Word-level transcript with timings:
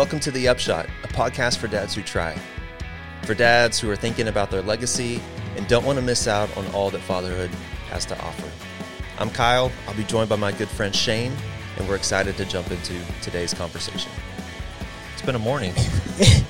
welcome 0.00 0.18
to 0.18 0.30
The 0.30 0.48
Upshot, 0.48 0.86
a 1.04 1.08
podcast 1.08 1.58
for 1.58 1.68
dads 1.68 1.94
who 1.94 2.00
try. 2.00 2.34
For 3.24 3.34
dads 3.34 3.78
who 3.78 3.90
are 3.90 3.96
thinking 3.96 4.28
about 4.28 4.50
their 4.50 4.62
legacy 4.62 5.20
and 5.56 5.68
don't 5.68 5.84
want 5.84 5.98
to 5.98 6.02
miss 6.02 6.26
out 6.26 6.48
on 6.56 6.66
all 6.68 6.88
that 6.88 7.02
fatherhood 7.02 7.50
has 7.90 8.06
to 8.06 8.18
offer. 8.24 8.48
I'm 9.18 9.28
Kyle. 9.28 9.70
I'll 9.86 9.94
be 9.94 10.04
joined 10.04 10.30
by 10.30 10.36
my 10.36 10.52
good 10.52 10.70
friend 10.70 10.96
Shane, 10.96 11.34
and 11.76 11.86
we're 11.86 11.96
excited 11.96 12.38
to 12.38 12.46
jump 12.46 12.70
into 12.70 12.94
today's 13.20 13.52
conversation. 13.52 14.10
It's 15.12 15.20
been 15.20 15.34
a 15.34 15.38
morning. 15.38 15.74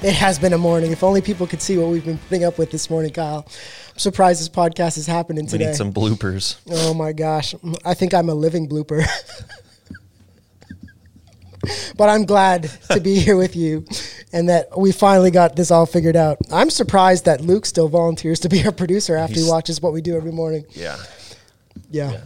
It 0.03 0.15
has 0.15 0.39
been 0.39 0.53
a 0.53 0.59
morning. 0.59 0.93
If 0.93 1.03
only 1.03 1.21
people 1.21 1.49
could 1.49 1.61
see 1.61 1.77
what 1.77 1.89
we've 1.89 2.05
been 2.05 2.19
putting 2.19 2.45
up 2.45 2.57
with 2.57 2.71
this 2.71 2.89
morning, 2.89 3.13
Kyle. 3.13 3.45
I'm 3.47 3.99
surprised 3.99 4.41
this 4.41 4.49
podcast 4.49 4.97
is 4.97 5.09
happening 5.09 5.47
We 5.47 5.51
today. 5.51 5.67
need 5.67 5.75
some 5.75 5.93
bloopers. 5.93 6.57
oh 6.71 6.95
my 6.95 7.13
gosh. 7.13 7.53
I 7.85 7.95
think 7.95 8.15
I'm 8.15 8.29
a 8.29 8.35
living 8.35 8.69
blooper. 8.69 9.05
but 11.97 12.09
I'm 12.09 12.25
glad 12.25 12.71
to 12.91 13.01
be 13.01 13.19
here 13.19 13.37
with 13.37 13.57
you 13.57 13.85
and 14.33 14.49
that 14.49 14.77
we 14.79 14.93
finally 14.93 15.31
got 15.31 15.57
this 15.57 15.71
all 15.71 15.87
figured 15.87 16.17
out. 16.17 16.39
I'm 16.51 16.71
surprised 16.71 17.25
that 17.27 17.41
Luke 17.41 17.67
still 17.67 17.89
volunteers 17.89 18.41
to 18.41 18.49
be 18.49 18.65
our 18.65 18.73
producer 18.73 19.17
after 19.17 19.41
he 19.41 19.49
watches 19.49 19.81
what 19.81 19.93
we 19.93 20.01
do 20.01 20.17
every 20.17 20.33
morning. 20.33 20.65
Yeah. 20.71 20.97
Yeah. 21.91 22.13
Yeah. 22.13 22.21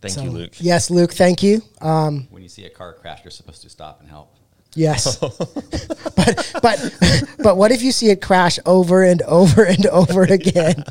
Thank 0.00 0.14
So, 0.14 0.22
you, 0.22 0.30
Luke. 0.30 0.52
Yes, 0.58 0.90
Luke, 0.90 1.12
thank 1.12 1.42
you. 1.42 1.60
Um, 1.80 2.28
When 2.30 2.42
you 2.42 2.48
see 2.48 2.64
a 2.64 2.70
car 2.70 2.92
crash, 2.92 3.24
you're 3.24 3.32
supposed 3.32 3.62
to 3.62 3.68
stop 3.68 4.00
and 4.00 4.08
help. 4.08 4.34
Yes. 4.74 5.16
but 6.16 6.52
but 6.62 6.92
but 7.42 7.56
what 7.56 7.72
if 7.72 7.82
you 7.82 7.90
see 7.90 8.10
it 8.10 8.20
crash 8.22 8.58
over 8.64 9.02
and 9.02 9.22
over 9.22 9.64
and 9.64 9.86
over 9.86 10.22
again? 10.38 10.84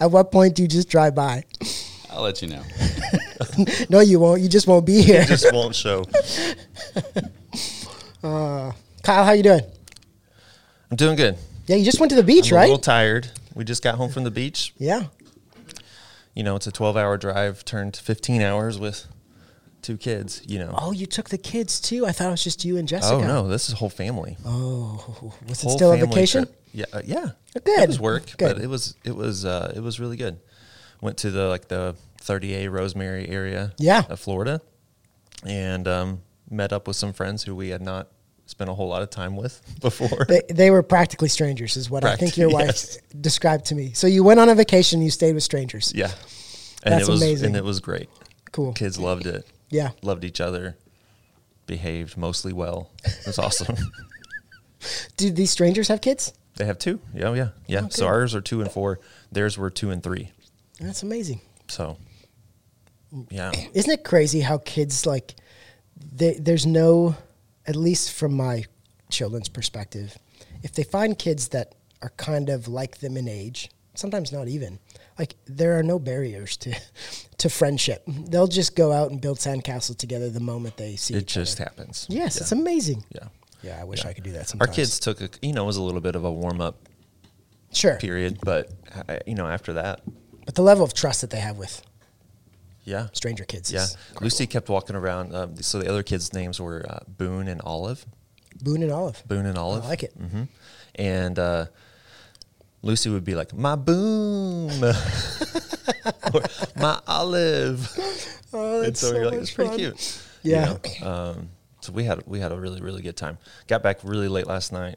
At 0.00 0.10
what 0.10 0.30
point 0.32 0.54
do 0.54 0.62
you 0.62 0.68
just 0.68 0.88
drive 0.88 1.14
by? 1.14 1.44
I'll 2.14 2.22
let 2.22 2.42
you 2.42 2.48
know. 2.48 2.62
No, 3.88 4.00
you 4.00 4.18
won't. 4.18 4.40
You 4.40 4.48
just 4.48 4.66
won't 4.66 4.84
be 4.84 5.00
here. 5.02 5.24
Just 5.24 5.52
won't 5.52 5.76
show. 5.76 6.04
Kyle, 8.22 9.24
how 9.24 9.32
you 9.32 9.42
doing? 9.42 9.62
I'm 10.90 10.96
doing 10.96 11.16
good. 11.16 11.36
Yeah, 11.66 11.76
you 11.76 11.84
just 11.84 12.00
went 12.00 12.10
to 12.10 12.16
the 12.16 12.22
beach, 12.22 12.52
I'm 12.52 12.58
a 12.58 12.62
little 12.62 12.78
tired. 12.78 13.30
We 13.54 13.64
just 13.64 13.82
got 13.82 13.96
home 13.96 14.10
from 14.10 14.24
the 14.24 14.30
beach. 14.30 14.74
yeah. 14.78 15.04
You 16.34 16.42
know, 16.42 16.56
it's 16.56 16.66
a 16.66 16.72
12 16.72 16.96
hour 16.96 17.16
drive 17.16 17.64
turned 17.64 17.94
to 17.94 18.02
15 18.02 18.42
hours 18.42 18.76
with 18.76 19.06
two 19.82 19.96
kids, 19.96 20.42
you 20.44 20.58
know. 20.58 20.74
Oh, 20.76 20.90
you 20.90 21.06
took 21.06 21.28
the 21.28 21.38
kids 21.38 21.80
too. 21.80 22.06
I 22.06 22.12
thought 22.12 22.26
it 22.26 22.30
was 22.32 22.42
just 22.42 22.64
you 22.64 22.76
and 22.76 22.88
Jessica. 22.88 23.14
Oh, 23.14 23.20
no, 23.20 23.46
this 23.46 23.68
is 23.68 23.76
whole 23.76 23.88
family. 23.88 24.36
Oh, 24.44 25.32
was 25.46 25.62
it 25.62 25.70
still 25.70 25.92
a 25.92 25.96
vacation? 25.96 26.46
trip. 26.46 26.60
Yeah, 26.72 26.86
uh, 26.92 27.02
yeah. 27.04 27.28
Good. 27.52 27.84
It 27.84 27.88
was 27.88 28.00
work, 28.00 28.26
Good. 28.36 28.56
but 28.56 28.60
it 28.60 28.66
was 28.66 28.96
it 29.04 29.14
was 29.14 29.44
uh, 29.44 29.72
it 29.76 29.80
was 29.80 30.00
really 30.00 30.16
good. 30.16 30.40
Went 31.00 31.18
to 31.18 31.30
the 31.30 31.48
like 31.48 31.68
the 31.68 31.94
30A 32.22 32.70
Rosemary 32.70 33.28
area, 33.28 33.72
Yeah. 33.78 34.02
of 34.08 34.18
Florida, 34.20 34.60
and 35.44 35.86
um, 35.86 36.22
met 36.50 36.72
up 36.72 36.86
with 36.88 36.96
some 36.96 37.12
friends 37.12 37.42
who 37.42 37.54
we 37.54 37.68
had 37.68 37.82
not 37.82 38.08
spent 38.46 38.68
a 38.70 38.74
whole 38.74 38.88
lot 38.88 39.02
of 39.02 39.10
time 39.10 39.36
with 39.36 39.60
before. 39.80 40.24
They, 40.28 40.42
they 40.50 40.70
were 40.70 40.82
practically 40.82 41.28
strangers, 41.28 41.76
is 41.76 41.90
what 41.90 42.04
I 42.04 42.16
think 42.16 42.36
your 42.36 42.48
wife 42.50 42.66
yes. 42.66 42.98
described 43.20 43.66
to 43.66 43.74
me. 43.74 43.92
So 43.94 44.06
you 44.06 44.22
went 44.24 44.40
on 44.40 44.48
a 44.48 44.54
vacation, 44.54 45.02
you 45.02 45.10
stayed 45.10 45.34
with 45.34 45.42
strangers. 45.42 45.92
yeah, 45.94 46.10
and 46.82 46.92
That's 46.94 47.08
it 47.08 47.10
was 47.10 47.22
amazing. 47.22 47.46
and 47.48 47.56
it 47.56 47.64
was 47.64 47.80
great. 47.80 48.08
Cool. 48.52 48.72
Kids 48.72 48.98
loved 48.98 49.26
it. 49.26 49.46
Yeah. 49.70 49.90
loved 50.02 50.24
each 50.24 50.40
other. 50.40 50.76
Behaved 51.66 52.16
mostly 52.16 52.52
well. 52.52 52.90
It 53.04 53.26
was 53.26 53.38
awesome. 53.38 53.76
Do 55.16 55.30
these 55.30 55.50
strangers 55.50 55.88
have 55.88 56.00
kids? 56.00 56.32
they 56.56 56.66
have 56.66 56.78
two. 56.78 57.00
Yeah, 57.14 57.32
yeah, 57.34 57.48
yeah. 57.66 57.80
Oh, 57.84 57.88
so 57.88 58.06
ours 58.06 58.34
are 58.34 58.40
two 58.40 58.60
and 58.60 58.70
four. 58.70 59.00
Theirs 59.32 59.58
were 59.58 59.70
two 59.70 59.90
and 59.90 60.02
three. 60.02 60.30
That's 60.80 61.02
amazing. 61.02 61.40
So, 61.68 61.96
yeah. 63.30 63.52
Isn't 63.74 63.92
it 63.92 64.04
crazy 64.04 64.40
how 64.40 64.58
kids 64.58 65.06
like 65.06 65.34
they, 66.12 66.34
there's 66.34 66.66
no 66.66 67.16
at 67.66 67.76
least 67.76 68.12
from 68.12 68.34
my 68.34 68.64
children's 69.10 69.48
perspective 69.48 70.18
if 70.62 70.72
they 70.72 70.82
find 70.82 71.18
kids 71.18 71.48
that 71.48 71.74
are 72.02 72.10
kind 72.16 72.48
of 72.48 72.66
like 72.68 72.98
them 72.98 73.16
in 73.16 73.28
age 73.28 73.70
sometimes 73.94 74.32
not 74.32 74.48
even 74.48 74.78
like 75.18 75.36
there 75.46 75.78
are 75.78 75.82
no 75.82 75.98
barriers 75.98 76.56
to 76.56 76.74
to 77.38 77.48
friendship 77.48 78.02
they'll 78.28 78.48
just 78.48 78.74
go 78.74 78.90
out 78.92 79.10
and 79.12 79.20
build 79.20 79.38
sandcastles 79.38 79.96
together 79.96 80.28
the 80.30 80.40
moment 80.40 80.76
they 80.76 80.96
see 80.96 81.14
It 81.14 81.26
just 81.26 81.60
other. 81.60 81.70
happens. 81.70 82.06
yes 82.10 82.36
yeah. 82.36 82.42
it's 82.42 82.52
amazing 82.52 83.04
yeah. 83.14 83.28
yeah 83.62 83.80
i 83.80 83.84
wish 83.84 84.02
Yeah. 84.04 84.10
i 84.10 84.12
could 84.14 84.24
do 84.24 84.32
that 84.32 84.52
Our 84.60 84.66
kids 84.66 84.98
took 84.98 85.20
a, 85.20 85.28
you 85.40 85.52
know, 85.52 85.62
it 85.62 85.66
was 85.66 85.76
a 85.76 85.82
little 85.82 86.00
bit 86.00 86.16
of 86.16 86.24
a 86.24 86.32
warm 86.32 86.60
up 86.60 86.76
sure 87.72 87.96
period, 87.96 88.38
but 88.42 88.70
uh, 89.08 89.18
you 89.26 89.34
know, 89.36 89.46
after 89.46 89.74
that, 89.74 90.00
but 90.46 90.54
the 90.54 90.62
level 90.62 90.84
of 90.84 90.94
trust 90.94 91.20
that 91.20 91.30
they 91.30 91.40
have 91.40 91.56
with 91.58 91.82
yeah, 92.84 93.06
stranger 93.12 93.44
kids 93.44 93.72
yeah. 93.72 93.86
Lucy 94.20 94.46
kept 94.46 94.68
walking 94.68 94.94
around. 94.94 95.34
Um, 95.34 95.56
so 95.62 95.78
the 95.78 95.88
other 95.88 96.02
kids' 96.02 96.32
names 96.34 96.60
were 96.60 96.84
uh, 96.88 96.98
Boone 97.08 97.48
and 97.48 97.62
Olive. 97.62 98.04
boone 98.62 98.82
and 98.82 98.92
olive 98.92 99.22
Boone 99.26 99.46
and 99.46 99.56
Olive. 99.56 99.84
I 99.84 99.88
like 99.88 100.02
it. 100.02 100.12
hmm 100.12 100.42
And 100.94 101.38
uh, 101.38 101.66
Lucy 102.82 103.08
would 103.08 103.24
be 103.24 103.34
like, 103.34 103.54
"My 103.54 103.74
Boone," 103.76 104.84
or 106.34 106.42
"My 106.76 107.00
Olive." 107.06 107.88
oh 108.52 108.82
and 108.82 108.96
so, 108.96 109.08
so 109.10 109.14
you're 109.16 109.30
like, 109.30 109.40
"It's 109.40 109.50
pretty 109.50 109.76
cute." 109.76 110.20
you 110.42 110.52
Yeah. 110.52 110.76
know? 111.00 111.08
Um, 111.10 111.48
so 111.80 111.92
we 111.92 112.04
had 112.04 112.22
we 112.26 112.40
had 112.40 112.52
a 112.52 112.56
really 112.60 112.80
really 112.82 113.00
good 113.02 113.16
time. 113.16 113.38
Got 113.66 113.82
back 113.82 114.00
really 114.04 114.28
late 114.28 114.46
last 114.46 114.72
night. 114.72 114.96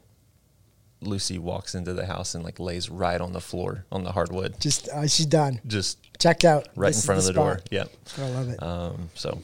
Lucy 1.00 1.38
walks 1.38 1.74
into 1.74 1.94
the 1.94 2.06
house 2.06 2.34
and 2.34 2.42
like 2.44 2.58
lays 2.58 2.90
right 2.90 3.20
on 3.20 3.32
the 3.32 3.40
floor 3.40 3.84
on 3.92 4.02
the 4.04 4.12
hardwood, 4.12 4.58
just 4.60 4.88
uh, 4.88 5.06
she's 5.06 5.26
done 5.26 5.60
just 5.66 5.98
checked 6.18 6.44
out 6.44 6.66
right 6.74 6.88
This 6.88 7.02
in 7.02 7.06
front 7.06 7.18
of 7.20 7.24
the 7.26 7.32
door. 7.32 7.58
spot. 7.58 7.68
Yep. 7.70 7.92
i 8.18 8.28
love 8.30 8.48
it 8.48 8.62
Um, 8.62 9.10
so 9.14 9.38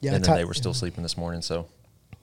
Yeah, 0.00 0.14
and 0.14 0.24
then 0.24 0.36
they 0.36 0.44
were 0.44 0.54
still 0.54 0.74
sleeping 0.74 1.02
this 1.02 1.16
morning, 1.16 1.40
so 1.42 1.66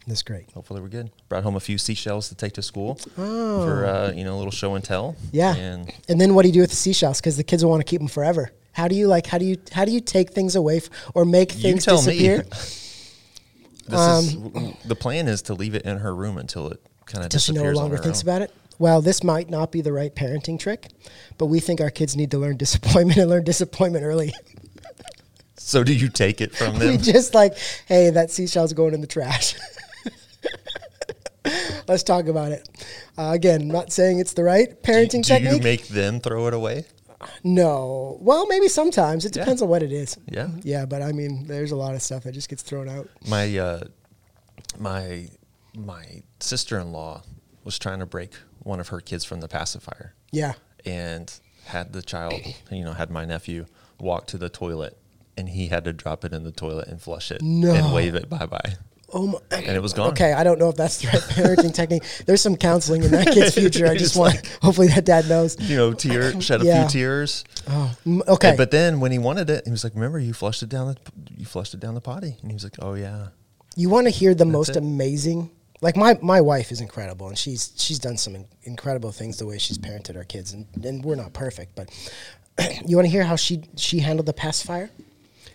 that's 0.07 0.21
great 0.21 0.49
hopefully 0.53 0.81
we're 0.81 0.87
good. 0.89 1.09
Brought 1.29 1.41
home 1.43 1.55
a 1.55 1.59
few 1.59 1.79
seashells 1.79 2.29
to 2.29 2.35
take 2.35 2.53
to 2.53 2.61
school 2.61 2.99
Oh. 3.17 3.65
for 3.65 3.85
uh, 3.87 4.11
you 4.11 4.23
know 4.23 4.35
a 4.35 4.37
little 4.37 4.51
show 4.51 4.75
and 4.75 4.83
tell. 4.83 5.15
Yeah. 5.31 5.55
and 5.55 5.91
And 6.07 6.21
then 6.21 6.35
what 6.35 6.43
do 6.43 6.49
you 6.49 6.53
do 6.53 6.61
with 6.61 6.69
the 6.69 6.75
seashells? 6.75 7.19
Because 7.19 7.37
the 7.37 7.43
kids 7.43 7.63
will 7.63 7.71
want 7.71 7.81
to 7.81 7.89
keep 7.89 7.99
them 8.01 8.07
forever. 8.07 8.51
How 8.73 8.87
do 8.87 8.95
you 8.95 9.07
like? 9.07 9.25
How 9.25 9.37
do 9.39 9.45
you 9.45 9.57
how 9.71 9.83
do 9.85 9.91
you 9.91 9.99
take 10.01 10.29
things 10.31 10.55
away 10.55 10.77
f- 10.77 10.89
or 11.15 11.25
make 11.25 11.55
You 11.55 11.61
things 11.61 11.85
tell 11.85 11.97
disappear? 11.97 12.39
me. 12.43 12.43
This 13.87 13.99
is 13.99 14.37
the 14.85 14.95
plan 14.95 15.27
is 15.27 15.43
to 15.43 15.53
leave 15.53 15.75
it 15.75 15.83
in 15.83 15.97
her 15.97 16.13
room 16.15 16.37
until 16.37 16.67
it 16.69 16.81
kind 17.05 17.19
of 17.19 17.25
Until 17.25 17.39
she 17.39 17.51
disappears. 17.51 17.75
no 17.75 17.81
longer 17.81 17.97
thinks 17.97 18.19
own. 18.23 18.29
about 18.29 18.41
it. 18.41 18.51
Well, 18.77 19.01
this 19.01 19.23
might 19.23 19.49
not 19.49 19.71
be 19.71 19.81
the 19.81 19.93
right 19.93 20.13
parenting 20.13 20.59
trick, 20.59 20.89
but 21.37 21.45
we 21.47 21.59
think 21.59 21.79
our 21.81 21.89
kids 21.89 22.15
need 22.15 22.31
to 22.31 22.37
learn 22.37 22.57
disappointment 22.57 23.17
and 23.17 23.29
learn 23.29 23.43
disappointment 23.43 24.03
early. 24.05 24.33
So 25.57 25.83
do 25.83 25.93
you 25.95 26.09
take 26.09 26.41
it 26.41 26.53
from 26.55 26.73
we 26.79 26.79
them? 26.85 26.97
just 26.99 27.33
like, 27.33 27.57
hey, 27.87 28.09
that 28.11 28.29
seashell's 28.31 28.73
going 28.73 28.93
in 28.93 29.01
the 29.01 29.07
trash. 29.07 29.55
Let's 31.87 32.01
talk 32.03 32.27
about 32.27 32.51
it. 32.51 32.67
Uh, 33.17 33.31
again, 33.33 33.67
not 33.67 33.91
saying 33.93 34.19
it's 34.19 34.33
the 34.33 34.43
right 34.43 34.81
parenting 34.81 35.23
technique. 35.23 35.51
do 35.51 35.55
you 35.57 35.61
make 35.61 35.87
them 35.87 36.19
throw 36.19 36.47
it 36.47 36.53
away? 36.53 36.85
no. 37.43 38.17
Well, 38.21 38.45
maybe 38.47 38.67
sometimes. 38.67 39.25
It 39.25 39.35
Yeah. 39.35 39.43
depends 39.43 39.61
on 39.61 39.69
what 39.69 39.81
it 39.83 39.91
is. 39.91 40.17
Yeah. 40.29 40.49
Yeah, 40.63 40.85
but 40.85 41.01
I 41.01 41.11
mean, 41.11 41.45
there's 41.47 41.71
a 41.71 41.75
lot 41.75 41.93
of 41.95 42.01
stuff 42.01 42.23
that 42.23 42.31
just 42.33 42.49
gets 42.49 42.61
thrown 42.63 42.89
out. 42.89 43.07
My 43.27 43.55
uh, 43.57 43.83
my 44.79 45.27
my 45.77 46.23
sister 46.39 46.79
in 46.79 46.91
law 46.91 47.21
was 47.65 47.77
trying 47.77 47.99
to 47.99 48.05
break 48.05 48.31
one 48.59 48.79
of 48.79 48.87
her 48.87 49.01
kids 49.01 49.25
from 49.25 49.41
the 49.41 49.47
pacifier 49.49 50.13
Yeah. 50.31 50.53
and 50.85 51.33
had 51.65 51.91
the 51.91 52.01
child, 52.01 52.33
you 52.71 52.85
know, 52.85 52.93
had 52.93 53.09
my 53.11 53.25
nephew 53.25 53.65
walk 53.99 54.27
to 54.27 54.37
the 54.37 54.49
toilet 54.49 54.97
and 55.37 55.49
he 55.49 55.67
had 55.67 55.83
to 55.83 55.91
drop 55.91 56.23
it 56.23 56.31
in 56.31 56.43
the 56.43 56.51
toilet 56.51 56.87
and 56.87 57.01
flush 57.01 57.31
it 57.31 57.41
No. 57.41 57.73
and 57.73 57.93
wave 57.93 58.15
it 58.15 58.29
bye 58.29 58.45
bye. 58.45 58.75
Oh 59.13 59.27
my. 59.27 59.39
God. 59.49 59.63
And 59.63 59.77
it 59.77 59.81
was 59.81 59.93
gone. 59.93 60.09
Okay, 60.11 60.33
I 60.33 60.43
don't 60.43 60.57
know 60.59 60.69
if 60.69 60.75
that's 60.75 60.97
the 60.97 61.07
right 61.07 61.21
parenting 61.21 61.73
technique. 61.73 62.03
There's 62.25 62.41
some 62.41 62.57
counseling 62.57 63.03
in 63.03 63.11
that 63.11 63.27
kid's 63.31 63.53
future. 63.61 63.85
I 63.85 63.93
just 63.93 64.15
Just 64.15 64.17
want, 64.17 64.45
hopefully, 64.63 64.87
that 64.87 65.05
dad 65.05 65.29
knows. 65.29 65.55
You 65.61 65.77
know, 65.77 65.93
tear 65.93 66.39
shed 66.41 66.61
a 66.61 66.65
Yeah. 66.65 66.87
few 66.87 66.99
tears. 67.01 67.43
Oh, 67.69 67.95
okay. 68.27 68.49
And- 68.49 68.57
but 68.57 68.71
then 68.71 68.99
when 68.99 69.11
he 69.11 69.19
wanted 69.19 69.49
it, 69.51 69.63
he 69.65 69.71
was 69.71 69.83
like, 69.83 69.93
"Remember, 69.93 70.17
you 70.19 70.33
flushed 70.33 70.63
it 70.63 70.69
down 70.69 70.87
the 70.87 70.97
you 71.37 71.45
flushed 71.45 71.73
it 71.75 71.79
down 71.79 71.93
the 71.93 72.01
potty." 72.01 72.35
And 72.41 72.49
he 72.51 72.55
was 72.55 72.63
like, 72.63 72.75
"Oh 72.79 72.95
yeah." 72.95 73.27
you 73.77 73.89
want 73.89 74.07
to 74.07 74.11
hear 74.11 74.33
the 74.33 74.45
most 74.45 74.69
it. 74.69 74.77
amazing? 74.77 75.51
Like 75.81 75.97
my 75.97 76.17
my 76.21 76.41
wife 76.41 76.71
is 76.71 76.81
incredible, 76.81 77.27
and 77.27 77.37
she's 77.37 77.73
she's 77.75 77.99
done 77.99 78.17
some 78.17 78.35
in- 78.35 78.47
incredible 78.63 79.11
things 79.11 79.37
the 79.37 79.45
way 79.45 79.57
she's 79.57 79.77
parented 79.77 80.15
our 80.15 80.23
kids, 80.23 80.53
and, 80.53 80.65
and 80.83 81.03
we're 81.03 81.15
not 81.15 81.33
perfect, 81.33 81.75
but 81.75 81.89
you 82.85 82.95
want 82.95 83.05
to 83.05 83.11
hear 83.11 83.23
how 83.23 83.35
she 83.35 83.63
she 83.75 83.99
handled 83.99 84.25
the 84.25 84.33
pacifier? 84.33 84.89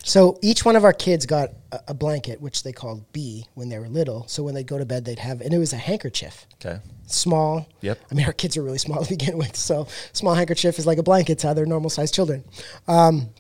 So 0.02 0.38
each 0.40 0.64
one 0.64 0.76
of 0.76 0.84
our 0.84 0.93
kids 0.94 1.26
got 1.26 1.50
a, 1.72 1.81
a 1.88 1.94
blanket, 1.94 2.40
which 2.40 2.62
they 2.62 2.72
called 2.72 3.11
B 3.12 3.46
when 3.55 3.69
they 3.69 3.78
were 3.78 3.88
little. 3.88 4.26
So 4.28 4.43
when 4.43 4.55
they'd 4.55 4.67
go 4.67 4.78
to 4.78 4.87
bed, 4.87 5.05
they'd 5.05 5.19
have, 5.19 5.40
and 5.43 5.52
it 5.52 5.58
was 5.58 5.72
a 5.75 5.76
handkerchief. 5.76 6.46
Okay. 6.55 6.81
small. 7.06 7.66
Yep. 7.82 7.99
I 8.11 8.14
mean, 8.14 8.25
our 8.26 8.32
kids 8.32 8.56
are 8.56 8.62
really 8.62 8.78
small 8.78 9.02
to 9.05 9.08
begin 9.16 9.37
with, 9.37 9.56
so 9.56 9.88
small 10.12 10.34
handkerchief 10.34 10.78
is 10.78 10.87
like 10.87 10.99
a 10.99 11.02
blanket 11.02 11.38
to 11.40 11.49
other 11.49 11.66
normal 11.66 11.90
sized 11.90 12.14
children. 12.14 12.44
Um, 12.88 13.31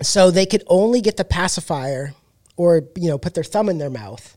so 0.00 0.30
they 0.30 0.46
could 0.46 0.64
only 0.68 1.02
get 1.02 1.18
the 1.18 1.24
pacifier, 1.24 2.14
or 2.56 2.84
you 2.96 3.08
know, 3.08 3.18
put 3.18 3.34
their 3.34 3.44
thumb 3.44 3.68
in 3.68 3.76
their 3.78 3.90
mouth 3.90 4.34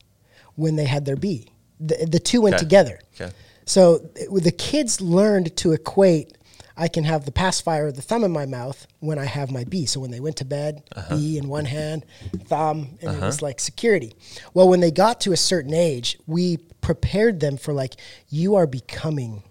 when 0.56 0.76
they 0.76 0.86
had 0.86 1.06
their 1.06 1.16
B. 1.16 1.48
The, 1.88 2.08
the 2.10 2.20
two 2.20 2.42
went 2.42 2.56
Okay. 2.56 2.64
together. 2.64 3.00
Okay. 3.16 3.32
So 3.66 4.10
it- 4.16 4.44
the 4.44 4.52
kids 4.52 5.02
learned 5.02 5.56
to 5.58 5.72
equate 5.74 6.38
I 6.76 6.88
can 6.88 7.04
have 7.04 7.26
the 7.26 7.32
pacifier, 7.32 7.88
of 7.88 7.96
the 7.96 8.02
thumb 8.02 8.24
in 8.24 8.32
my 8.32 8.46
mouth 8.46 8.88
when 9.00 9.20
I 9.20 9.26
have 9.26 9.52
my 9.52 9.64
B. 9.64 9.86
So 9.86 10.00
when 10.00 10.12
they 10.12 10.20
went 10.20 10.38
to 10.38 10.46
bed, 10.46 10.84
uh-huh. 10.96 11.16
B 11.16 11.38
in 11.38 11.48
one 11.48 11.66
hand, 11.66 12.06
thumb, 12.46 12.98
and 13.02 13.16
it 13.16 13.22
was 13.22 13.38
uh-huh. 13.38 13.46
like 13.46 13.60
security. 13.60 14.16
Well, 14.54 14.68
when 14.68 14.80
they 14.80 14.92
got 14.92 15.22
to 15.22 15.34
a 15.34 15.38
certain 15.38 15.74
age, 15.74 16.18
we 16.26 16.58
prepared 16.82 17.40
them 17.40 17.58
for 17.58 17.74
like, 17.74 17.96
you 18.30 18.56
are 18.56 18.66
becoming, 18.66 19.44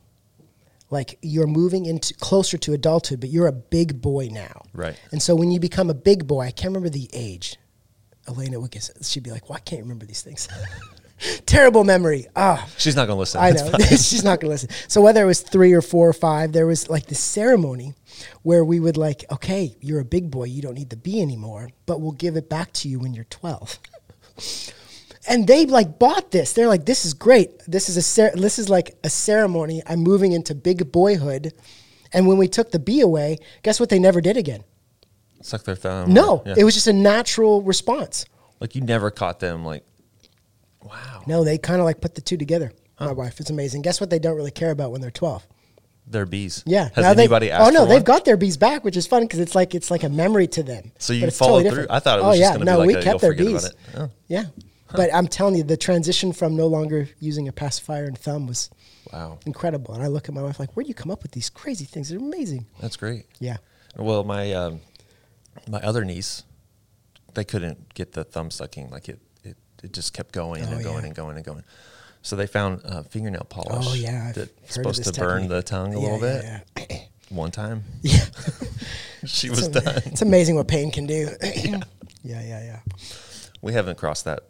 like 0.91 1.19
you're 1.23 1.47
moving 1.47 1.87
into 1.87 2.13
closer 2.15 2.59
to 2.59 2.73
adulthood, 2.73 3.21
but 3.21 3.31
you're 3.31 3.47
a 3.47 3.53
big 3.53 4.03
boy 4.03 4.29
now. 4.33 4.63
Right. 4.73 4.99
And 5.13 5.23
so 5.23 5.37
when 5.37 5.53
you 5.53 5.61
become 5.61 5.91
a 5.91 5.95
big 5.95 6.27
boy, 6.27 6.41
I 6.41 6.51
can't 6.51 6.71
remember 6.75 6.91
the 6.91 7.09
age. 7.13 7.57
Elena 8.29 8.59
would 8.59 8.71
get, 8.73 8.91
she'd 9.03 9.23
be 9.23 9.31
like, 9.31 9.49
well, 9.49 9.57
I 9.57 9.61
can't 9.61 9.83
remember 9.83 10.07
these 10.07 10.23
things. 10.23 10.49
Terrible 11.47 11.85
memory. 11.85 12.27
Ah, 12.35 12.69
She's 12.79 12.97
not 12.97 13.07
going 13.07 13.17
to 13.17 13.21
listen. 13.21 13.41
I 13.41 13.51
know 13.51 13.71
she's 13.91 14.25
not 14.25 14.41
going 14.41 14.49
to 14.49 14.55
listen. 14.55 14.71
So 14.89 15.01
whether 15.01 15.23
it 15.23 15.27
was 15.27 15.41
three 15.41 15.73
or 15.73 15.83
four 15.83 16.09
or 16.09 16.13
five, 16.13 16.53
there 16.53 16.67
was 16.67 16.89
like 16.91 17.07
the 17.07 17.15
ceremony 17.15 17.95
where 18.43 18.65
we 18.65 18.81
would 18.81 18.97
like, 18.97 19.25
okay, 19.31 19.77
you're 19.81 20.01
a 20.01 20.05
big 20.05 20.31
boy, 20.31 20.45
you 20.45 20.63
don't 20.63 20.75
need 20.75 20.91
the 20.91 20.97
B 20.97 21.21
anymore, 21.23 21.71
but 21.87 22.01
we'll 22.01 22.13
give 22.13 22.37
it 22.37 22.49
back 22.49 22.73
to 22.75 22.89
you 22.89 22.99
when 22.99 23.15
you're 23.15 23.25
12. 23.25 23.79
And 25.29 25.47
they 25.47 25.67
like 25.67 26.01
bought 26.01 26.33
this. 26.33 26.53
They're 26.53 26.67
like, 26.67 26.85
this 26.85 27.05
is 27.05 27.15
great. 27.15 27.51
This 27.69 27.89
is 27.89 27.97
a 27.97 28.03
cer- 28.03 28.33
this 28.35 28.59
is 28.59 28.69
like 28.69 28.97
a 29.05 29.09
ceremony. 29.09 29.81
I'm 29.87 30.01
moving 30.01 30.33
into 30.33 30.53
big 30.53 30.91
boyhood. 30.91 31.53
And 32.13 32.27
when 32.27 32.39
we 32.39 32.49
took 32.49 32.73
the 32.73 32.81
B 32.81 33.01
away, 33.01 33.39
guess 33.63 33.79
what? 33.79 33.89
They 33.89 34.01
never 34.01 34.21
did 34.21 34.37
again. 34.37 34.65
Suck 35.41 35.63
their 35.63 35.77
thumb. 35.77 36.13
No, 36.13 36.43
Yeah. 36.45 36.55
it 36.59 36.65
was 36.65 36.75
just 36.75 36.89
a 36.89 36.93
natural 36.93 37.63
response. 37.63 38.25
like 38.59 38.75
you 38.75 38.81
never 38.81 39.13
caught 39.13 39.39
them 39.39 39.65
like, 39.65 39.85
wow, 40.85 41.23
No, 41.27 41.45
they 41.45 41.59
kind 41.59 41.81
of 41.81 41.85
like 41.85 42.01
put 42.01 42.15
the 42.15 42.21
two 42.21 42.37
together. 42.37 42.73
My 43.01 43.13
wife, 43.13 43.41
it's 43.41 43.51
amazing. 43.51 43.83
Guess 43.83 44.01
what? 44.01 44.11
They 44.11 44.21
don't 44.21 44.37
really 44.37 44.53
care 44.53 44.71
about 44.71 44.93
when 44.93 45.01
they're 45.01 45.11
12. 45.11 45.45
they're 46.07 46.27
bees. 46.27 46.63
Yeah. 46.67 46.85
Has 46.95 47.03
Now 47.03 47.15
they- 47.15 47.23
anybody 47.25 47.51
asked 47.51 47.67
Oh 47.69 47.71
no, 47.71 47.85
they've 47.87 48.05
got 48.05 48.25
their 48.25 48.37
bees 48.37 48.57
back, 48.57 48.85
which 48.85 48.97
is 48.97 49.07
fun 49.09 49.23
because 49.23 49.41
it's 49.41 49.55
like 49.57 49.75
it's 49.75 49.91
like 49.91 50.03
a 50.05 50.09
memory 50.09 50.47
to 50.49 50.63
them. 50.63 50.93
So 50.99 51.13
you 51.13 51.29
followed 51.31 51.51
totally 51.51 51.63
through? 51.63 51.71
different. 51.71 51.91
I 51.91 51.99
thought 52.01 52.19
it 52.21 52.23
oh 52.23 52.29
was 52.29 52.39
just 52.39 52.59
yeah, 52.59 52.65
no, 52.65 52.79
like 52.79 52.87
we 52.87 52.95
a, 52.95 53.03
kept 53.03 53.21
their 53.21 53.35
bees. 53.35 53.69
Oh. 53.97 54.09
Yeah, 54.29 54.45
but 54.95 55.13
I'm 55.13 55.27
telling 55.27 55.57
you, 55.57 55.63
the 55.65 55.77
transition 55.77 56.33
from 56.33 56.55
no 56.55 56.67
longer 56.69 57.09
using 57.19 57.49
a 57.49 57.53
pacifier 57.53 58.05
and 58.05 58.17
thumb 58.17 58.47
was 58.47 58.71
Wow. 59.13 59.39
incredible. 59.47 59.95
And 59.95 60.03
I 60.03 60.07
look 60.09 60.29
at 60.29 60.35
my 60.35 60.43
wife 60.43 60.61
like, 60.61 60.77
"Where 60.77 60.85
do 60.85 60.89
you 60.89 60.95
come 60.95 61.11
up 61.11 61.23
with 61.23 61.33
these 61.33 61.51
crazy 61.51 61.87
things? 61.87 62.09
They're 62.11 62.19
amazing." 62.19 62.67
That's 62.81 62.97
great. 62.97 63.27
Yeah. 63.41 63.57
Well, 63.97 64.23
my 64.23 64.53
um, 64.53 64.81
my 65.69 65.81
other 65.81 66.05
niece, 66.05 66.45
they 67.35 67.45
couldn't 67.45 67.95
get 67.95 68.13
the 68.13 68.23
thumb 68.25 68.51
sucking. 68.51 68.91
Like 68.91 69.09
it, 69.09 69.19
it, 69.83 69.93
just 69.93 70.13
kept 70.15 70.33
going 70.33 70.65
Oh, 70.65 70.69
and 70.73 70.83
going 70.83 71.01
yeah. 71.03 71.07
and 71.07 71.15
going 71.15 71.37
and 71.37 71.45
going. 71.45 71.65
So 72.23 72.37
they 72.37 72.47
found 72.47 72.83
uh, 72.85 73.03
fingernail 73.03 73.45
polish. 73.49 73.87
Oh 73.89 73.95
yeah, 73.95 74.27
I've 74.29 74.35
that's 74.35 74.75
supposed 74.75 75.03
to 75.05 75.13
burn 75.13 75.43
technique. 75.43 75.51
the 75.51 75.63
tongue 75.63 75.95
a 75.95 76.01
Yeah, 76.01 76.07
little 76.13 76.29
yeah, 76.29 76.61
bit. 76.75 77.01
One 77.31 77.51
time, 77.51 77.85
yeah. 78.03 78.25
she 79.25 79.49
It's 79.49 79.57
was 79.61 79.65
ama- 79.77 79.81
done. 79.81 80.03
It's 80.07 80.23
amazing 80.23 80.55
what 80.57 80.69
pain 80.69 80.91
can 80.91 81.07
do. 81.07 81.29
yeah, 81.43 81.81
yeah, 82.23 82.41
yeah, 82.43 82.81
We 83.63 83.73
haven't 83.73 83.99
crossed 83.99 84.25
that 84.27 84.41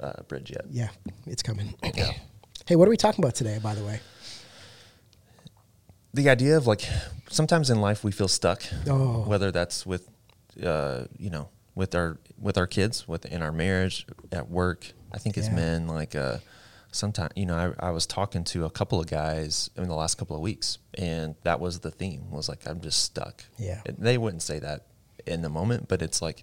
uh, 0.00 0.22
bridge 0.26 0.50
yet. 0.50 0.64
yeah. 0.70 0.88
It's 1.26 1.42
coming. 1.42 1.74
Yeah. 1.94 2.12
hey, 2.66 2.76
what 2.76 2.88
are 2.88 2.90
we 2.90 2.96
talking 2.96 3.22
about 3.24 3.34
today? 3.34 3.58
By 3.62 3.74
the 3.74 3.84
way. 3.84 4.00
the 6.14 6.28
idea 6.28 6.56
of 6.56 6.66
like 6.66 6.88
sometimes 7.28 7.70
in 7.70 7.80
life 7.80 8.02
we 8.02 8.10
feel 8.12 8.28
stuck 8.28 8.62
Oh. 8.88 9.22
whether 9.26 9.50
that's 9.52 9.86
with 9.86 10.08
uh, 10.62 11.04
you 11.18 11.30
know 11.30 11.48
with 11.80 11.94
our 11.94 12.18
with 12.46 12.56
our 12.58 12.66
kids 12.66 13.08
with 13.08 13.24
in 13.34 13.40
our 13.42 13.52
marriage 13.52 14.06
at 14.32 14.46
work 14.50 14.92
i 15.12 15.18
think 15.18 15.38
as 15.38 15.46
Yeah. 15.48 15.54
men 15.54 15.78
like 15.88 16.14
uh 16.26 16.36
sometimes 16.92 17.32
you 17.40 17.46
know 17.46 17.56
I, 17.80 17.88
I 17.88 17.90
was 17.90 18.04
talking 18.06 18.44
to 18.52 18.58
a 18.64 18.70
couple 18.70 18.98
of 19.02 19.06
guys 19.06 19.70
in 19.76 19.88
the 19.88 19.94
last 20.02 20.14
couple 20.18 20.36
of 20.36 20.42
weeks 20.42 20.78
and 20.94 21.34
that 21.44 21.58
was 21.60 21.80
the 21.80 21.90
theme 22.00 22.30
was 22.30 22.48
like 22.48 22.62
i'm 22.68 22.80
just 22.88 23.02
stuck 23.02 23.36
Yeah. 23.58 23.80
And 23.86 23.96
they 23.98 24.18
wouldn't 24.18 24.42
say 24.42 24.58
that 24.58 24.80
in 25.26 25.40
the 25.42 25.48
moment 25.48 25.88
but 25.88 26.02
it's 26.02 26.20
like 26.20 26.38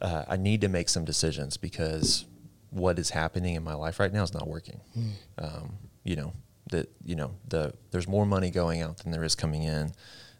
uh, 0.00 0.24
i 0.28 0.36
need 0.36 0.60
to 0.62 0.68
make 0.68 0.88
some 0.88 1.04
decisions 1.04 1.56
because 1.56 2.24
what 2.70 2.98
is 2.98 3.10
happening 3.10 3.54
in 3.54 3.62
my 3.62 3.74
life 3.74 4.00
right 4.00 4.12
now 4.12 4.22
is 4.22 4.34
not 4.34 4.46
working 4.48 4.80
Hmm. 4.94 5.10
um, 5.38 5.66
you 6.04 6.16
know 6.16 6.32
that 6.72 6.86
you 7.04 7.16
know 7.16 7.30
the 7.48 7.62
there's 7.92 8.08
more 8.08 8.26
money 8.26 8.50
going 8.50 8.80
out 8.82 8.98
than 8.98 9.12
there 9.12 9.24
is 9.24 9.34
coming 9.34 9.62
in 9.62 9.92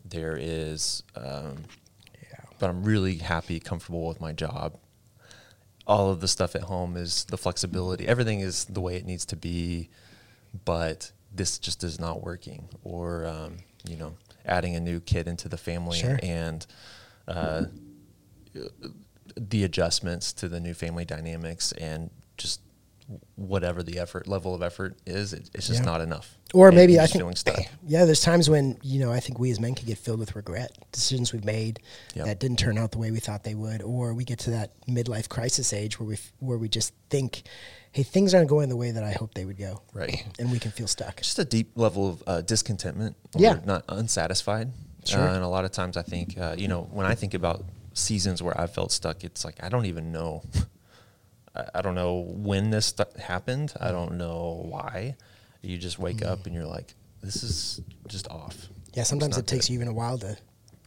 there 0.04 0.36
is 0.40 1.02
um. 1.14 1.56
But 2.60 2.70
i'm 2.70 2.84
really 2.84 3.16
happy 3.16 3.58
comfortable 3.58 4.06
with 4.06 4.20
my 4.20 4.32
job. 4.32 4.76
All 5.86 6.10
of 6.10 6.20
the 6.20 6.28
stuff 6.28 6.54
at 6.54 6.62
home 6.62 6.96
is 6.96 7.24
the 7.24 7.36
flexibility. 7.36 8.06
Everything 8.06 8.38
is 8.38 8.66
the 8.66 8.80
way 8.80 8.94
it 8.94 9.04
needs 9.04 9.24
to 9.26 9.36
be 9.36 9.88
but 10.64 11.10
this 11.34 11.58
just 11.58 11.82
is 11.82 11.98
not 11.98 12.22
working. 12.22 12.68
Or 12.84 13.26
um, 13.26 13.56
you 13.88 13.96
know 13.96 14.14
adding 14.46 14.76
a 14.76 14.80
new 14.80 15.00
kid 15.00 15.26
into 15.26 15.48
the 15.48 15.56
family 15.56 15.98
Sure. 15.98 16.18
and 16.22 16.66
uh, 17.28 17.64
the 19.36 19.64
adjustments 19.64 20.32
to 20.34 20.48
the 20.48 20.60
new 20.60 20.74
family 20.74 21.04
dynamics 21.04 21.72
and 21.72 22.10
just 22.36 22.60
whatever 23.36 23.82
the 23.82 23.98
effort 23.98 24.28
level 24.28 24.54
of 24.54 24.62
effort 24.62 24.96
is 25.06 25.32
it, 25.32 25.50
it's 25.54 25.66
just 25.66 25.80
Yeah. 25.80 25.86
not 25.86 26.00
enough 26.00 26.36
Or 26.54 26.68
And 26.68 26.76
maybe 26.76 26.98
I 27.00 27.06
think 27.06 27.20
feeling 27.22 27.36
stuck 27.36 27.58
Yeah, 27.86 28.04
there's 28.04 28.20
times 28.20 28.48
when 28.48 28.78
you 28.82 29.00
know 29.00 29.10
I 29.12 29.20
think 29.20 29.38
we 29.38 29.50
as 29.50 29.58
men 29.58 29.74
can 29.74 29.86
get 29.86 29.98
filled 29.98 30.20
with 30.20 30.36
regret, 30.36 30.76
decisions 30.92 31.32
we've 31.32 31.44
made 31.44 31.80
Yep. 32.14 32.26
that 32.26 32.38
didn't 32.40 32.58
turn 32.58 32.78
out 32.78 32.92
the 32.92 32.98
way 32.98 33.10
we 33.10 33.18
thought 33.20 33.42
they 33.44 33.54
would, 33.54 33.82
or 33.82 34.14
we 34.14 34.24
get 34.24 34.38
to 34.40 34.50
that 34.50 34.70
midlife 34.86 35.28
crisis 35.28 35.72
age 35.72 35.98
where 35.98 36.06
we 36.08 36.14
f- 36.14 36.32
where 36.38 36.58
we 36.58 36.68
just 36.68 36.92
think, 37.08 37.42
hey, 37.92 38.02
things 38.04 38.32
aren't 38.34 38.48
going 38.48 38.68
the 38.68 38.76
way 38.76 38.90
that 38.92 39.02
I 39.02 39.12
hoped 39.12 39.34
they 39.34 39.44
would 39.44 39.58
go, 39.58 39.82
right 39.92 40.24
and 40.38 40.50
we 40.52 40.58
can 40.58 40.70
feel 40.70 40.86
stuck. 40.86 41.16
just 41.22 41.38
a 41.38 41.44
deep 41.44 41.72
level 41.76 42.08
of 42.08 42.22
uh, 42.26 42.40
discontentment 42.42 43.16
Yeah. 43.36 43.58
not 43.64 43.84
unsatisfied 43.88 44.70
Sure. 45.04 45.20
uh, 45.20 45.34
and 45.34 45.42
a 45.42 45.48
lot 45.48 45.64
of 45.64 45.72
times 45.72 45.96
i 45.96 46.02
think 46.02 46.36
uh, 46.38 46.54
you 46.58 46.68
know 46.68 46.82
when 46.92 47.06
i 47.06 47.14
think 47.14 47.32
about 47.32 47.64
seasons 47.94 48.42
where 48.42 48.58
i 48.60 48.66
felt 48.66 48.92
stuck 48.92 49.24
it's 49.24 49.46
like 49.46 49.56
i 49.64 49.68
don't 49.70 49.86
even 49.86 50.12
know 50.12 50.42
I, 51.54 51.64
I 51.76 51.82
don't 51.82 51.94
know 51.94 52.24
when 52.28 52.70
this 52.70 52.86
stu- 52.86 53.04
happened 53.20 53.72
i 53.80 53.90
don't 53.90 54.12
know 54.18 54.62
why 54.68 55.16
you 55.62 55.76
just 55.78 55.98
wake 55.98 56.24
up 56.24 56.46
and 56.46 56.54
you're 56.54 56.64
like 56.66 56.94
this 57.22 57.42
is 57.42 57.80
just 58.08 58.28
off 58.28 58.68
Yeah, 58.94 59.02
sometimes 59.04 59.36
it 59.38 59.46
takes 59.46 59.68
you 59.68 59.74
even 59.74 59.88
a 59.88 59.92
while 59.92 60.18
to 60.18 60.36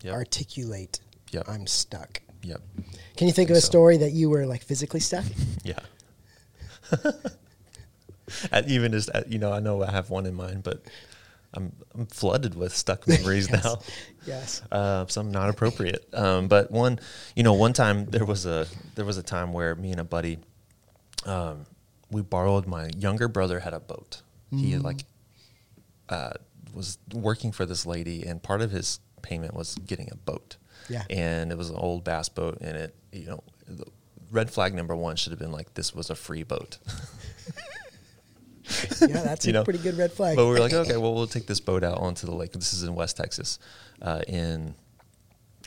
Yep. 0.01 0.13
articulate. 0.15 0.99
Yep. 1.31 1.47
I'm 1.47 1.65
stuck. 1.67 2.21
yep 2.43 2.61
Can 3.15 3.27
you 3.27 3.33
think 3.33 3.49
of 3.49 3.55
a 3.55 3.61
so. 3.61 3.65
story 3.67 3.97
that 3.97 4.11
you 4.11 4.29
were 4.29 4.45
like 4.45 4.61
physically 4.63 4.99
stuck? 4.99 5.23
yeah 5.63 5.79
And 8.51 8.67
even 8.67 8.91
just 8.91 9.09
uh, 9.13 9.21
you 9.27 9.37
know 9.37 9.51
i 9.51 9.59
know 9.59 9.83
i 9.83 9.91
have 9.91 10.09
one 10.09 10.25
in 10.25 10.33
mind 10.33 10.63
but 10.63 10.81
i'm, 11.53 11.71
I'm 11.93 12.05
flooded 12.07 12.55
with 12.55 12.75
stuck 12.75 13.07
memories 13.13 13.47
Yes. 13.49 13.63
now 13.63 13.79
Yes. 14.25 14.61
uh, 14.71 15.05
some 15.07 15.31
not 15.31 15.49
appropriate. 15.49 16.07
Um, 16.13 16.47
but 16.47 16.71
one, 16.71 16.97
you 17.35 17.43
know, 17.43 17.51
one 17.55 17.73
time 17.73 18.05
there 18.05 18.23
was 18.23 18.45
a 18.45 18.65
there 18.95 19.03
was 19.03 19.17
a 19.17 19.23
time 19.23 19.51
where 19.51 19.75
me 19.75 19.91
and 19.91 19.99
a 19.99 20.05
buddy, 20.05 20.37
um, 21.25 21.65
we 22.11 22.21
borrowed 22.21 22.67
my 22.67 22.89
younger 22.97 23.27
brother 23.27 23.59
had 23.59 23.73
a 23.73 23.79
boat. 23.79 24.21
He 24.51 24.71
had 24.71 24.83
like 24.83 25.03
uh, 26.09 26.33
was 26.75 26.99
working 27.11 27.51
for 27.51 27.65
this 27.65 27.85
lady, 27.87 28.23
and 28.23 28.41
part 28.41 28.61
of 28.61 28.69
his 28.69 28.99
payment 29.23 29.55
was 29.55 29.75
getting 29.75 30.09
a 30.11 30.15
boat. 30.15 30.57
Yeah. 30.89 31.03
and 31.09 31.49
it 31.51 31.57
was 31.57 31.69
an 31.69 31.77
old 31.77 32.03
bass 32.03 32.29
boat, 32.29 32.57
and 32.61 32.77
it 32.77 32.95
you 33.11 33.25
know. 33.27 33.43
The, 33.67 33.85
Red 34.31 34.49
flag 34.49 34.73
number 34.73 34.95
one 34.95 35.15
should 35.15 35.31
have 35.31 35.37
been 35.37 35.51
like 35.51 35.75
this 35.75 35.93
was 35.93 36.09
a 36.09 36.15
free 36.15 36.41
boat, 36.41 36.79
Yeah, 39.01 39.07
that's 39.21 39.45
a 39.45 39.51
know, 39.51 39.63
pretty 39.63 39.79
good 39.79 39.97
red 39.97 40.11
flag. 40.11 40.35
but 40.35 40.45
we 40.45 40.51
were 40.51 40.59
like, 40.59 40.73
okay, 40.83 40.97
well, 40.97 41.13
we'll 41.13 41.27
take 41.27 41.45
this 41.47 41.59
boat 41.59 41.83
out 41.83 41.97
onto 41.99 42.25
the 42.25 42.33
lake. 42.33 42.51
This 42.53 42.73
is 42.73 42.83
in 42.83 42.95
West 42.95 43.17
Texas, 43.17 43.59
uh, 44.01 44.21
in 44.27 44.75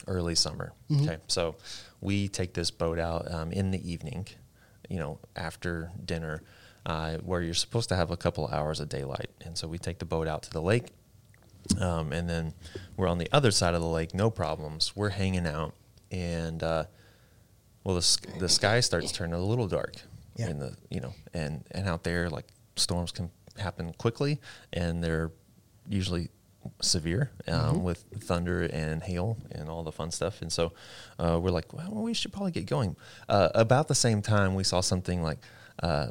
early 0.06 0.34
summer. 0.34 0.72
Okay, 0.92 1.18
so 1.26 1.56
we 2.00 2.28
take 2.28 2.54
this 2.54 2.70
boat 2.70 2.98
out 2.98 3.30
um, 3.32 3.52
in 3.52 3.70
the 3.70 3.90
evening, 3.90 4.26
you 4.88 4.98
know, 4.98 5.18
after 5.34 5.90
dinner, 6.04 6.42
uh, 6.84 7.16
where 7.18 7.42
you're 7.42 7.54
supposed 7.54 7.88
to 7.88 7.96
have 7.96 8.10
a 8.10 8.16
couple 8.16 8.46
hours 8.48 8.80
of 8.80 8.88
daylight, 8.88 9.30
and 9.44 9.56
so 9.58 9.66
we 9.68 9.78
take 9.78 9.98
the 9.98 10.04
boat 10.04 10.26
out 10.28 10.42
to 10.44 10.50
the 10.50 10.62
lake, 10.62 10.88
um, 11.80 12.12
and 12.12 12.28
then 12.28 12.54
we're 12.96 13.08
on 13.08 13.18
the 13.18 13.28
other 13.32 13.50
side 13.50 13.74
of 13.74 13.80
the 13.80 13.88
lake, 13.88 14.14
no 14.14 14.30
problems. 14.30 14.94
We're 14.94 15.08
hanging 15.10 15.46
out, 15.46 15.74
and 16.12 16.62
uh, 16.62 16.84
well, 17.84 17.96
the, 17.96 18.18
the 18.38 18.48
sky 18.48 18.80
starts 18.80 19.10
turning 19.12 19.34
a 19.34 19.38
little 19.44 19.66
dark 19.68 19.94
Yeah. 20.36 20.48
in 20.50 20.58
the 20.58 20.76
you 20.90 21.00
know, 21.00 21.12
and 21.34 21.64
and 21.72 21.88
out 21.88 22.04
there 22.04 22.30
like 22.30 22.46
storms 22.76 23.10
can 23.12 23.30
happen 23.58 23.92
quickly, 23.94 24.38
and 24.72 25.02
they're 25.02 25.32
usually 25.88 26.28
severe 26.80 27.30
um, 27.48 27.82
with 27.82 28.04
thunder 28.20 28.62
and 28.64 29.02
hail 29.02 29.36
and 29.52 29.68
all 29.68 29.82
the 29.82 29.92
fun 29.92 30.10
stuff. 30.10 30.42
And 30.42 30.52
so 30.52 30.72
uh, 31.18 31.38
we're 31.42 31.50
like, 31.50 31.72
well, 31.72 31.90
we 32.02 32.14
should 32.14 32.32
probably 32.32 32.52
get 32.52 32.66
going. 32.66 32.96
Uh, 33.28 33.48
about 33.54 33.88
the 33.88 33.94
same 33.94 34.22
time, 34.22 34.54
we 34.54 34.64
saw 34.64 34.80
something 34.80 35.22
like. 35.22 35.38
Uh, 35.82 36.08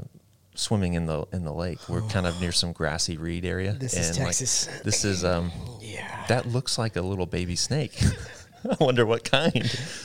swimming 0.57 0.93
in 0.93 1.05
the 1.05 1.25
in 1.33 1.43
the 1.43 1.51
lake 1.51 1.79
we're 1.89 2.01
kind 2.03 2.25
of 2.25 2.39
near 2.39 2.53
some 2.53 2.71
grassy 2.71 3.17
reed 3.17 3.43
area 3.43 3.73
This 3.73 3.93
is 3.93 4.07
and, 4.11 4.19
like, 4.19 4.27
Texas. 4.27 4.69
this 4.85 5.03
is 5.03 5.25
um 5.33 5.51
yeah. 5.81 6.25
that 6.29 6.45
looks 6.45 6.77
like 6.77 6.95
a 6.95 7.01
little 7.01 7.25
baby 7.25 7.57
snake. 7.57 8.01
I 8.71 8.77
wonder 8.79 9.05
what 9.05 9.23
kind. 9.29 9.53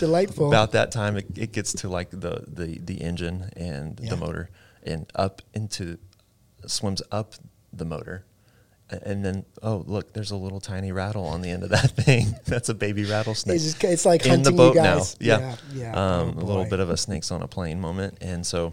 Delightful. 0.01 0.49
About 0.49 0.73
that 0.73 0.91
time, 0.91 1.17
it, 1.17 1.27
it 1.39 1.53
gets 1.53 1.73
to 1.75 1.89
like 1.89 2.11
the 2.11 2.45
the 2.49 2.81
the 2.83 3.01
engine 3.01 3.51
and 3.57 3.99
Yeah. 4.03 4.11
the 4.11 4.17
motor, 4.17 4.51
and 4.83 5.07
up 5.15 5.41
into 5.55 5.99
swims 6.67 7.01
up 7.13 7.35
the 7.73 7.85
motor, 7.85 8.25
And 8.91 9.25
then, 9.25 9.45
oh 9.63 9.85
look, 9.87 10.13
there's 10.13 10.31
a 10.33 10.37
little 10.37 10.61
tiny 10.61 10.91
rattle 10.93 11.25
on 11.25 11.43
the 11.43 11.51
end 11.51 11.63
of 11.63 11.71
that 11.71 11.91
thing. 11.97 12.35
That's 12.47 12.69
a 12.69 12.75
baby 12.75 13.05
rattlesnake. 13.05 13.57
It's 13.57 13.65
just 13.65 13.85
it's 13.85 14.05
like 14.05 14.27
in 14.27 14.43
the 14.43 14.53
boat 14.53 14.75
you 14.75 14.83
guys. 14.83 15.17
now. 15.21 15.27
Yeah, 15.27 15.57
yeah. 15.73 15.93
yeah. 15.93 16.19
Um, 16.21 16.35
Oh, 16.37 16.43
a 16.43 16.45
little 16.45 16.65
bit 16.65 16.81
of 16.81 16.91
a 16.91 16.97
snakes 16.97 17.31
on 17.31 17.43
a 17.43 17.49
plane 17.49 17.81
moment, 17.81 18.19
and 18.21 18.45
so 18.45 18.73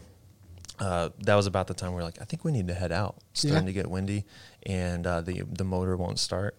uh, 0.80 1.10
that 1.24 1.36
was 1.36 1.46
about 1.48 1.68
the 1.68 1.74
time 1.74 1.94
we 1.94 2.02
are 2.02 2.04
like, 2.04 2.22
I 2.22 2.26
think 2.26 2.44
we 2.44 2.52
need 2.52 2.68
to 2.68 2.74
head 2.74 2.92
out. 2.92 3.16
It's 3.32 3.44
Yeah. 3.44 3.52
starting 3.52 3.68
to 3.68 3.74
get 3.74 3.88
windy, 3.90 4.26
and 4.66 5.06
uh, 5.06 5.22
the 5.22 5.44
the 5.52 5.64
motor 5.64 5.96
won't 5.98 6.20
start 6.20 6.58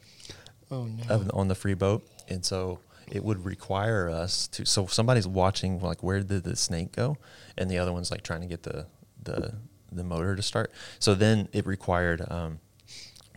Oh 0.70 0.84
no. 0.84 1.22
on 1.34 1.48
the 1.48 1.54
free 1.54 1.74
boat, 1.74 2.06
and 2.28 2.44
so 2.44 2.78
it 3.10 3.24
would 3.24 3.44
require 3.44 4.08
us 4.10 4.46
to. 4.48 4.66
So 4.66 4.86
somebody's 4.86 5.26
watching, 5.26 5.80
like, 5.80 6.02
where 6.02 6.20
did 6.22 6.44
the 6.44 6.54
snake 6.56 6.92
go, 6.92 7.16
and 7.56 7.70
the 7.70 7.78
other 7.78 7.92
one's 7.92 8.10
like 8.10 8.22
trying 8.22 8.42
to 8.42 8.46
get 8.46 8.62
the 8.62 8.86
the 9.22 9.54
the 9.90 10.04
motor 10.04 10.36
to 10.36 10.42
start. 10.42 10.70
So 11.00 11.14
then 11.14 11.48
it 11.52 11.66
required. 11.66 12.22
Um, 12.30 12.60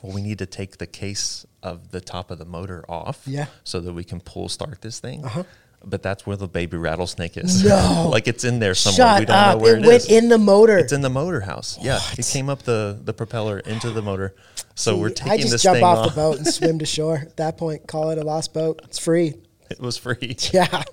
well, 0.02 0.14
we 0.14 0.22
need 0.22 0.40
to 0.40 0.46
take 0.46 0.78
the 0.78 0.88
case 0.88 1.46
of 1.64 1.92
the 1.92 2.02
top 2.02 2.32
of 2.32 2.38
the 2.40 2.46
motor 2.46 2.84
off, 2.90 3.22
Yeah. 3.26 3.46
so 3.64 3.80
that 3.82 3.94
we 3.94 4.04
can 4.04 4.20
pull 4.20 4.50
start 4.50 4.82
this 4.82 5.00
thing. 5.00 5.24
Uh-huh. 5.26 5.44
But 5.84 6.04
that's 6.04 6.28
where 6.28 6.36
the 6.38 6.48
baby 6.48 6.78
rattlesnake 6.78 7.38
is. 7.38 7.64
No. 7.64 8.08
like 8.12 8.28
it's 8.28 8.44
in 8.44 8.60
there 8.60 8.76
somewhere. 8.76 8.98
Shut 9.14 9.20
we 9.22 9.26
don't 9.26 9.36
up! 9.36 9.58
know 9.58 9.64
where 9.64 9.78
it 9.78 9.84
it 9.84 9.88
went 9.88 10.04
is. 10.04 10.10
in 10.12 10.30
the 10.30 10.38
motor. 10.38 10.78
It's 10.78 10.94
in 10.94 11.02
the 11.02 11.10
motor 11.10 11.42
house. 11.42 11.80
Yeah, 11.82 12.00
it 12.20 12.26
came 12.28 12.50
up 12.50 12.62
the 12.64 13.00
the 13.04 13.14
propeller 13.14 13.58
into 13.60 13.90
the 13.90 14.02
motor. 14.04 14.36
So 14.76 14.96
we're 14.98 15.10
See, 15.10 15.16
taking 15.16 15.32
I 15.32 15.38
just 15.38 15.52
this 15.52 15.64
jump 15.64 15.78
thing 15.78 15.84
off, 15.84 15.98
off. 15.98 16.10
the 16.10 16.16
boat 16.22 16.38
and 16.38 16.48
swim 16.54 16.78
to 16.80 16.86
shore. 16.86 17.18
At 17.18 17.38
that 17.38 17.58
point, 17.58 17.88
call 17.88 18.12
it 18.12 18.20
a 18.20 18.24
lost 18.24 18.54
boat. 18.54 18.80
It's 18.84 19.00
free. 19.00 19.34
It 19.72 19.80
was 19.80 19.98
free. 19.98 20.38
Yeah. 20.54 20.84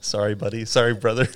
Sorry, 0.00 0.34
buddy. 0.34 0.64
Sorry, 0.64 0.92
brother. 0.94 1.28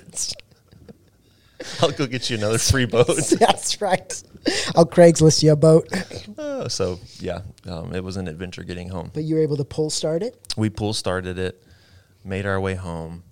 I'll 1.81 1.91
go 1.91 2.05
get 2.07 2.29
you 2.29 2.37
another 2.37 2.57
free 2.57 2.85
boat. 2.85 3.07
That's 3.39 3.81
right. 3.81 4.23
I'll 4.75 4.85
Craigslist 4.85 5.43
you 5.43 5.51
a 5.51 5.55
boat. 5.55 5.87
Uh, 6.37 6.67
so 6.67 6.99
yeah, 7.19 7.41
um, 7.67 7.93
it 7.93 8.03
was 8.03 8.17
an 8.17 8.27
adventure 8.27 8.63
getting 8.63 8.89
home. 8.89 9.11
But 9.13 9.23
you 9.23 9.35
were 9.35 9.41
able 9.41 9.57
to 9.57 9.63
pull 9.65 9.89
start 9.89 10.23
it. 10.23 10.35
We 10.57 10.69
pull 10.69 10.93
started 10.93 11.37
it, 11.37 11.63
made 12.23 12.45
our 12.45 12.59
way 12.59 12.75
home. 12.75 13.23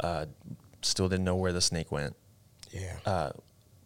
Uh, 0.00 0.26
still 0.82 1.08
didn't 1.08 1.24
know 1.24 1.36
where 1.36 1.52
the 1.52 1.60
snake 1.60 1.90
went. 1.92 2.14
Yeah. 2.70 2.96
Uh, 3.06 3.30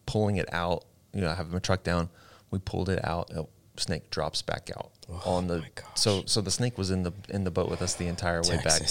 pulling 0.06 0.36
it 0.36 0.52
out, 0.52 0.84
you 1.12 1.20
know, 1.20 1.28
having 1.28 1.44
have 1.46 1.52
my 1.52 1.58
truck 1.60 1.82
down. 1.84 2.08
We 2.50 2.58
pulled 2.58 2.88
it 2.88 3.04
out. 3.04 3.30
snake 3.76 4.10
drops 4.10 4.42
back 4.42 4.70
out 4.76 4.90
on 5.24 5.46
the. 5.46 5.54
Oh 5.54 5.58
my 5.60 5.70
gosh. 5.74 5.86
So 5.94 6.22
so 6.26 6.40
the 6.40 6.50
snake 6.50 6.76
was 6.78 6.90
in 6.90 7.02
the 7.02 7.12
in 7.28 7.44
the 7.44 7.50
boat 7.50 7.68
with 7.68 7.82
us 7.82 7.94
the 7.94 8.08
entire 8.08 8.42
way 8.42 8.58
back. 8.64 8.82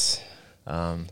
Um, 0.68 1.08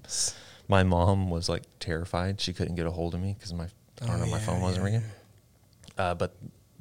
my 0.67 0.83
mom 0.83 1.29
was 1.29 1.49
like 1.49 1.63
terrified. 1.79 2.39
She 2.39 2.53
couldn't 2.53 2.75
get 2.75 2.85
a 2.85 2.91
hold 2.91 3.13
of 3.13 3.21
me 3.21 3.35
because 3.37 3.53
my 3.53 3.65
I 4.01 4.05
don't 4.05 4.15
Oh, 4.21 4.25
know 4.25 4.31
my 4.31 4.39
phone 4.39 4.61
wasn't 4.61 4.79
yeah, 4.85 4.85
ringing. 4.85 5.03
Uh, 5.97 6.13
but 6.15 6.35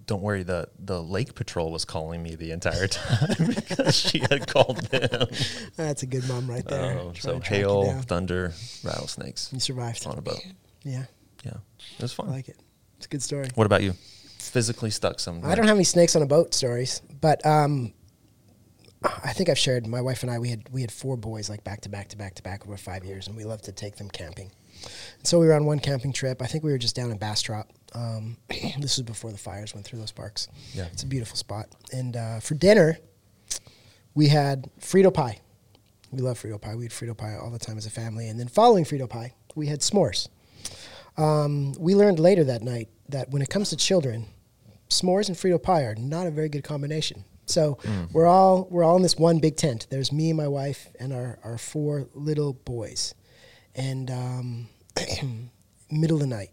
don't 0.09 0.23
worry, 0.23 0.43
the 0.43 0.69
the 0.81 1.01
lake 1.01 1.37
patrol 1.37 1.71
was 1.71 1.85
calling 1.85 2.21
me 2.23 2.35
the 2.35 2.51
entire 2.51 2.87
time 2.89 3.37
because 3.55 3.95
she 3.95 4.19
had 4.19 4.49
called 4.49 4.79
them. 4.87 5.29
That's 5.77 6.03
a 6.03 6.07
good 6.07 6.27
mom 6.27 6.51
right 6.51 6.65
there. 6.67 6.99
Oh, 6.99 7.13
so 7.17 7.35
to 7.35 7.41
track 7.41 7.51
you 7.61 7.67
hail, 7.69 8.03
thunder, 8.03 8.53
rattlesnakes 8.83 9.51
You 9.53 9.61
survived. 9.61 10.05
on 10.07 10.19
a 10.19 10.23
boat. 10.23 10.41
Yeah, 10.83 11.05
Yeah, 11.45 11.59
it 11.97 12.03
was 12.03 12.13
fun. 12.13 12.29
I 12.29 12.33
like 12.33 12.49
it. 12.49 12.57
It's 12.97 13.07
a 13.07 13.09
good 13.11 13.23
story. 13.23 13.49
What 13.55 13.67
about 13.67 13.83
you? 13.83 13.93
Physically 14.39 14.91
stuck 14.91 15.21
somewhere? 15.21 15.51
I 15.53 15.55
don't 15.55 15.67
have 15.67 15.77
any 15.77 15.85
snakes 15.85 16.17
on 16.17 16.23
a 16.23 16.27
boat 16.27 16.55
stories, 16.55 17.01
but 17.21 17.45
um, 17.47 17.93
I 19.05 19.33
think 19.35 19.49
I've 19.51 19.59
shared. 19.59 19.87
My 19.87 20.01
wife 20.01 20.23
and 20.23 20.33
I 20.33 20.39
we 20.39 20.49
had 20.49 20.69
we 20.73 20.81
had 20.81 20.91
four 20.91 21.17
boys 21.17 21.49
like 21.51 21.63
back 21.65 21.83
to 21.83 21.89
back 21.89 22.09
to 22.09 22.17
back 22.17 22.35
to 22.37 22.43
back 22.43 22.67
over 22.67 22.77
five 22.79 23.05
years, 23.05 23.29
and 23.29 23.37
we 23.37 23.45
loved 23.45 23.65
to 23.65 23.73
take 23.73 23.97
them 23.97 24.09
camping. 24.09 24.51
So 25.23 25.39
we 25.39 25.47
were 25.47 25.55
on 25.55 25.67
one 25.67 25.81
camping 25.81 26.13
trip. 26.13 26.41
I 26.41 26.47
think 26.47 26.65
we 26.65 26.71
were 26.73 26.79
just 26.79 26.97
down 26.97 27.11
in 27.11 27.19
Bastrop. 27.19 27.69
Um, 27.95 28.37
this 28.49 28.97
was 28.97 29.03
before 29.03 29.33
the 29.33 29.39
fires 29.39 29.75
went 29.75 29.87
through 29.87 29.99
those 29.99 30.13
parks. 30.13 30.49
Yeah. 30.75 30.87
it's 30.93 31.03
a 31.03 31.07
beautiful 31.07 31.37
spot. 31.37 31.69
And 31.93 32.17
uh, 32.17 32.41
for 32.41 32.55
dinner, 32.55 32.99
we 34.15 34.29
had 34.29 34.71
Frito 34.81 35.13
pie. 35.13 35.41
We 36.11 36.23
love 36.23 36.41
Frito 36.41 36.61
pie. 36.61 36.75
We 36.75 36.85
had 36.85 36.93
Frito 36.93 37.17
pie 37.17 37.37
all 37.37 37.51
the 37.51 37.59
time 37.59 37.77
as 37.77 37.87
a 37.87 37.91
family. 37.91 38.29
And 38.29 38.39
then 38.39 38.49
following 38.49 38.85
Frito 38.85 39.09
pie, 39.09 39.35
we 39.55 39.67
had 39.67 39.81
s'mores. 39.81 40.29
Um, 41.17 41.73
we 41.79 41.95
learned 41.95 42.19
later 42.19 42.45
that 42.45 42.63
night 42.63 42.89
that 43.09 43.31
when 43.31 43.43
it 43.43 43.51
comes 43.51 43.71
to 43.71 43.77
children, 43.77 44.27
s'mores 44.89 45.29
and 45.29 45.37
Frito 45.37 45.63
pie 45.63 45.83
are 45.83 45.95
not 45.95 46.27
a 46.27 46.31
very 46.31 46.49
good 46.49 46.65
combination. 46.65 47.25
So 47.47 47.79
we're 48.13 48.27
all 48.27 48.69
we're 48.71 48.85
all 48.85 48.97
in 48.97 49.03
this 49.03 49.17
one 49.17 49.39
big 49.39 49.57
tent. 49.57 49.87
There's 49.91 50.13
me, 50.13 50.33
my 50.33 50.49
wife, 50.49 50.89
and 51.01 51.13
our, 51.13 51.39
our 51.43 51.57
four 51.57 52.07
little 52.15 52.53
boys. 52.53 53.15
And 53.75 54.11
um, 54.11 54.69
middle 55.91 56.17
of 56.17 56.21
the 56.21 56.27
night, 56.27 56.51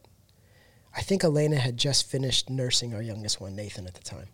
I 0.96 1.02
think 1.02 1.24
Elena 1.24 1.58
had 1.58 1.78
just 1.78 2.10
finished 2.10 2.50
nursing 2.50 2.94
our 2.94 3.02
youngest 3.02 3.42
one, 3.42 3.56
Nathan, 3.56 3.86
at 3.86 3.96
the 3.96 4.04
time. 4.04 4.28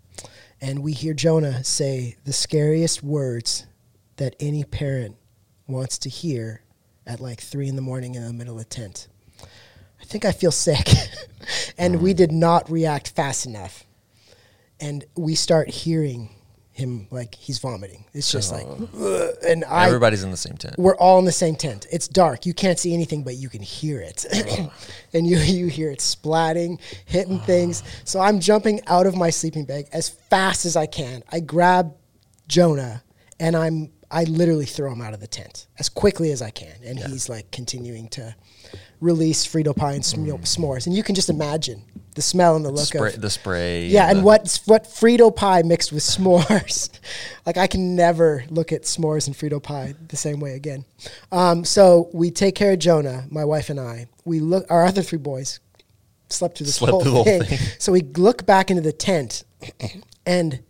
And 0.61 0.83
we 0.83 0.93
hear 0.93 1.13
Jonah 1.13 1.63
say 1.63 2.17
the 2.23 2.33
scariest 2.33 3.01
words 3.01 3.65
that 4.17 4.35
any 4.39 4.63
parent 4.63 5.15
wants 5.67 5.97
to 5.99 6.09
hear 6.09 6.61
at 7.07 7.19
like 7.19 7.41
three 7.41 7.67
in 7.67 7.75
the 7.75 7.81
morning 7.81 8.13
in 8.13 8.23
the 8.23 8.33
middle 8.33 8.53
of 8.53 8.59
the 8.59 8.65
tent. 8.65 9.07
I 9.41 10.03
think 10.03 10.23
I 10.23 10.31
feel 10.31 10.51
sick. 10.51 10.87
and 11.77 12.01
we 12.01 12.13
mm. 12.13 12.17
did 12.17 12.31
not 12.31 12.69
react 12.69 13.09
fast 13.09 13.45
enough. 13.45 13.85
And 14.79 15.05
we 15.15 15.35
start 15.35 15.69
hearing 15.69 16.29
him 16.73 17.07
like 17.11 17.35
he's 17.35 17.59
vomiting. 17.59 18.05
It's 18.13 18.31
just 18.31 18.51
like, 18.51 18.65
oh. 18.65 18.89
"Ugh," 18.99 19.35
and 19.45 19.65
I, 19.65 19.87
Everybody's 19.87 20.23
in 20.23 20.31
the 20.31 20.37
same 20.37 20.55
tent. 20.55 20.75
we're 20.77 20.95
all 20.95 21.19
in 21.19 21.25
the 21.25 21.31
same 21.31 21.55
tent. 21.55 21.85
It's 21.91 22.07
dark. 22.07 22.45
You 22.45 22.53
can't 22.53 22.79
see 22.79 22.93
anything, 22.93 23.23
but 23.23 23.35
you 23.35 23.49
can 23.49 23.61
hear 23.61 23.99
it. 23.99 24.25
and 25.13 25.27
you, 25.27 25.37
you 25.37 25.67
hear 25.67 25.91
it 25.91 25.99
splatting, 25.99 26.79
hitting 27.05 27.39
things. 27.39 27.83
So 28.05 28.19
I'm 28.19 28.39
jumping 28.39 28.81
out 28.87 29.05
of 29.05 29.15
my 29.15 29.29
sleeping 29.29 29.65
bag 29.65 29.87
as 29.91 30.09
fast 30.09 30.65
as 30.65 30.75
I 30.75 30.85
can. 30.85 31.23
I 31.31 31.41
grab 31.41 31.93
Jonah 32.47 33.03
and 33.39 33.55
I'm 33.55 33.91
I 34.11 34.25
literally 34.25 34.65
throw 34.65 34.91
him 34.91 35.01
out 35.01 35.13
of 35.13 35.21
the 35.21 35.27
tent 35.27 35.67
as 35.79 35.87
quickly 35.87 36.31
as 36.31 36.41
I 36.41 36.49
can. 36.49 36.75
And 36.85 36.99
he's 36.99 37.29
like 37.29 37.49
continuing 37.51 38.09
to 38.09 38.35
release 38.99 39.47
Frito 39.47 39.75
pie 39.75 39.93
and 39.93 40.05
sm- 40.05 40.25
mm. 40.25 40.41
s'mores. 40.41 40.85
And 40.85 40.95
you 40.95 41.01
can 41.01 41.15
just 41.15 41.29
imagine 41.29 41.83
the 42.15 42.21
smell 42.21 42.55
and 42.55 42.65
the 42.65 42.69
look 42.71 42.85
Spray, 42.87 43.13
of 43.13 43.21
the 43.21 43.29
spray. 43.29 43.85
yeah, 43.87 44.09
and 44.09 44.19
the- 44.19 44.23
what 44.23 44.59
what 44.65 44.83
Frito 44.85 45.33
pie 45.35 45.61
mixed 45.63 45.91
with 45.93 46.03
s'mores. 46.11 46.89
like 47.45 47.57
I 47.57 47.67
can 47.67 47.95
never 47.95 48.43
look 48.49 48.71
at 48.71 48.83
s'mores 48.83 49.27
and 49.27 49.35
Frito 49.35 49.61
pie 49.63 49.93
the 50.09 50.17
same 50.17 50.39
way 50.39 50.53
again. 50.55 50.85
Um, 51.31 51.63
so 51.65 52.09
we 52.13 52.29
take 52.31 52.55
care 52.55 52.73
of 52.73 52.79
Jonah, 52.79 53.25
my 53.29 53.45
wife 53.45 53.69
and 53.69 53.79
I. 53.79 54.07
We 54.25 54.39
look 54.39 54.65
our 54.69 54.85
other 54.85 55.01
three 55.01 55.17
boys 55.19 55.59
slept 56.29 56.57
through 56.57 56.65
this 56.67 56.75
Slept 56.75 56.91
whole, 56.91 57.01
through 57.01 57.11
the 57.11 57.15
whole 57.15 57.23
thing. 57.25 57.43
thing. 57.43 57.59
So 57.79 57.91
we 57.91 58.01
look 58.01 58.45
back 58.45 58.69
into 58.71 58.81
the 58.81 58.93
tent, 58.93 59.43
and 60.25 60.61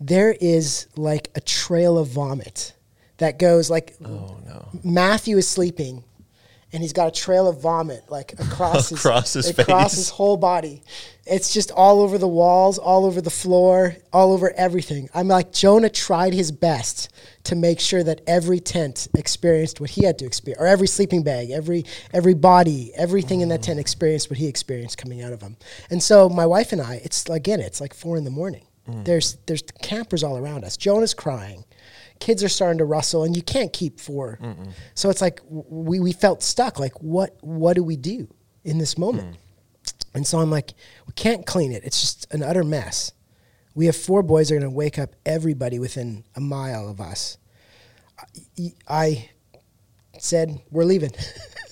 there 0.00 0.32
is 0.40 0.86
like 0.96 1.30
a 1.34 1.40
trail 1.40 1.96
of 1.98 2.08
vomit 2.08 2.74
that 3.18 3.38
goes 3.38 3.70
like 3.70 3.94
Oh 4.04 4.36
no. 4.44 4.68
Matthew 4.84 5.36
is 5.38 5.48
sleeping, 5.48 6.02
and 6.72 6.82
he's 6.82 6.92
got 6.92 7.08
a 7.08 7.10
trail 7.10 7.46
of 7.48 7.60
vomit 7.60 8.04
like 8.08 8.32
across 8.38 8.88
his 8.88 8.98
Across 8.98 9.34
his 9.34 9.50
across 9.50 9.92
face. 9.92 9.98
his 9.98 10.10
whole 10.10 10.36
body. 10.36 10.82
It's 11.24 11.52
just 11.52 11.70
all 11.70 12.00
over 12.00 12.18
the 12.18 12.28
walls, 12.28 12.78
all 12.78 13.04
over 13.04 13.20
the 13.20 13.30
floor, 13.30 13.96
all 14.12 14.32
over 14.32 14.52
everything. 14.56 15.08
I'm 15.14 15.28
like 15.28 15.52
Jonah 15.52 15.90
tried 15.90 16.32
his 16.32 16.50
best 16.50 17.10
to 17.44 17.54
make 17.54 17.78
sure 17.78 18.02
that 18.02 18.22
every 18.26 18.58
tent 18.58 19.08
experienced 19.14 19.80
what 19.80 19.90
he 19.90 20.04
had 20.04 20.18
to 20.18 20.24
experience, 20.24 20.60
or 20.60 20.66
every 20.66 20.86
sleeping 20.86 21.22
bag, 21.22 21.50
every 21.50 21.84
every 22.12 22.34
body, 22.34 22.92
everything 22.96 23.40
in 23.40 23.48
that 23.50 23.62
tent 23.62 23.78
mm. 23.78 23.80
experienced 23.80 24.30
what 24.30 24.38
he 24.38 24.48
experienced 24.48 24.98
coming 24.98 25.22
out 25.22 25.32
of 25.32 25.40
him. 25.42 25.56
And 25.90 26.02
so 26.02 26.28
my 26.28 26.46
wife 26.46 26.72
and 26.72 26.80
I, 26.80 27.00
it's 27.04 27.28
again, 27.28 27.60
it's 27.60 27.80
like 27.80 27.94
four 27.94 28.16
in 28.16 28.24
the 28.24 28.30
morning. 28.30 28.66
Mm. 28.88 29.04
There's 29.04 29.36
there's 29.46 29.62
campers 29.82 30.24
all 30.24 30.36
around 30.36 30.64
us. 30.64 30.76
Jonah's 30.76 31.14
crying 31.14 31.64
kids 32.26 32.42
are 32.44 32.48
starting 32.48 32.78
to 32.78 32.84
rustle 32.84 33.24
and 33.24 33.36
you 33.36 33.42
can't 33.42 33.72
keep 33.72 33.98
4 34.00 34.38
so 34.94 35.10
it's 35.10 35.20
like 35.20 35.40
we, 35.48 35.98
we 36.00 36.12
felt 36.12 36.42
stuck 36.42 36.78
like 36.78 36.94
what 37.02 37.30
what 37.42 37.74
do 37.74 37.82
we 37.84 37.96
do 37.96 38.28
in 38.64 38.78
this 38.78 38.96
moment? 38.96 39.36
And 40.14 40.24
so 40.26 40.38
i'm 40.38 40.50
like 40.50 40.74
we 41.06 41.12
can't 41.14 41.44
clean 41.46 41.72
it. 41.72 41.82
It's 41.84 42.00
just 42.00 42.32
an 42.34 42.42
utter 42.42 42.64
mess. 42.64 43.12
We 43.74 43.86
have 43.86 43.96
four 43.96 44.22
boys 44.22 44.48
that 44.48 44.54
are 44.56 44.60
going 44.60 44.70
to 44.70 44.76
wake 44.76 44.98
up 44.98 45.10
everybody 45.24 45.78
within 45.78 46.24
a 46.36 46.40
mile 46.40 46.88
of 46.88 47.00
us. 47.00 47.38
I, 48.18 48.74
I 48.86 49.30
said 50.18 50.60
we're 50.70 50.84
leaving 50.84 51.10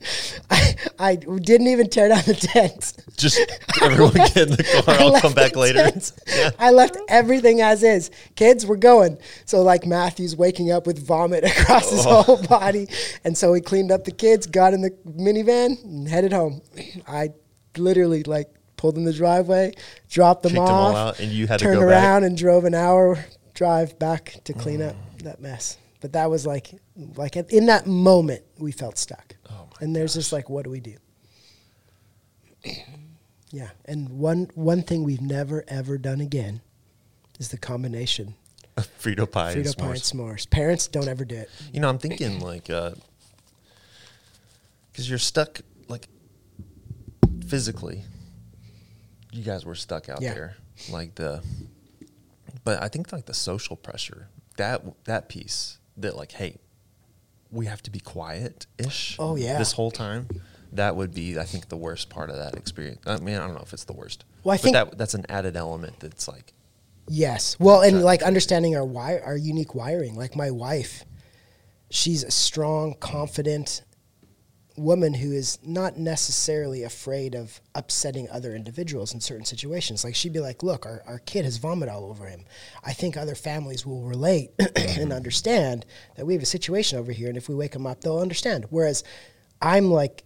I, 0.50 0.74
I 0.98 1.16
didn't 1.16 1.66
even 1.68 1.88
tear 1.88 2.08
down 2.08 2.22
the 2.26 2.34
tent 2.34 2.94
Just 3.16 3.38
everyone 3.82 4.12
get 4.14 4.36
in 4.36 4.50
the 4.50 4.82
car. 4.84 4.96
I'll 4.98 5.20
come 5.20 5.34
back 5.34 5.56
later. 5.56 5.90
tent. 5.90 6.12
I 6.58 6.70
left 6.70 6.96
everything 7.08 7.60
as 7.60 7.82
is. 7.82 8.10
Kids, 8.34 8.66
we're 8.66 8.76
going. 8.76 9.18
So 9.44 9.62
like 9.62 9.84
Matthew's 9.86 10.34
waking 10.36 10.70
up 10.70 10.86
with 10.86 11.04
vomit 11.06 11.44
across 11.58 11.90
his 11.90 12.06
Oh. 12.06 12.22
whole 12.22 12.42
body, 12.42 12.88
and 13.24 13.36
so 13.36 13.52
we 13.52 13.60
cleaned 13.60 13.92
up 13.92 14.04
the 14.04 14.12
kids, 14.12 14.46
got 14.46 14.72
in 14.72 14.80
the 14.80 14.90
minivan, 15.06 15.82
and 15.84 16.08
headed 16.08 16.32
home. 16.32 16.62
I 17.06 17.30
literally 17.76 18.22
like 18.22 18.48
pulled 18.76 18.96
in 18.96 19.04
the 19.04 19.12
driveway, 19.12 19.74
dropped 20.08 20.42
them 20.42 20.52
Kicked 20.52 20.60
off, 20.62 20.70
all 20.70 20.96
out, 20.96 21.20
and 21.20 21.30
you 21.30 21.46
had 21.46 21.58
to 21.58 21.66
turned 21.66 21.80
go 21.80 21.86
back? 21.88 22.02
around 22.02 22.24
and 22.24 22.36
drove 22.36 22.64
an 22.64 22.74
hour 22.74 23.24
drive 23.54 23.98
back 23.98 24.36
to 24.44 24.54
clean 24.54 24.80
up 24.80 24.94
mm. 25.18 25.22
that 25.24 25.40
mess. 25.40 25.76
But 26.00 26.14
that 26.14 26.30
was 26.30 26.46
like, 26.46 26.70
like 27.14 27.36
in 27.36 27.66
that 27.66 27.86
moment, 27.86 28.42
we 28.58 28.72
felt 28.72 28.96
stuck. 28.96 29.36
Oh 29.50 29.66
and 29.80 29.94
there's 29.96 30.14
just 30.14 30.32
like, 30.32 30.48
what 30.50 30.64
do 30.64 30.70
we 30.70 30.80
do? 30.80 30.96
Yeah, 33.52 33.70
and 33.84 34.08
one 34.10 34.48
one 34.54 34.82
thing 34.82 35.02
we've 35.02 35.20
never 35.20 35.64
ever 35.66 35.98
done 35.98 36.20
again 36.20 36.60
is 37.40 37.48
the 37.48 37.58
combination 37.58 38.36
Frito 38.76 39.28
pie. 39.28 39.50
and 39.50 39.64
Frito 39.64 39.76
pie 39.76 39.86
and 39.86 39.96
s'mores. 39.96 40.48
Parents 40.48 40.86
don't 40.86 41.08
ever 41.08 41.24
do 41.24 41.34
it. 41.34 41.50
You 41.72 41.80
know, 41.80 41.88
I'm 41.88 41.98
thinking 41.98 42.38
like, 42.38 42.70
uh, 42.70 42.92
because 44.92 45.10
you're 45.10 45.18
stuck, 45.18 45.62
like, 45.88 46.06
physically. 47.48 48.04
You 49.32 49.42
guys 49.42 49.64
were 49.64 49.74
stuck 49.74 50.08
out 50.08 50.22
Yeah. 50.22 50.34
there, 50.34 50.56
like 50.88 51.16
the. 51.16 51.42
But 52.62 52.80
I 52.82 52.86
think 52.88 53.10
like 53.12 53.26
the 53.26 53.34
social 53.34 53.74
pressure, 53.74 54.28
that 54.58 55.04
that 55.06 55.28
piece, 55.28 55.78
that 55.96 56.14
like, 56.16 56.30
hey, 56.32 56.58
we 57.50 57.66
have 57.66 57.82
to 57.82 57.90
be 57.90 58.00
quiet 58.00 58.66
ish. 58.78 59.16
Oh, 59.18 59.36
yeah. 59.36 59.58
This 59.58 59.72
whole 59.72 59.90
time, 59.90 60.28
that 60.72 60.96
would 60.96 61.14
be, 61.14 61.38
I 61.38 61.44
think, 61.44 61.68
the 61.68 61.76
worst 61.76 62.08
part 62.10 62.30
of 62.30 62.36
that 62.36 62.54
experience. 62.54 63.02
I 63.06 63.18
mean, 63.18 63.36
I 63.36 63.46
don't 63.46 63.54
know 63.54 63.62
if 63.62 63.72
it's 63.72 63.84
the 63.84 63.92
worst. 63.92 64.24
Well, 64.44 64.52
I 64.54 64.56
but 64.56 64.62
think- 64.62 64.74
that 64.74 64.98
that's 64.98 65.14
an 65.14 65.26
added 65.28 65.56
element 65.56 66.00
that's 66.00 66.28
like, 66.28 66.52
Yes. 67.12 67.56
Well, 67.58 67.80
and 67.82 68.02
like 68.02 68.22
understanding 68.22 68.76
our 68.76 68.84
wire, 68.84 69.20
our 69.24 69.36
unique 69.36 69.74
wiring. 69.74 70.14
Like 70.14 70.36
my 70.36 70.52
wife, 70.52 71.04
she's 71.90 72.22
a 72.22 72.30
strong, 72.30 72.94
confident 73.00 73.82
woman 74.80 75.14
who 75.14 75.32
is 75.32 75.58
not 75.62 75.96
necessarily 75.98 76.82
afraid 76.82 77.34
of 77.34 77.60
upsetting 77.74 78.28
other 78.30 78.54
individuals 78.54 79.14
in 79.14 79.20
certain 79.20 79.44
situations. 79.44 80.04
Like 80.04 80.14
she'd 80.14 80.32
be 80.32 80.40
like, 80.40 80.62
"Look, 80.62 80.86
our, 80.86 81.02
our 81.06 81.18
kid 81.20 81.44
has 81.44 81.58
vomit 81.58 81.88
all 81.88 82.06
over 82.06 82.26
him. 82.26 82.44
I 82.82 82.92
think 82.92 83.16
other 83.16 83.34
families 83.34 83.84
will 83.84 84.02
relate 84.02 84.50
and 84.76 85.12
understand 85.12 85.86
that 86.16 86.26
we 86.26 86.32
have 86.34 86.42
a 86.42 86.46
situation 86.46 86.98
over 86.98 87.12
here, 87.12 87.28
and 87.28 87.36
if 87.36 87.48
we 87.48 87.54
wake 87.54 87.72
them 87.72 87.86
up, 87.86 88.00
they'll 88.00 88.18
understand." 88.18 88.66
Whereas 88.70 89.04
I'm 89.60 89.90
like, 89.90 90.24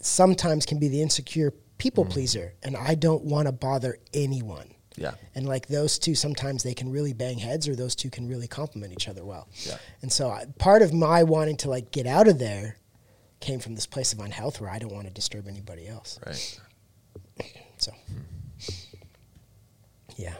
sometimes 0.00 0.64
can 0.66 0.78
be 0.78 0.88
the 0.88 1.02
insecure 1.02 1.52
people 1.78 2.04
mm. 2.04 2.10
pleaser, 2.10 2.54
and 2.62 2.76
I 2.76 2.94
don't 2.94 3.24
want 3.24 3.46
to 3.46 3.52
bother 3.52 3.98
anyone. 4.14 4.72
yeah, 4.96 5.12
And 5.34 5.46
like 5.46 5.66
those 5.66 5.98
two, 5.98 6.14
sometimes 6.14 6.62
they 6.62 6.72
can 6.72 6.90
really 6.90 7.12
bang 7.12 7.38
heads, 7.38 7.68
or 7.68 7.76
those 7.76 7.94
two 7.94 8.08
can 8.08 8.26
really 8.26 8.48
complement 8.48 8.92
each 8.92 9.08
other 9.08 9.24
well. 9.24 9.48
Yeah. 9.66 9.76
And 10.00 10.10
so 10.10 10.30
I, 10.30 10.46
part 10.58 10.80
of 10.82 10.94
my 10.94 11.22
wanting 11.22 11.56
to 11.58 11.70
like 11.70 11.90
get 11.90 12.06
out 12.06 12.28
of 12.28 12.38
there 12.38 12.78
came 13.40 13.60
from 13.60 13.74
this 13.74 13.86
place 13.86 14.12
of 14.12 14.20
unhealth 14.20 14.60
where 14.60 14.70
I 14.70 14.78
don't 14.78 14.92
want 14.92 15.06
to 15.06 15.12
disturb 15.12 15.46
anybody 15.48 15.86
else. 15.88 16.18
right. 16.26 16.60
So, 17.78 17.92
yeah. 20.16 20.34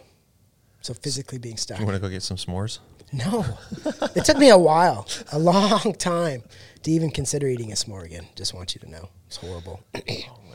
So 0.80 0.94
physically 0.94 1.38
being 1.38 1.56
stuck. 1.56 1.78
You 1.80 1.84
want 1.84 1.96
to 1.96 2.00
go 2.00 2.08
get 2.08 2.22
some 2.22 2.36
s'mores? 2.36 2.78
No, 3.12 3.44
it 4.16 4.24
took 4.24 4.38
me 4.38 4.48
a 4.50 4.58
while, 4.58 5.06
a 5.32 5.38
long 5.38 5.92
time 5.98 6.42
to 6.82 6.90
even 6.90 7.10
consider 7.10 7.46
eating 7.46 7.70
a 7.72 7.74
s'more 7.74 8.04
again. 8.04 8.26
Just 8.34 8.54
want 8.54 8.74
you 8.74 8.80
to 8.80 8.90
know, 8.90 9.08
it's 9.26 9.36
horrible. 9.36 9.80
Oh 9.94 10.00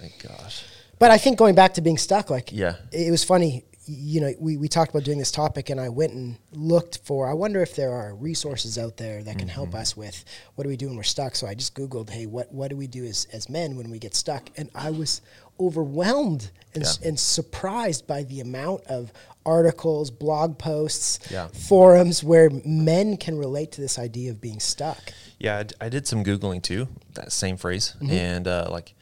my 0.01 0.11
gosh. 0.21 0.63
But 0.99 1.11
I 1.11 1.17
think 1.17 1.37
going 1.37 1.55
back 1.55 1.75
to 1.75 1.81
being 1.81 1.97
stuck, 1.97 2.29
like 2.29 2.51
Yeah. 2.51 2.75
it 2.91 3.09
was 3.11 3.23
funny. 3.23 3.63
You 3.93 4.21
know, 4.21 4.33
we, 4.39 4.55
we 4.57 4.67
talked 4.69 4.91
about 4.91 5.03
doing 5.03 5.17
this 5.19 5.31
topic, 5.31 5.69
and 5.69 5.79
I 5.79 5.89
went 5.89 6.13
and 6.13 6.37
looked 6.53 6.99
for. 7.03 7.27
I 7.29 7.33
wonder 7.33 7.61
if 7.61 7.75
there 7.75 7.91
are 7.91 8.15
resources 8.15 8.77
out 8.77 8.95
there 8.97 9.21
that 9.23 9.37
can 9.37 9.47
help 9.49 9.69
Mm-hmm. 9.69 9.77
us 9.77 9.97
with 9.97 10.23
what 10.55 10.63
do 10.63 10.69
we 10.69 10.77
do 10.77 10.87
when 10.87 10.95
we're 10.95 11.03
stuck. 11.03 11.35
So 11.35 11.45
I 11.47 11.53
just 11.55 11.75
googled, 11.75 12.09
hey, 12.09 12.25
what 12.25 12.51
what 12.53 12.69
do 12.69 12.77
we 12.77 12.87
do 12.87 13.03
as 13.05 13.27
as 13.33 13.49
men 13.49 13.75
when 13.75 13.89
we 13.89 13.99
get 13.99 14.15
stuck? 14.15 14.49
And 14.57 14.69
I 14.73 14.91
was 14.91 15.21
overwhelmed 15.59 16.51
and, 16.73 16.83
s 16.83 16.99
Yeah. 17.01 17.09
and 17.09 17.19
surprised 17.19 18.07
by 18.07 18.23
the 18.23 18.39
amount 18.39 18.85
of 18.85 19.11
articles, 19.45 20.09
blog 20.09 20.57
posts, 20.57 21.19
Yeah. 21.29 21.47
forums 21.47 22.23
where 22.23 22.49
men 22.65 23.17
can 23.17 23.37
relate 23.37 23.71
to 23.73 23.81
this 23.81 23.99
idea 23.99 24.31
of 24.31 24.39
being 24.39 24.59
stuck. 24.59 24.99
Yeah, 25.39 25.57
I 25.59 25.63
d- 25.63 25.75
I, 25.81 25.89
did 25.89 26.07
some 26.07 26.23
googling 26.23 26.61
too. 26.61 26.87
That 27.15 27.31
same 27.31 27.57
phrase, 27.57 27.95
Mm-hmm. 27.99 28.11
and 28.11 28.47
uh, 28.47 28.67
like 28.71 28.93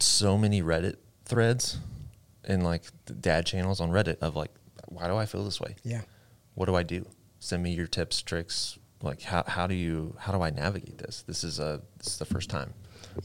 so 0.00 0.36
many 0.36 0.60
Reddit 0.62 0.96
threads 1.24 1.78
and 2.44 2.62
like 2.64 2.84
the 3.06 3.14
dad 3.14 3.46
channels 3.46 3.80
on 3.80 3.90
Reddit 3.90 4.18
of 4.20 4.36
like, 4.36 4.50
why 4.88 5.06
do 5.06 5.16
I 5.16 5.26
feel 5.26 5.44
this 5.44 5.60
way? 5.60 5.76
Yeah. 5.82 6.02
What 6.54 6.66
do 6.66 6.74
I 6.74 6.82
do? 6.82 7.06
Send 7.38 7.62
me 7.62 7.72
your 7.72 7.86
tips, 7.86 8.20
tricks. 8.22 8.78
Like 9.02 9.22
how 9.22 9.42
how 9.46 9.66
do 9.66 9.74
you 9.74 10.14
how 10.18 10.32
do 10.32 10.42
I 10.42 10.50
navigate 10.50 10.98
this? 10.98 11.22
This 11.26 11.42
is 11.44 11.58
a 11.58 11.82
this 11.98 12.06
is 12.08 12.18
the 12.18 12.24
first 12.24 12.48
time, 12.50 12.72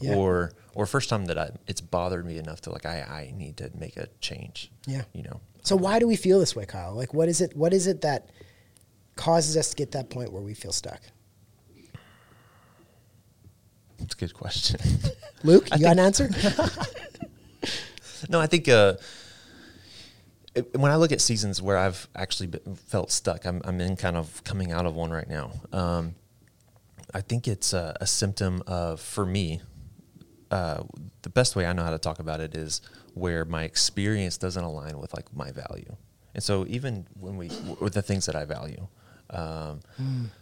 Yeah. 0.00 0.16
or 0.16 0.50
or 0.74 0.86
first 0.86 1.08
time 1.08 1.26
that 1.26 1.38
I 1.38 1.50
it's 1.68 1.80
bothered 1.80 2.26
me 2.26 2.36
enough 2.36 2.60
to 2.62 2.70
like 2.70 2.84
I 2.84 3.00
I 3.02 3.32
need 3.36 3.56
to 3.58 3.70
make 3.78 3.96
a 3.96 4.08
change. 4.20 4.72
Yeah. 4.86 5.04
you 5.12 5.22
know. 5.22 5.40
So 5.62 5.76
why 5.76 5.98
do 6.00 6.08
we 6.08 6.16
feel 6.16 6.40
this 6.40 6.56
way, 6.56 6.64
Kyle? 6.66 6.94
Like, 6.94 7.14
what 7.14 7.28
is 7.28 7.40
it? 7.40 7.54
What 7.56 7.72
is 7.74 7.86
it 7.86 8.00
that 8.00 8.30
causes 9.14 9.56
us 9.56 9.70
to 9.70 9.76
get 9.76 9.92
that 9.92 10.08
point 10.10 10.32
where 10.32 10.42
we 10.42 10.54
feel 10.54 10.72
stuck? 10.72 11.00
It's 14.00 14.14
a 14.14 14.16
good 14.18 14.34
question. 14.34 14.80
Luke, 15.44 15.68
I 15.72 15.76
you 15.76 15.82
got 15.82 15.92
an 15.92 15.98
answer? 16.00 16.30
No, 18.28 18.40
I 18.40 18.46
think 18.46 18.68
uh, 18.68 18.94
it, 20.54 20.76
when 20.76 20.90
I 20.90 20.96
look 20.96 21.12
at 21.12 21.20
seasons 21.20 21.62
where 21.62 21.76
I've 21.76 22.08
actually 22.14 22.48
been, 22.48 22.76
felt 22.76 23.10
stuck, 23.10 23.44
I'm, 23.46 23.60
I'm 23.64 23.80
in 23.80 23.96
kind 23.96 24.16
of 24.16 24.42
coming 24.44 24.72
out 24.72 24.86
of 24.86 24.94
one 24.94 25.10
right 25.10 25.28
now. 25.28 25.52
Um, 25.72 26.14
I 27.14 27.20
think 27.20 27.48
it's 27.48 27.72
a, 27.72 27.96
a 28.00 28.06
symptom 28.06 28.62
of, 28.66 29.00
for 29.00 29.24
me, 29.24 29.60
uh, 30.50 30.82
the 31.22 31.30
best 31.30 31.56
way 31.56 31.66
I 31.66 31.72
know 31.72 31.82
how 31.82 31.90
to 31.90 31.98
talk 31.98 32.18
about 32.18 32.40
it 32.40 32.56
is 32.56 32.80
where 33.14 33.44
my 33.44 33.64
experience 33.64 34.38
doesn't 34.38 34.62
align 34.62 34.98
with 34.98 35.14
like 35.14 35.34
my 35.34 35.50
value. 35.52 35.96
And 36.34 36.42
so 36.42 36.66
even 36.68 37.06
when 37.18 37.36
we, 37.36 37.50
with 37.80 37.94
the 37.94 38.02
things 38.02 38.26
that 38.26 38.36
I 38.36 38.44
value, 38.44 38.88
um, 39.30 39.80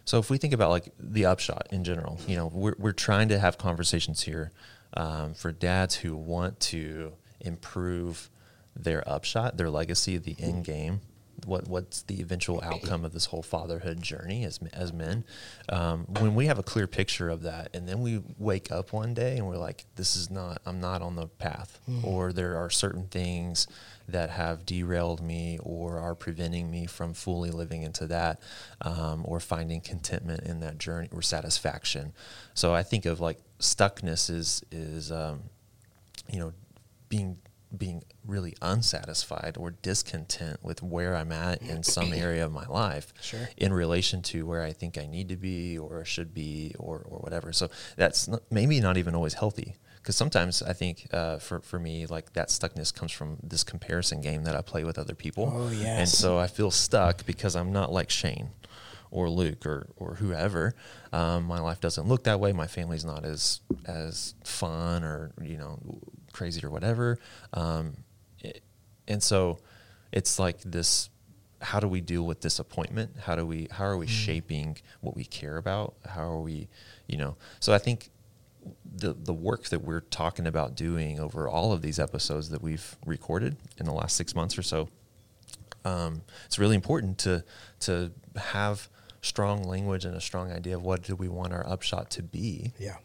so 0.05 0.19
if 0.19 0.29
we 0.29 0.37
think 0.37 0.53
about 0.53 0.69
like 0.69 0.93
the 0.99 1.25
upshot 1.25 1.67
in 1.71 1.83
general, 1.83 2.19
you 2.27 2.35
know, 2.35 2.47
we're, 2.53 2.75
we're 2.77 2.93
trying 2.93 3.29
to 3.29 3.39
have 3.39 3.57
conversations 3.57 4.23
here 4.23 4.51
um, 4.93 5.33
for 5.33 5.51
dads 5.51 5.95
who 5.95 6.15
want 6.15 6.59
to 6.61 7.13
improve 7.39 8.29
their 8.75 9.07
upshot, 9.07 9.57
their 9.57 9.69
legacy, 9.69 10.17
the 10.17 10.35
end 10.39 10.63
game. 10.63 11.01
What 11.45 11.67
what's 11.67 12.01
the 12.01 12.19
eventual 12.19 12.61
outcome 12.63 13.05
of 13.05 13.13
this 13.13 13.25
whole 13.25 13.43
fatherhood 13.43 14.01
journey 14.01 14.43
as 14.43 14.59
as 14.73 14.91
men? 14.91 15.23
Um, 15.69 16.05
when 16.19 16.33
we 16.33 16.47
have 16.47 16.57
a 16.57 16.63
clear 16.63 16.87
picture 16.87 17.29
of 17.29 17.43
that, 17.43 17.69
and 17.75 17.87
then 17.87 18.01
we 18.01 18.23
wake 18.39 18.71
up 18.71 18.91
one 18.91 19.13
day 19.13 19.37
and 19.37 19.45
we're 19.45 19.57
like, 19.57 19.85
"This 19.95 20.15
is 20.15 20.31
not. 20.31 20.61
I'm 20.65 20.81
not 20.81 21.03
on 21.03 21.15
the 21.15 21.27
path," 21.27 21.79
or 22.03 22.33
there 22.33 22.57
are 22.57 22.71
certain 22.71 23.07
things 23.07 23.67
that 24.07 24.31
have 24.31 24.65
derailed 24.65 25.21
me 25.21 25.59
or 25.61 25.99
are 25.99 26.15
preventing 26.15 26.71
me 26.71 26.85
from 26.87 27.13
fully 27.13 27.51
living 27.51 27.83
into 27.83 28.07
that 28.07 28.39
um, 28.81 29.21
or 29.25 29.39
finding 29.39 29.81
contentment 29.81 30.43
in 30.43 30.61
that 30.61 30.77
journey 30.77 31.09
or 31.11 31.21
satisfaction. 31.21 32.13
So 32.53 32.73
I 32.73 32.83
think 32.83 33.05
of 33.05 33.19
like 33.19 33.37
stuckness 33.59 34.29
is 34.29 34.63
is 34.71 35.11
um, 35.11 35.43
you 36.31 36.39
know 36.39 36.53
being 37.09 37.37
being 37.77 38.01
really 38.25 38.55
unsatisfied 38.61 39.57
or 39.59 39.71
discontent 39.71 40.63
with 40.63 40.81
where 40.81 41.15
I'm 41.17 41.33
at 41.33 41.61
in 41.61 41.83
some 41.83 42.13
area 42.25 42.45
of 42.45 42.51
my 42.53 42.65
life 42.65 43.13
Sure. 43.21 43.49
in 43.57 43.73
relation 43.73 44.21
to 44.23 44.45
where 44.45 44.63
I 44.63 44.71
think 44.71 44.97
I 44.97 45.05
need 45.05 45.27
to 45.29 45.35
be 45.35 45.77
or 45.77 46.05
should 46.05 46.33
be 46.33 46.73
or, 46.79 46.99
or 46.99 47.19
whatever. 47.19 47.51
So 47.51 47.69
that's 47.97 48.27
not, 48.29 48.41
maybe 48.49 48.79
not 48.79 48.95
even 48.95 49.15
always 49.15 49.33
healthy 49.33 49.75
because 49.97 50.15
sometimes 50.15 50.63
I 50.63 50.71
think 50.71 51.07
uh, 51.11 51.39
for, 51.39 51.59
for 51.59 51.77
me, 51.77 52.05
like 52.05 52.31
that 52.33 52.47
stuckness 52.47 52.93
comes 52.93 53.11
from 53.11 53.35
this 53.43 53.65
comparison 53.65 54.21
game 54.21 54.43
that 54.45 54.55
I 54.55 54.61
play 54.61 54.85
with 54.85 54.97
other 54.97 55.13
people. 55.15 55.51
Oh, 55.53 55.67
And 55.85 56.07
so 56.07 56.37
I 56.39 56.47
feel 56.47 56.71
stuck 56.71 57.25
because 57.25 57.53
I'm 57.57 57.73
not 57.73 57.91
like 57.91 58.09
Shane 58.09 58.51
or 59.11 59.29
Luke 59.29 59.65
or, 59.65 59.87
or 59.97 60.15
whoever. 60.15 60.73
Um, 61.11 61.43
my 61.43 61.59
life 61.59 61.81
doesn't 61.81 62.07
look 62.07 62.23
that 62.23 62.39
way. 62.39 62.53
My 62.53 62.67
family's 62.67 63.03
not 63.03 63.25
as, 63.25 63.59
as 63.85 64.35
fun 64.45 65.03
or, 65.03 65.31
you 65.41 65.57
know, 65.57 65.79
crazy 66.33 66.63
or 66.65 66.69
whatever. 66.69 67.19
Um, 67.53 67.97
it- 68.39 68.63
and 69.07 69.21
so 69.23 69.59
it's 70.11 70.39
like 70.39 70.59
this 70.61 71.09
how 71.59 71.79
do 71.79 71.87
we 71.87 72.01
deal 72.01 72.23
with 72.23 72.39
disappointment? 72.39 73.15
How 73.21 73.35
do 73.35 73.45
we 73.45 73.67
how 73.71 73.85
are 73.85 73.97
we 73.97 74.05
shaping 74.07 74.77
what 75.01 75.15
we 75.15 75.25
care 75.25 75.57
about? 75.57 75.95
How 76.05 76.23
are 76.23 76.41
we 76.41 76.67
you 77.07 77.17
know? 77.17 77.35
So 77.59 77.73
i 77.73 77.77
think 77.77 78.09
the 78.95 79.13
the 79.13 79.33
work 79.33 79.65
that 79.65 79.83
we're 79.83 80.01
talking 80.01 80.47
about 80.47 80.75
doing 80.75 81.19
over 81.19 81.47
all 81.47 81.71
of 81.71 81.81
these 81.81 81.99
episodes 81.99 82.49
that 82.49 82.61
we've 82.61 82.95
recorded 83.05 83.57
in 83.77 83.85
the 83.85 83.93
last 83.93 84.15
six 84.15 84.35
months 84.35 84.57
or 84.57 84.61
so 84.61 84.89
um, 85.85 86.21
it's 86.45 86.59
really 86.59 86.75
important 86.75 87.17
to 87.19 87.43
to 87.81 88.11
have 88.35 88.89
strong 89.21 89.63
language 89.63 90.05
and 90.05 90.15
a 90.15 90.21
strong 90.21 90.51
idea 90.51 90.75
of 90.75 90.83
what 90.83 91.03
do 91.03 91.15
we 91.15 91.27
want 91.27 91.53
our 91.53 91.67
upshot 91.67 92.09
to 92.11 92.23
be 92.23 92.71
yeah. 92.79 92.97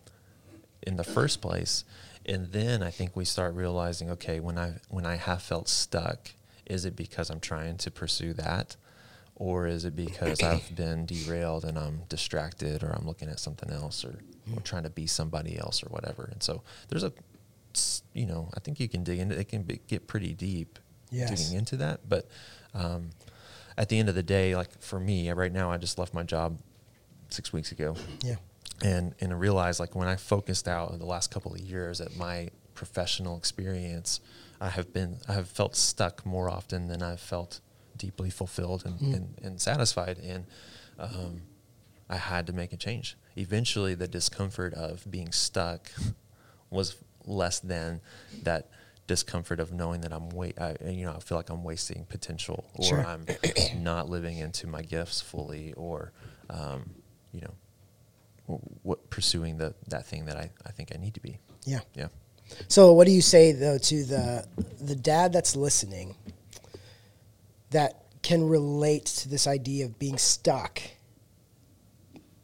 in 0.83 0.97
the 0.97 1.05
first 1.05 1.41
place 1.41 1.85
and 2.27 2.53
then 2.53 2.83
i 2.83 2.91
think 2.91 3.15
we 3.17 3.25
start 3.25 3.55
realizing 3.55 4.11
okay 4.11 4.39
when 4.41 4.57
i 4.59 4.73
when 4.89 5.05
i 5.07 5.17
have 5.17 5.43
felt 5.43 5.69
stuck 5.69 6.31
is 6.67 6.85
it 6.85 6.95
because 6.97 7.31
i'm 7.31 7.41
trying 7.41 7.77
to 7.77 7.91
pursue 7.91 8.33
that? 8.35 8.77
Or 9.35 9.67
is 9.67 9.85
it 9.85 9.97
because 9.97 10.43
i've 10.43 10.75
been 10.85 11.07
derailed 11.07 11.65
and 11.65 11.77
i'm 11.79 12.03
distracted 12.09 12.83
or 12.85 12.91
i'm 12.91 13.07
looking 13.07 13.29
at 13.29 13.41
something 13.41 13.71
else 13.71 14.05
or, 14.05 14.21
or 14.55 14.61
trying 14.63 14.85
to 14.85 14.91
be 14.91 15.07
somebody 15.07 15.59
else 15.59 15.83
or 15.83 15.89
whatever? 15.89 16.29
And 16.31 16.43
so 16.43 16.63
there's 16.89 17.03
a, 17.03 17.13
you 18.13 18.27
know 18.27 18.49
i 18.55 18.61
think 18.61 18.79
you 18.79 18.89
can 18.89 19.03
dig 19.03 19.19
into 19.19 19.39
it 19.39 19.49
can 19.49 19.63
be, 19.63 19.81
get 19.89 20.07
pretty 20.07 20.35
deep 20.35 20.79
Yes. 21.11 21.29
digging 21.31 21.59
into 21.59 21.77
that. 21.79 22.09
But 22.09 22.27
um, 22.75 23.11
at 23.77 23.89
the 23.89 23.99
end 23.99 24.09
of 24.09 24.15
the 24.15 24.23
day 24.23 24.55
like 24.55 24.81
for 24.81 25.01
me 25.01 25.31
right 25.33 25.53
now 25.53 25.71
i 25.73 25.77
just 25.79 25.99
left 25.99 26.15
my 26.15 26.23
job 26.23 26.59
six 27.31 27.53
weeks 27.53 27.73
ago. 27.73 27.97
Yeah. 28.23 28.37
And 28.83 29.15
and 29.21 29.33
I 29.33 29.37
realized 29.37 29.81
like 29.81 29.95
when 29.95 30.09
I 30.09 30.17
focused 30.17 30.69
out 30.69 30.93
in 30.93 30.99
the 30.99 31.07
last 31.07 31.31
couple 31.31 31.53
of 31.55 31.61
years 31.61 32.01
at 32.01 32.17
my 32.17 32.51
professional 32.75 33.37
experience, 33.37 34.21
I 34.61 34.69
have 34.71 34.93
been 34.93 35.19
I 35.29 35.33
have 35.35 35.49
felt 35.49 35.77
stuck 35.77 36.25
more 36.27 36.49
often 36.49 36.89
than 36.89 37.03
I've 37.03 37.21
felt 37.21 37.61
deeply 37.97 38.31
fulfilled 38.31 38.85
and, 38.85 39.01
and, 39.15 39.39
and 39.43 39.61
satisfied. 39.61 40.19
And 40.19 40.47
um, 40.99 41.43
I 42.09 42.17
had 42.17 42.47
to 42.49 42.53
make 42.53 42.73
a 42.73 42.77
change. 42.77 43.17
Eventually, 43.37 43.95
the 43.95 44.09
discomfort 44.09 44.75
of 44.75 45.09
being 45.11 45.33
stuck 45.33 45.91
was 46.71 46.97
less 47.25 47.61
than 47.61 48.01
that 48.43 48.69
discomfort 49.07 49.61
of 49.61 49.73
knowing 49.73 50.01
that 50.01 50.13
I'm 50.13 50.31
wait, 50.31 50.59
I, 50.59 50.77
you 50.85 51.05
know, 51.05 51.15
I 51.15 51.21
feel 51.21 51.37
like 51.39 51.51
I'm 51.51 51.65
wasting 51.65 52.07
potential 52.09 52.71
or 52.75 52.85
Sure. 52.85 53.07
I'm 53.07 53.27
not 53.77 54.09
living 54.09 54.39
into 54.39 54.67
my 54.67 54.83
gifts 54.83 55.21
fully 55.21 55.73
or, 55.75 56.13
um, 56.51 56.91
you 57.33 57.41
know, 57.41 57.55
what 58.83 59.11
pursuing 59.11 59.59
the 59.59 59.75
that 59.89 60.07
thing 60.07 60.27
that 60.27 60.37
I, 60.37 60.51
I 60.67 60.71
think 60.71 60.93
I 60.95 60.99
need 60.99 61.15
to 61.15 61.21
be. 61.21 61.39
Yeah. 61.65 61.81
Yeah. 61.95 62.09
So, 62.69 62.93
what 62.93 63.07
do 63.07 63.13
you 63.13 63.23
say 63.23 63.53
though 63.53 63.79
to 63.79 64.05
the 64.05 64.47
the 64.81 64.97
dad 64.97 65.33
that's 65.33 65.57
listening 65.57 66.17
that 67.71 68.05
can 68.23 68.47
relate 68.47 69.07
to 69.07 69.29
this 69.29 69.47
idea 69.47 69.85
of 69.87 69.99
being 69.99 70.19
stuck 70.19 70.81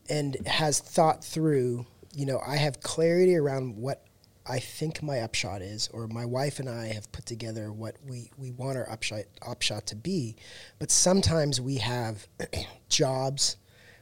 and 0.08 0.36
has 0.46 0.80
thought 0.80 1.24
through? 1.24 1.86
You 2.14 2.26
know, 2.26 2.40
I 2.44 2.56
have 2.56 2.80
clarity 2.80 3.36
around 3.36 3.76
what 3.76 4.04
I 4.48 4.58
think 4.60 5.02
my 5.02 5.20
upshot 5.20 5.60
is, 5.60 5.88
or 5.92 6.08
my 6.08 6.24
wife 6.24 6.58
and 6.58 6.70
I 6.70 6.86
have 6.86 7.12
put 7.12 7.26
together 7.26 7.70
what 7.70 7.96
we, 8.06 8.30
we 8.38 8.50
want 8.50 8.78
our 8.78 8.90
upshot 8.90 9.24
upshot 9.46 9.86
to 9.88 9.96
be, 9.96 10.36
but 10.78 10.90
sometimes 10.90 11.60
we 11.60 11.76
have 11.76 12.26
jobs, 12.88 13.56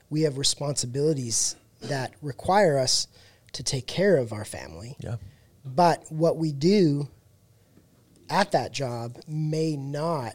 we 0.08 0.22
have 0.22 0.38
responsibilities 0.38 1.56
that 1.82 2.12
require 2.22 2.78
us 2.78 3.08
to 3.52 3.62
take 3.62 3.86
care 3.86 4.16
of 4.16 4.32
our 4.32 4.44
family. 4.44 4.96
Yeah. 5.00 5.16
But 5.64 6.04
what 6.10 6.36
we 6.36 6.52
do 6.52 7.08
at 8.28 8.52
that 8.52 8.72
job 8.72 9.18
may 9.26 9.76
not 9.76 10.34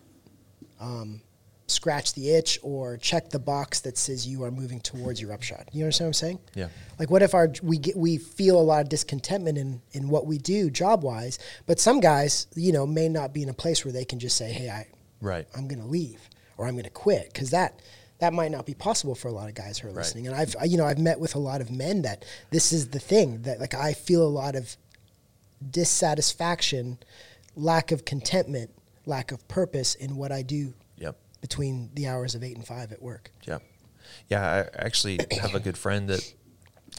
um, 0.79 1.21
scratch 1.67 2.13
the 2.13 2.31
itch 2.31 2.59
or 2.63 2.97
check 2.97 3.29
the 3.29 3.39
box 3.39 3.81
that 3.81 3.97
says 3.97 4.27
you 4.27 4.43
are 4.43 4.51
moving 4.51 4.79
towards 4.79 5.21
your 5.21 5.31
upshot. 5.31 5.69
You 5.71 5.83
understand 5.83 6.07
what 6.07 6.09
I'm 6.09 6.13
saying? 6.13 6.39
Yeah. 6.55 6.67
Like, 6.99 7.09
what 7.09 7.21
if 7.21 7.33
our 7.33 7.49
we 7.63 7.77
get 7.77 7.95
we 7.95 8.17
feel 8.17 8.59
a 8.59 8.61
lot 8.61 8.81
of 8.81 8.89
discontentment 8.89 9.57
in 9.57 9.81
in 9.91 10.09
what 10.09 10.25
we 10.25 10.37
do 10.37 10.69
job 10.69 11.03
wise, 11.03 11.39
but 11.65 11.79
some 11.79 11.99
guys, 11.99 12.47
you 12.55 12.71
know, 12.71 12.85
may 12.85 13.07
not 13.07 13.33
be 13.33 13.43
in 13.43 13.49
a 13.49 13.53
place 13.53 13.85
where 13.85 13.91
they 13.91 14.05
can 14.05 14.19
just 14.19 14.35
say, 14.35 14.51
"Hey, 14.51 14.69
I 14.69 14.87
Right. 15.21 15.47
I'm 15.55 15.67
going 15.67 15.79
to 15.79 15.87
leave 15.87 16.29
or 16.57 16.67
I'm 16.67 16.73
going 16.73 16.83
to 16.83 16.89
quit 16.89 17.31
because 17.31 17.51
that 17.51 17.79
that 18.21 18.33
might 18.33 18.51
not 18.51 18.65
be 18.67 18.73
possible 18.75 19.15
for 19.15 19.27
a 19.27 19.31
lot 19.31 19.49
of 19.49 19.55
guys 19.55 19.77
who 19.79 19.87
are 19.87 19.91
Right. 19.91 19.97
listening. 19.97 20.27
And 20.27 20.35
I've 20.35 20.55
I- 20.59 20.65
you 20.65 20.77
know 20.77 20.85
I've 20.85 20.99
met 20.99 21.19
with 21.19 21.35
a 21.35 21.39
lot 21.39 21.59
of 21.59 21.69
men 21.71 22.03
that 22.03 22.23
this 22.51 22.71
is 22.71 22.87
the 22.89 22.99
thing 22.99 23.41
that 23.41 23.59
like 23.59 23.73
I 23.73 23.93
feel 23.93 24.23
a 24.25 24.29
lot 24.29 24.55
of 24.55 24.77
dissatisfaction, 25.71 26.97
lack 27.55 27.91
of 27.91 28.05
contentment, 28.05 28.71
lack 29.05 29.31
of 29.31 29.47
purpose 29.47 29.95
in 29.95 30.15
what 30.15 30.31
I 30.31 30.41
do 30.41 30.73
Yep. 30.97 31.17
between 31.41 31.89
the 31.93 32.07
hours 32.07 32.35
of 32.35 32.43
eight 32.43 32.55
and 32.55 32.65
five 32.65 32.91
at 32.91 33.01
work. 33.01 33.31
Yeah. 33.43 33.59
Yeah. 34.27 34.65
I 34.75 34.85
actually 34.85 35.19
have 35.41 35.55
a 35.55 35.59
good 35.59 35.77
friend 35.77 36.07
that 36.09 36.33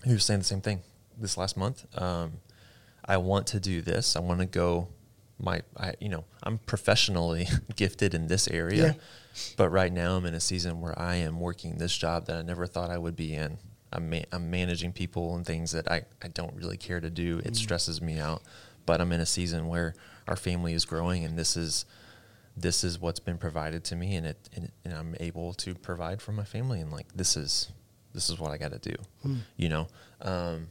who 0.04 0.14
was 0.14 0.24
saying 0.24 0.40
the 0.40 0.44
same 0.44 0.60
thing 0.60 0.82
this 1.16 1.36
last 1.36 1.56
month. 1.56 1.86
Um, 2.00 2.40
I 3.04 3.16
want 3.16 3.46
to 3.48 3.60
do 3.60 3.80
this. 3.82 4.16
I 4.16 4.20
want 4.20 4.40
to 4.40 4.46
go. 4.46 4.88
My, 5.38 5.62
I, 5.76 5.94
you 6.00 6.08
know, 6.08 6.24
I'm 6.44 6.58
professionally 6.58 7.48
gifted 7.76 8.14
in 8.14 8.28
this 8.28 8.46
area, 8.48 8.82
Yeah. 8.86 8.92
But 9.56 9.70
right 9.70 9.92
now 9.92 10.16
I'm 10.16 10.26
in 10.26 10.34
a 10.34 10.40
season 10.40 10.80
where 10.80 10.98
I 10.98 11.16
am 11.16 11.40
working 11.40 11.76
this 11.78 11.96
job 11.96 12.26
that 12.26 12.36
I 12.36 12.42
never 12.42 12.66
thought 12.66 12.90
I 12.90 12.98
would 12.98 13.16
be 13.16 13.34
in. 13.34 13.58
I'm, 13.92 14.08
ma- 14.10 14.24
I'm 14.32 14.50
managing 14.50 14.92
people 14.92 15.34
and 15.36 15.44
things 15.44 15.72
that 15.72 15.90
I, 15.90 16.02
I 16.22 16.28
don't 16.28 16.54
really 16.54 16.76
care 16.76 17.00
to 17.00 17.10
do. 17.10 17.40
It 17.44 17.56
stresses 17.56 18.00
me 18.00 18.18
out, 18.18 18.42
but 18.86 19.00
I'm 19.00 19.12
in 19.12 19.20
a 19.20 19.26
season 19.26 19.68
where 19.68 19.94
our 20.26 20.36
family 20.36 20.72
is 20.72 20.84
growing 20.84 21.24
and 21.24 21.38
this 21.38 21.56
is, 21.56 21.84
this 22.56 22.84
is 22.84 22.98
what's 23.00 23.20
been 23.20 23.38
provided 23.38 23.84
to 23.84 23.96
me 23.96 24.16
and 24.16 24.26
it, 24.26 24.48
and, 24.54 24.70
and 24.84 24.94
I'm 24.94 25.14
able 25.20 25.52
to 25.54 25.74
provide 25.74 26.22
for 26.22 26.32
my 26.32 26.44
family. 26.44 26.80
And 26.80 26.90
like, 26.90 27.06
this 27.14 27.36
is, 27.36 27.70
this 28.14 28.28
is 28.30 28.38
what 28.38 28.50
I 28.50 28.58
got 28.58 28.72
to 28.72 28.78
do, 28.78 28.94
you 29.56 29.68
know? 29.68 29.88
Um, 30.20 30.68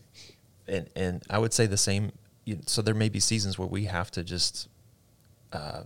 and, 0.67 0.89
and 0.95 1.23
I 1.29 1.39
would 1.39 1.53
say 1.53 1.65
the 1.65 1.77
same, 1.77 2.11
you 2.45 2.59
so 2.65 2.81
there 2.81 2.95
may 2.95 3.09
be 3.09 3.19
seasons 3.19 3.59
where 3.59 3.67
we 3.67 3.85
have 3.85 4.09
to 4.11 4.23
just, 4.23 4.67
uh, 5.53 5.83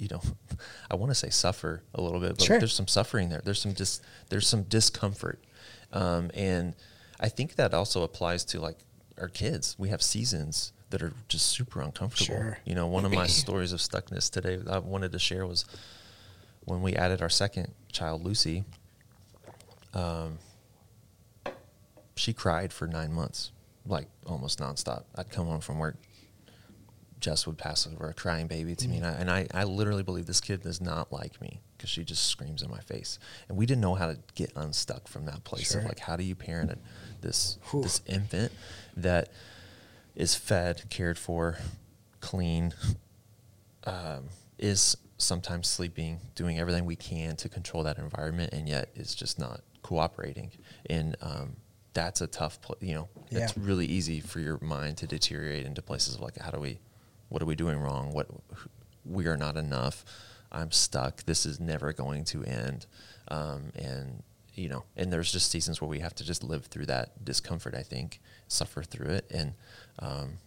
you 0.00 0.08
know, 0.10 0.22
I 0.90 0.96
want 0.96 1.10
to 1.10 1.14
say 1.14 1.28
suffer 1.30 1.82
a 1.94 2.00
little 2.00 2.18
bit, 2.20 2.38
but 2.38 2.42
Sure. 2.42 2.58
there's 2.58 2.72
some 2.74 2.88
suffering 2.88 3.28
there. 3.28 3.42
There's 3.44 3.60
some 3.60 3.72
dis, 3.74 4.00
there's 4.30 4.48
some 4.48 4.62
discomfort, 4.64 5.44
um, 5.92 6.30
and 6.34 6.74
I 7.20 7.28
think 7.28 7.56
that 7.56 7.74
also 7.74 8.02
applies 8.02 8.44
to 8.46 8.60
like 8.60 8.78
our 9.18 9.28
kids. 9.28 9.76
We 9.78 9.90
have 9.90 10.00
seasons 10.02 10.72
that 10.88 11.02
are 11.02 11.12
just 11.28 11.46
super 11.48 11.82
uncomfortable. 11.82 12.34
Sure. 12.34 12.58
You 12.64 12.74
know, 12.74 12.86
one 12.86 13.04
of 13.04 13.12
my 13.12 13.26
stories 13.42 13.72
of 13.72 13.80
stuckness 13.80 14.30
today 14.30 14.58
I 14.68 14.78
wanted 14.78 15.12
to 15.12 15.18
share 15.18 15.46
was 15.46 15.64
when 16.64 16.80
we 16.82 16.96
added 16.96 17.20
our 17.20 17.28
second 17.28 17.72
child, 17.92 18.24
Lucy. 18.24 18.64
Um, 19.92 20.38
she 22.16 22.32
cried 22.32 22.72
for 22.72 22.86
nine 22.86 23.12
months, 23.12 23.52
like 23.86 24.08
almost 24.26 24.58
nonstop. 24.60 25.04
I'd 25.14 25.30
come 25.30 25.46
home 25.46 25.60
from 25.60 25.78
work. 25.78 25.96
Jess 27.20 27.46
would 27.46 27.58
pass 27.58 27.86
over 27.86 28.08
a 28.08 28.14
crying 28.14 28.46
baby 28.46 28.74
to 28.74 28.88
me, 28.88 28.96
and, 28.96 29.06
I, 29.06 29.10
and 29.12 29.30
I, 29.30 29.46
I 29.52 29.64
literally 29.64 30.02
believe 30.02 30.26
this 30.26 30.40
kid 30.40 30.62
does 30.62 30.80
not 30.80 31.12
like 31.12 31.40
me 31.40 31.60
because 31.76 31.90
she 31.90 32.02
just 32.04 32.26
screams 32.26 32.62
in 32.62 32.70
my 32.70 32.80
face. 32.80 33.18
And 33.48 33.56
we 33.56 33.66
didn't 33.66 33.82
know 33.82 33.94
how 33.94 34.06
to 34.06 34.18
get 34.34 34.52
unstuck 34.56 35.06
from 35.08 35.26
that 35.26 35.44
place 35.44 35.70
Sure. 35.72 35.80
of 35.80 35.86
like, 35.86 35.98
how 36.00 36.16
do 36.16 36.24
you 36.24 36.34
parent 36.34 36.70
a, 36.70 36.78
this 37.20 37.58
Whew. 37.70 37.82
this 37.82 38.00
infant 38.06 38.52
that 38.96 39.28
is 40.16 40.34
fed, 40.34 40.84
cared 40.90 41.18
for, 41.18 41.58
clean, 42.20 42.74
um, 43.84 44.24
is 44.58 44.96
sometimes 45.18 45.68
sleeping, 45.68 46.18
doing 46.34 46.58
everything 46.58 46.84
we 46.84 46.96
can 46.96 47.36
to 47.36 47.48
control 47.48 47.82
that 47.84 47.98
environment, 47.98 48.52
and 48.52 48.68
yet 48.68 48.90
is 48.94 49.14
just 49.14 49.38
not 49.38 49.60
cooperating. 49.82 50.50
And 50.88 51.16
um, 51.22 51.56
that's 51.92 52.20
a 52.20 52.26
tough, 52.26 52.60
pl- 52.62 52.76
you 52.80 52.94
know, 52.94 53.08
it's 53.30 53.56
really 53.56 53.86
easy 53.86 54.20
for 54.20 54.40
your 54.40 54.58
mind 54.60 54.96
to 54.98 55.06
deteriorate 55.06 55.66
into 55.66 55.82
places 55.82 56.14
of 56.14 56.20
like, 56.20 56.38
how 56.38 56.50
do 56.50 56.60
we, 56.60 56.78
what 57.30 57.40
are 57.42 57.46
we 57.46 57.54
doing 57.56 57.78
wrong? 57.78 58.12
What 58.12 58.26
we 59.06 59.26
are 59.26 59.36
not 59.38 59.56
enough. 59.56 60.04
I'm 60.52 60.70
stuck. 60.70 61.24
This 61.24 61.46
is 61.46 61.58
never 61.58 61.92
going 61.94 62.24
to 62.26 62.44
end. 62.44 62.86
Um, 63.28 63.72
and 63.76 64.22
you 64.54 64.68
know, 64.68 64.84
and 64.96 65.10
there's 65.12 65.32
just 65.32 65.50
seasons 65.50 65.80
where 65.80 65.88
we 65.88 66.00
have 66.00 66.14
to 66.16 66.24
just 66.24 66.42
live 66.44 66.66
through 66.66 66.86
that 66.86 67.24
discomfort. 67.24 67.74
I 67.74 67.82
think 67.82 68.20
suffer 68.48 68.82
through 68.82 69.10
it, 69.14 69.26
and 69.30 69.54
um, 70.00 70.38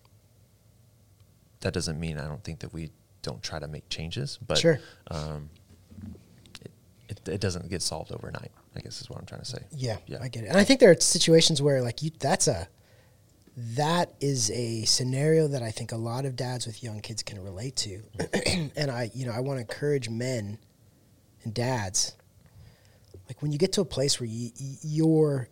that 1.61 1.73
doesn't 1.73 1.99
mean 1.99 2.17
I 2.19 2.27
don't 2.27 2.43
think 2.43 2.59
that 2.59 2.73
we 2.73 2.91
don't 3.21 3.41
try 3.41 3.57
to 3.59 3.67
make 3.67 3.87
changes, 3.89 4.37
but 4.45 4.57
Sure. 4.57 4.79
um, 5.09 5.49
it, 6.61 6.71
it, 7.07 7.29
it 7.35 7.41
doesn't 7.41 7.69
get 7.69 7.81
solved 7.81 8.11
overnight. 8.11 8.51
I 8.75 8.81
guess 8.81 8.99
is 9.01 9.09
what 9.09 9.19
I'm 9.19 9.25
trying 9.25 9.41
to 9.41 9.47
say. 9.47 9.59
Yeah, 9.71 9.97
Yeah. 10.07 10.17
I 10.21 10.27
get 10.27 10.43
it. 10.43 10.47
And 10.47 10.57
I 10.57 10.63
think 10.65 10.79
there 10.81 10.91
are 10.91 10.99
situations 10.99 11.61
where 11.61 11.81
like 11.81 12.01
you 12.03 12.11
that's 12.19 12.47
a 12.47 12.67
that 13.55 14.13
is 14.19 14.49
a 14.51 14.83
scenario 14.85 15.47
that 15.47 15.61
I 15.61 15.71
think 15.71 15.91
a 15.91 15.97
lot 15.97 16.25
of 16.25 16.35
dads 16.35 16.65
with 16.65 16.83
young 16.83 17.01
kids 17.01 17.21
can 17.23 17.41
relate 17.41 17.75
to. 17.77 18.01
and 18.75 18.89
I, 18.89 19.11
you 19.13 19.25
know, 19.25 19.31
I 19.31 19.41
want 19.41 19.57
to 19.57 19.61
encourage 19.61 20.09
men 20.09 20.57
and 21.43 21.53
dads 21.53 22.15
like 23.27 23.41
when 23.41 23.51
you 23.51 23.57
get 23.57 23.73
to 23.73 23.81
a 23.81 23.85
place 23.85 24.19
where 24.19 24.27
you, 24.27 24.51
you're 24.83 25.49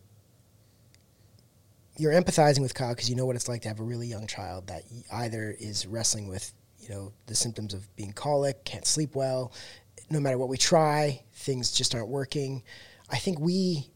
you're 1.97 2.13
empathizing 2.13 2.61
with 2.61 2.73
Kyle 2.73 2.93
because 2.93 3.09
you 3.09 3.15
know 3.15 3.25
what 3.25 3.35
it's 3.35 3.49
like 3.49 3.61
to 3.61 3.67
have 3.67 3.79
a 3.79 3.83
really 3.83 4.07
young 4.07 4.27
child 4.27 4.67
that 4.67 4.83
either 5.11 5.55
is 5.59 5.85
wrestling 5.85 6.27
with, 6.27 6.51
you 6.79 6.89
know, 6.89 7.11
the 7.27 7.35
symptoms 7.35 7.73
of 7.73 7.93
being 7.95 8.11
colic, 8.11 8.63
can't 8.65 8.87
sleep 8.87 9.13
well. 9.15 9.51
No 10.09 10.19
matter 10.19 10.37
what 10.37 10.49
we 10.49 10.57
try, 10.57 11.23
things 11.33 11.71
just 11.71 11.93
aren't 11.93 12.07
working. 12.07 12.63
I 13.09 13.17
think 13.17 13.39
we 13.39 13.91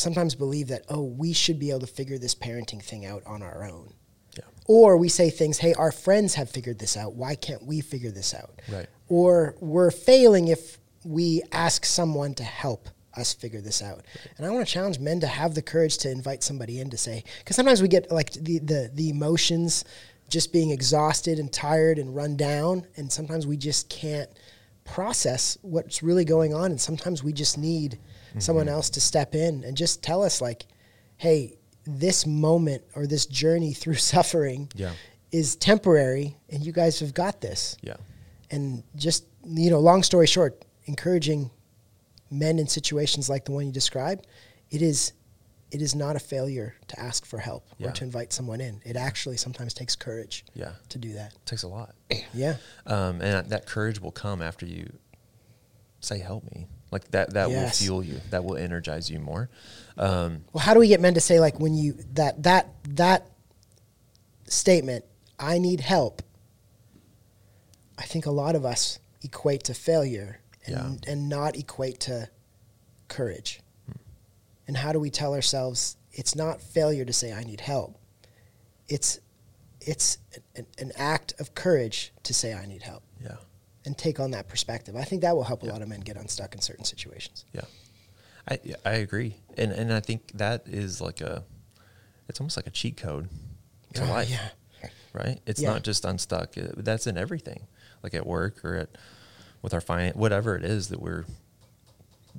sometimes 0.00 0.34
believe 0.34 0.68
that, 0.68 0.84
oh, 0.88 1.04
we 1.04 1.32
should 1.32 1.58
be 1.58 1.70
able 1.70 1.80
to 1.80 1.86
figure 1.86 2.18
this 2.18 2.34
parenting 2.34 2.82
thing 2.82 3.06
out 3.06 3.22
on 3.26 3.42
our 3.42 3.64
own. 3.64 3.94
Yeah. 4.36 4.44
Or 4.66 4.96
we 4.96 5.08
say 5.08 5.30
things, 5.30 5.58
hey, 5.58 5.74
our 5.74 5.92
friends 5.92 6.34
have 6.34 6.50
figured 6.50 6.78
this 6.78 6.96
out. 6.96 7.14
Why 7.14 7.34
can't 7.34 7.64
we 7.64 7.80
figure 7.80 8.10
this 8.10 8.34
out? 8.34 8.60
Right. 8.70 8.86
Or 9.08 9.56
we're 9.60 9.90
failing 9.90 10.48
if 10.48 10.78
we 11.04 11.42
ask 11.52 11.84
someone 11.84 12.34
to 12.34 12.44
help 12.44 12.88
us 13.16 13.34
figure 13.34 13.60
this 13.60 13.82
out. 13.82 14.04
And 14.36 14.46
I 14.46 14.50
want 14.50 14.66
to 14.66 14.72
challenge 14.72 14.98
men 14.98 15.20
to 15.20 15.26
have 15.26 15.54
the 15.54 15.62
courage 15.62 15.98
to 15.98 16.10
invite 16.10 16.42
somebody 16.42 16.80
in 16.80 16.90
to 16.90 16.96
say, 16.96 17.24
because 17.38 17.56
sometimes 17.56 17.82
we 17.82 17.88
get 17.88 18.10
like 18.10 18.32
the, 18.32 18.58
the, 18.60 18.90
the 18.94 19.10
emotions 19.10 19.84
just 20.28 20.52
being 20.52 20.70
exhausted 20.70 21.38
and 21.40 21.52
tired 21.52 21.98
and 21.98 22.14
run 22.14 22.36
down. 22.36 22.86
And 22.96 23.10
sometimes 23.10 23.46
we 23.46 23.56
just 23.56 23.88
can't 23.88 24.30
process 24.84 25.58
what's 25.62 26.02
really 26.02 26.24
going 26.24 26.54
on. 26.54 26.70
And 26.70 26.80
sometimes 26.80 27.24
we 27.24 27.32
just 27.32 27.58
need 27.58 27.98
someone 28.38 28.68
else 28.68 28.90
to 28.90 29.00
step 29.00 29.34
in 29.34 29.64
and 29.64 29.76
just 29.76 30.02
tell 30.02 30.22
us, 30.22 30.40
like, 30.40 30.66
hey, 31.16 31.56
this 31.84 32.26
moment 32.26 32.82
or 32.94 33.06
this 33.06 33.26
journey 33.26 33.72
through 33.80 33.94
suffering 33.94 34.68
Yeah. 34.74 34.92
is 35.32 35.56
temporary 35.56 36.36
and 36.50 36.64
you 36.64 36.72
guys 36.72 37.00
have 37.00 37.14
got 37.14 37.40
this 37.40 37.76
Yeah. 37.82 37.96
and 38.50 38.82
just 38.96 39.24
you 39.44 39.70
know 39.70 39.80
long 39.80 40.02
story 40.02 40.26
short 40.26 40.62
encouraging 40.84 41.50
men 42.30 42.58
in 42.58 42.66
situations 42.68 43.28
like 43.30 43.44
the 43.46 43.52
one 43.52 43.66
you 43.66 43.72
described 43.72 44.26
it 44.70 44.82
is 44.82 45.12
it 45.70 45.80
is 45.80 45.94
not 45.94 46.16
a 46.16 46.18
failure 46.18 46.74
to 46.88 47.00
ask 47.00 47.24
for 47.24 47.38
help 47.38 47.64
Yeah. 47.78 47.88
or 47.88 47.92
to 47.92 48.04
invite 48.04 48.32
someone 48.32 48.60
in 48.60 48.82
it 48.84 48.96
actually 48.96 49.36
sometimes 49.38 49.72
takes 49.72 49.96
courage 49.96 50.44
Yeah. 50.54 50.72
to 50.90 50.98
do 50.98 51.14
that 51.14 51.32
It 51.32 51.46
takes 51.46 51.62
a 51.62 51.68
lot. 51.68 51.94
yeah 52.34 52.56
Um, 52.86 53.20
and 53.22 53.48
that 53.48 53.66
courage 53.66 54.00
will 54.00 54.12
come 54.12 54.42
after 54.42 54.66
you 54.66 54.92
say 56.00 56.18
help 56.18 56.44
me 56.54 56.66
like 56.90 57.10
that 57.10 57.34
that 57.34 57.50
Yes. 57.50 57.80
will 57.80 57.86
fuel 57.86 58.02
you 58.04 58.20
that 58.30 58.44
will 58.44 58.56
energize 58.56 59.10
you 59.10 59.18
more 59.20 59.48
um, 59.96 60.44
Well, 60.52 60.62
how 60.62 60.74
do 60.74 60.80
we 60.80 60.88
get 60.88 61.00
men 61.00 61.14
to 61.14 61.20
say 61.20 61.40
like 61.40 61.60
when 61.60 61.74
you 61.74 61.92
that 62.14 62.42
that 62.42 62.68
that 62.88 63.26
statement, 64.46 65.04
I 65.38 65.58
need 65.58 65.80
help. 65.80 66.22
I 67.98 68.02
think 68.02 68.26
a 68.26 68.30
lot 68.30 68.54
of 68.56 68.64
us 68.64 68.98
equate 69.22 69.64
to 69.64 69.74
failure 69.74 70.40
and 70.66 71.04
and 71.06 71.28
not 71.28 71.56
equate 71.56 72.00
to 72.00 72.28
courage. 73.08 73.60
And 74.66 74.76
how 74.76 74.92
do 74.92 75.00
we 75.00 75.10
tell 75.10 75.34
ourselves 75.34 75.96
it's 76.12 76.34
not 76.34 76.60
failure 76.60 77.04
to 77.04 77.12
say 77.12 77.32
I 77.32 77.42
need 77.42 77.60
help? 77.60 77.98
It's 78.88 79.20
it's 79.80 80.18
an, 80.56 80.66
an 80.78 80.92
act 80.96 81.34
of 81.40 81.54
courage 81.54 82.12
to 82.24 82.34
say 82.34 82.52
I 82.54 82.66
need 82.66 82.82
help 82.82 83.02
yeah 83.02 83.09
and 83.90 83.98
take 83.98 84.20
on 84.20 84.30
that 84.30 84.46
perspective. 84.46 84.94
I 84.94 85.02
think 85.02 85.22
that 85.22 85.34
will 85.34 85.42
help 85.42 85.64
a 85.64 85.66
lot 85.66 85.82
of 85.82 85.88
men 85.88 85.98
get 86.00 86.16
unstuck 86.16 86.54
in 86.54 86.60
certain 86.60 86.84
situations. 86.84 87.44
Yeah, 87.52 87.62
I 88.48 88.58
I 88.86 88.92
agree, 88.94 89.34
and 89.56 89.72
and 89.72 89.92
I 89.92 89.98
think 89.98 90.30
that 90.34 90.62
is 90.68 91.00
like 91.00 91.20
a, 91.20 91.42
it's 92.28 92.40
almost 92.40 92.56
like 92.56 92.68
a 92.68 92.70
cheat 92.70 92.96
code 92.96 93.28
in 93.96 94.02
Oh, 94.02 94.06
life, 94.06 94.30
yeah. 94.30 94.88
right? 95.12 95.40
It's 95.44 95.60
Yeah. 95.60 95.70
not 95.72 95.82
just 95.82 96.04
unstuck. 96.04 96.54
That's 96.54 97.08
in 97.08 97.18
everything, 97.18 97.66
like 98.04 98.14
at 98.14 98.24
work 98.26 98.64
or 98.64 98.76
at 98.76 98.90
with 99.60 99.74
our 99.74 99.80
finance, 99.80 100.14
whatever 100.16 100.54
it 100.56 100.64
is 100.64 100.88
that 100.88 101.00
we're. 101.00 101.24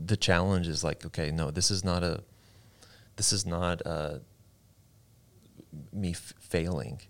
The 0.06 0.16
challenge 0.16 0.70
is 0.70 0.86
like, 0.86 1.06
okay, 1.06 1.32
no, 1.32 1.52
this 1.52 1.70
is 1.70 1.84
not 1.84 2.02
a, 2.02 2.24
this 3.18 3.34
is 3.34 3.46
not 3.46 3.86
uh 3.86 4.20
me 5.92 6.12
f- 6.12 6.34
failing. 6.40 7.02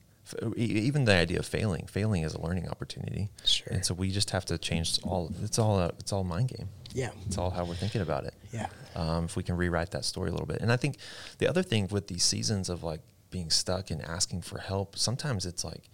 Even 0.56 1.06
the 1.06 1.14
idea 1.14 1.40
of 1.40 1.46
failing, 1.46 1.88
failing 1.88 2.24
is 2.24 2.34
a 2.34 2.42
learning 2.42 2.68
opportunity. 2.70 3.30
Sure. 3.46 3.74
And 3.74 3.86
so 3.86 3.94
we 3.94 4.12
just 4.12 4.32
have 4.32 4.46
to 4.46 4.58
change 4.58 5.00
all. 5.04 5.32
It's 5.44 5.60
all. 5.60 5.80
A, 5.80 5.88
it's 6.00 6.12
all 6.12 6.24
mind 6.24 6.50
game. 6.50 6.70
Yeah. 6.94 7.12
It's 7.26 7.38
all 7.38 7.50
how 7.50 7.66
we're 7.66 7.76
thinking 7.76 8.02
about 8.02 8.26
it. 8.26 8.34
Yeah. 8.52 8.68
Um, 8.96 9.26
if 9.26 9.36
we 9.36 9.44
can 9.44 9.56
rewrite 9.56 9.92
that 9.92 10.06
story 10.06 10.30
a 10.30 10.32
little 10.32 10.48
bit. 10.48 10.62
And 10.62 10.72
I 10.72 10.78
think 10.78 10.98
the 11.38 11.48
other 11.48 11.64
thing 11.64 11.88
with 11.90 12.08
these 12.08 12.24
seasons 12.24 12.70
of 12.70 12.84
like 12.84 13.02
being 13.30 13.50
stuck 13.50 13.92
and 13.92 14.02
asking 14.02 14.42
for 14.42 14.60
help, 14.60 14.98
sometimes 14.98 15.46
it's 15.46 15.64
like, 15.64 15.90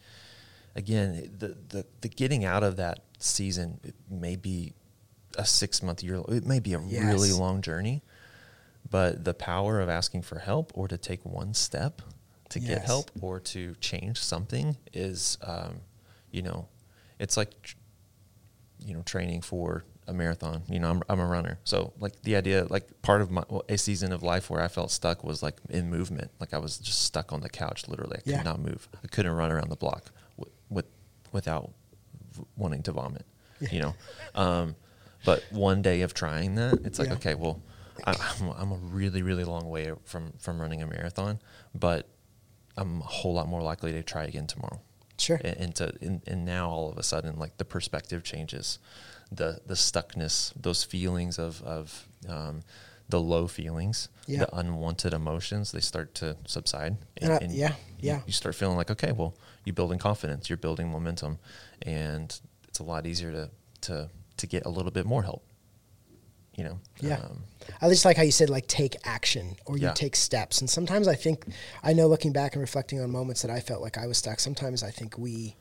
again, 0.75 1.31
the, 1.37 1.55
the, 1.69 1.85
the 2.01 2.09
getting 2.09 2.45
out 2.45 2.63
of 2.63 2.77
that 2.77 2.99
season 3.19 3.79
it 3.83 3.95
may 4.09 4.35
be 4.35 4.73
a 5.37 5.45
six 5.45 5.83
month 5.83 6.03
year, 6.03 6.21
it 6.29 6.45
may 6.45 6.59
be 6.59 6.73
a 6.73 6.79
really 6.79 7.31
long 7.31 7.61
journey, 7.61 8.01
but 8.89 9.23
the 9.23 9.33
power 9.33 9.79
of 9.79 9.89
asking 9.89 10.23
for 10.23 10.39
help 10.39 10.71
or 10.75 10.87
to 10.87 10.97
take 10.97 11.23
one 11.23 11.53
step 11.53 12.01
to 12.49 12.59
get 12.59 12.83
help 12.85 13.11
or 13.21 13.39
to 13.39 13.75
change 13.81 14.19
something 14.19 14.77
is, 14.93 15.37
um, 15.41 15.81
you 16.31 16.41
know, 16.41 16.67
it's 17.19 17.35
like 17.37 17.61
tr- 17.61 17.75
you 18.85 18.93
know 18.93 19.01
training 19.01 19.41
for 19.41 19.83
a 20.07 20.13
marathon. 20.13 20.61
You 20.69 20.79
know 20.79 20.89
I'm, 20.89 21.01
I'm 21.09 21.19
a 21.19 21.25
runner. 21.25 21.59
So 21.63 21.93
like 21.99 22.21
the 22.21 22.35
idea 22.35 22.65
like 22.69 23.01
part 23.01 23.21
of 23.21 23.31
my 23.31 23.43
well, 23.49 23.63
a 23.67 23.77
season 23.77 24.11
of 24.13 24.23
life 24.23 24.49
where 24.49 24.61
i 24.61 24.67
felt 24.67 24.91
stuck 24.91 25.23
was 25.23 25.41
like 25.43 25.57
in 25.69 25.89
movement. 25.89 26.31
Like 26.39 26.53
i 26.53 26.57
was 26.57 26.77
just 26.77 27.01
stuck 27.03 27.33
on 27.33 27.41
the 27.41 27.49
couch 27.49 27.87
literally. 27.87 28.17
I 28.17 28.21
could 28.21 28.31
Yeah. 28.31 28.43
not 28.43 28.59
move. 28.59 28.87
I 29.03 29.07
couldn't 29.07 29.33
run 29.33 29.51
around 29.51 29.69
the 29.69 29.75
block 29.75 30.11
w- 30.37 30.53
with 30.69 30.85
without 31.33 31.71
v- 32.33 32.43
wanting 32.55 32.83
to 32.83 32.91
vomit 32.91 33.25
you 33.71 33.79
know? 33.79 33.95
Um, 34.35 34.75
but 35.25 35.43
one 35.51 35.81
day 35.81 36.01
of 36.03 36.13
trying 36.13 36.55
that 36.55 36.79
it's 36.85 36.99
like 36.99 37.07
Yeah. 37.09 37.15
okay 37.15 37.33
well 37.35 37.59
I, 38.05 38.11
I'm, 38.39 38.49
I'm 38.51 38.71
a 38.71 38.75
really 38.75 39.23
really 39.23 39.43
long 39.43 39.67
way 39.67 39.91
from 40.05 40.31
from 40.37 40.61
running 40.61 40.83
a 40.83 40.87
marathon 40.87 41.39
but 41.73 42.07
i'm 42.77 43.01
a 43.01 43.05
whole 43.05 43.33
lot 43.33 43.47
more 43.47 43.61
likely 43.61 43.91
to 43.91 44.03
try 44.03 44.23
again 44.23 44.47
tomorrow 44.47 44.79
Sure. 45.19 45.39
and, 45.43 45.57
and 45.57 45.75
to 45.75 45.93
and, 46.01 46.21
and 46.27 46.45
now 46.45 46.69
all 46.69 46.89
of 46.89 46.97
a 46.97 47.03
sudden 47.03 47.37
like 47.39 47.57
the 47.57 47.65
perspective 47.65 48.23
changes 48.23 48.77
the 49.31 49.59
the 49.65 49.73
stuckness 49.73 50.53
those 50.61 50.83
feelings 50.83 51.39
of 51.39 51.61
of 51.63 52.07
um, 52.29 52.61
the 53.09 53.19
low 53.19 53.47
feelings 53.47 54.09
Yeah. 54.27 54.39
the 54.41 54.55
unwanted 54.55 55.13
emotions 55.13 55.71
they 55.71 55.79
start 55.81 56.13
to 56.15 56.35
subside 56.45 56.97
And 57.21 57.31
I- 57.33 57.39
yeah, 57.49 57.69
you- 57.69 58.09
yeah. 58.09 58.21
you 58.27 58.33
start 58.33 58.53
feeling 58.55 58.77
like 58.77 58.91
okay 58.91 59.11
well 59.11 59.33
you're 59.65 59.73
building 59.73 59.97
confidence 59.99 60.49
you're 60.49 60.57
building 60.57 60.89
momentum 60.91 61.39
and 61.81 62.39
it's 62.67 62.79
a 62.79 62.83
lot 62.83 63.05
easier 63.07 63.31
to 63.31 63.49
to 63.81 64.09
to 64.37 64.47
get 64.47 64.65
a 64.65 64.69
little 64.69 64.91
bit 64.91 65.05
more 65.05 65.23
help 65.23 65.43
you 66.57 66.63
know 66.65 66.79
Yeah. 66.99 67.19
um, 67.19 67.43
I 67.81 67.87
just 67.89 68.03
like 68.03 68.17
how 68.17 68.23
you 68.23 68.31
said 68.31 68.49
like 68.49 68.67
take 68.67 68.95
action 69.05 69.55
or 69.65 69.77
you 69.77 69.85
Yeah. 69.87 69.93
take 69.93 70.15
steps. 70.15 70.59
And 70.61 70.69
sometimes 70.69 71.07
I 71.07 71.15
think 71.15 71.45
I 71.83 71.93
know 71.93 72.07
looking 72.07 72.33
back 72.33 72.53
and 72.53 72.61
reflecting 72.61 72.99
on 72.99 73.09
moments 73.11 73.41
that 73.43 73.51
I 73.51 73.59
felt 73.61 73.81
like 73.81 73.97
I 73.97 74.07
was 74.07 74.17
stuck, 74.17 74.39
sometimes 74.39 74.83
I 74.83 74.89
think 74.91 75.17
we 75.17 75.55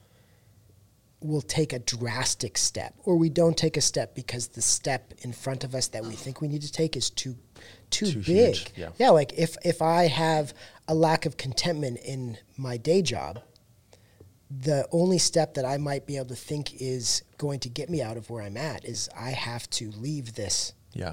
will 1.20 1.40
take 1.42 1.72
a 1.72 1.78
drastic 1.78 2.56
step 2.58 2.94
or 3.04 3.16
we 3.16 3.28
don't 3.30 3.56
take 3.56 3.76
a 3.76 3.80
step 3.80 4.14
because 4.14 4.48
the 4.48 4.62
step 4.62 5.12
in 5.22 5.32
front 5.32 5.64
of 5.64 5.74
us 5.74 5.88
that 5.88 6.04
we 6.04 6.14
think 6.14 6.40
we 6.40 6.48
need 6.48 6.62
to 6.62 6.70
take 6.72 6.96
is 6.96 7.10
too 7.10 7.36
too, 7.90 8.06
Too 8.12 8.20
big. 8.20 8.54
huge, 8.56 8.72
yeah. 8.76 8.90
yeah, 8.98 9.10
like 9.10 9.32
if 9.38 9.56
if 9.64 9.80
I 9.82 10.06
have 10.08 10.52
a 10.88 10.94
lack 10.94 11.24
of 11.26 11.36
contentment 11.36 11.98
in 12.04 12.36
my 12.56 12.76
day 12.76 13.00
job, 13.02 13.40
the 14.50 14.86
only 14.92 15.18
step 15.18 15.54
that 15.54 15.64
I 15.64 15.76
might 15.78 16.06
be 16.06 16.16
able 16.16 16.28
to 16.28 16.36
think 16.36 16.80
is 16.80 17.22
going 17.38 17.60
to 17.60 17.68
get 17.68 17.88
me 17.90 18.02
out 18.02 18.16
of 18.16 18.28
where 18.30 18.42
I'm 18.42 18.56
at 18.56 18.84
is 18.84 19.08
I 19.18 19.30
have 19.30 19.68
to 19.70 19.90
leave 19.90 20.34
this 20.34 20.72
yeah 20.96 21.12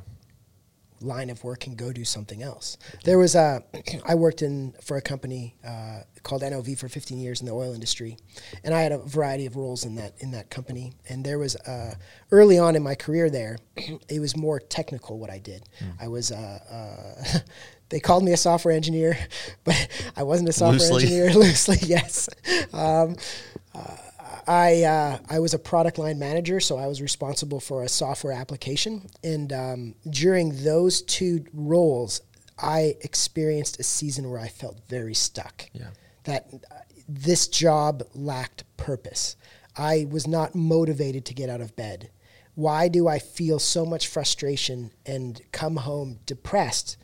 line 1.04 1.30
of 1.30 1.44
work 1.44 1.68
and 1.68 1.78
go 1.78 1.92
do 1.92 2.06
something 2.06 2.42
else. 2.42 2.78
There 3.04 3.18
was 3.18 3.36
a, 3.36 3.64
I 4.06 4.16
worked 4.16 4.42
in 4.42 4.74
for 4.82 4.98
a 4.98 5.02
company 5.02 5.56
uh, 5.66 6.02
called 6.24 6.42
NOV 6.42 6.78
for 6.78 6.88
15 6.88 7.20
years 7.20 7.42
in 7.42 7.46
the 7.46 7.54
oil 7.54 7.74
industry, 7.74 8.18
and 8.64 8.74
I 8.74 8.82
had 8.82 8.92
a 8.92 9.00
variety 9.00 9.46
of 9.46 9.56
roles 9.56 9.86
in 9.86 9.96
that 9.96 10.14
in 10.20 10.32
that 10.32 10.50
company. 10.50 10.94
And 11.10 11.26
there 11.26 11.38
was 11.38 11.56
uh, 11.56 11.96
early 12.32 12.58
on 12.58 12.76
in 12.76 12.84
my 12.84 12.96
career 12.96 13.30
there, 13.30 13.58
it 13.76 14.20
was 14.20 14.36
more 14.36 14.60
technical 14.60 15.20
what 15.20 15.30
I 15.30 15.40
did. 15.40 15.64
I 16.00 16.08
was. 16.08 16.32
Uh, 16.32 16.60
uh, 17.36 17.40
They 17.90 18.00
called 18.00 18.24
me 18.24 18.32
a 18.32 18.38
software 18.38 18.74
engineer, 18.74 19.16
but 19.64 19.88
I 20.18 20.24
wasn't 20.24 20.50
a 20.50 20.52
software 20.52 20.80
Loosely. 20.80 21.04
engineer. 21.04 21.34
Loosely, 21.36 21.78
yes. 21.84 22.28
Um, 22.74 23.18
I 24.48 24.84
uh, 24.84 25.18
I 25.30 25.40
was 25.40 25.54
a 25.54 25.60
product 25.60 25.98
line 25.98 26.20
manager, 26.20 26.60
so 26.60 26.78
I 26.78 26.88
was 26.88 27.02
responsible 27.02 27.60
for 27.60 27.84
a 27.84 27.90
software 27.90 28.34
application. 28.34 29.10
And 29.24 29.54
um, 29.54 29.96
during 30.10 30.64
those 30.64 31.02
two 31.02 31.46
roles, 31.54 32.22
I 32.58 32.96
experienced 33.02 33.80
a 33.80 33.84
season 33.84 34.30
where 34.30 34.40
I 34.40 34.48
felt 34.48 34.80
very 34.90 35.14
stuck. 35.14 35.70
Yeah. 35.74 35.90
That 36.26 36.48
uh, 36.54 36.76
this 37.08 37.48
job 37.48 38.04
lacked 38.14 38.64
purpose. 38.78 39.36
I 39.76 40.08
was 40.10 40.28
not 40.28 40.56
motivated 40.56 41.26
to 41.26 41.34
get 41.34 41.50
out 41.50 41.62
of 41.62 41.76
bed. 41.76 42.10
Why 42.56 42.88
do 42.88 43.08
I 43.08 43.18
feel 43.18 43.58
so 43.58 43.86
much 43.86 44.08
frustration 44.08 44.92
and 45.06 45.42
come 45.52 45.78
home 45.78 46.20
depressed? 46.26 46.98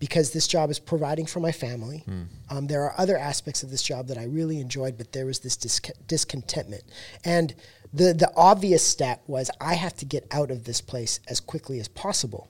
Because 0.00 0.32
this 0.32 0.48
job 0.48 0.70
is 0.70 0.78
providing 0.80 1.26
for 1.26 1.38
my 1.38 1.52
family. 1.52 2.02
Um, 2.48 2.66
there 2.66 2.82
are 2.82 2.94
other 2.98 3.16
aspects 3.16 3.62
of 3.62 3.70
this 3.70 3.82
job 3.82 4.08
that 4.08 4.18
I 4.18 4.24
really 4.24 4.58
enjoyed, 4.58 4.98
but 4.98 5.12
there 5.12 5.26
was 5.26 5.38
this 5.40 5.56
disc- 5.56 5.90
discontentment. 6.08 6.82
And 7.24 7.54
the, 7.92 8.14
the 8.14 8.32
obvious 8.34 8.84
step 8.84 9.22
was 9.26 9.50
I 9.60 9.74
have 9.74 9.94
to 9.98 10.06
get 10.06 10.26
out 10.32 10.50
of 10.50 10.64
this 10.64 10.80
place 10.80 11.20
as 11.28 11.38
quickly 11.38 11.78
as 11.78 11.86
possible. 11.86 12.48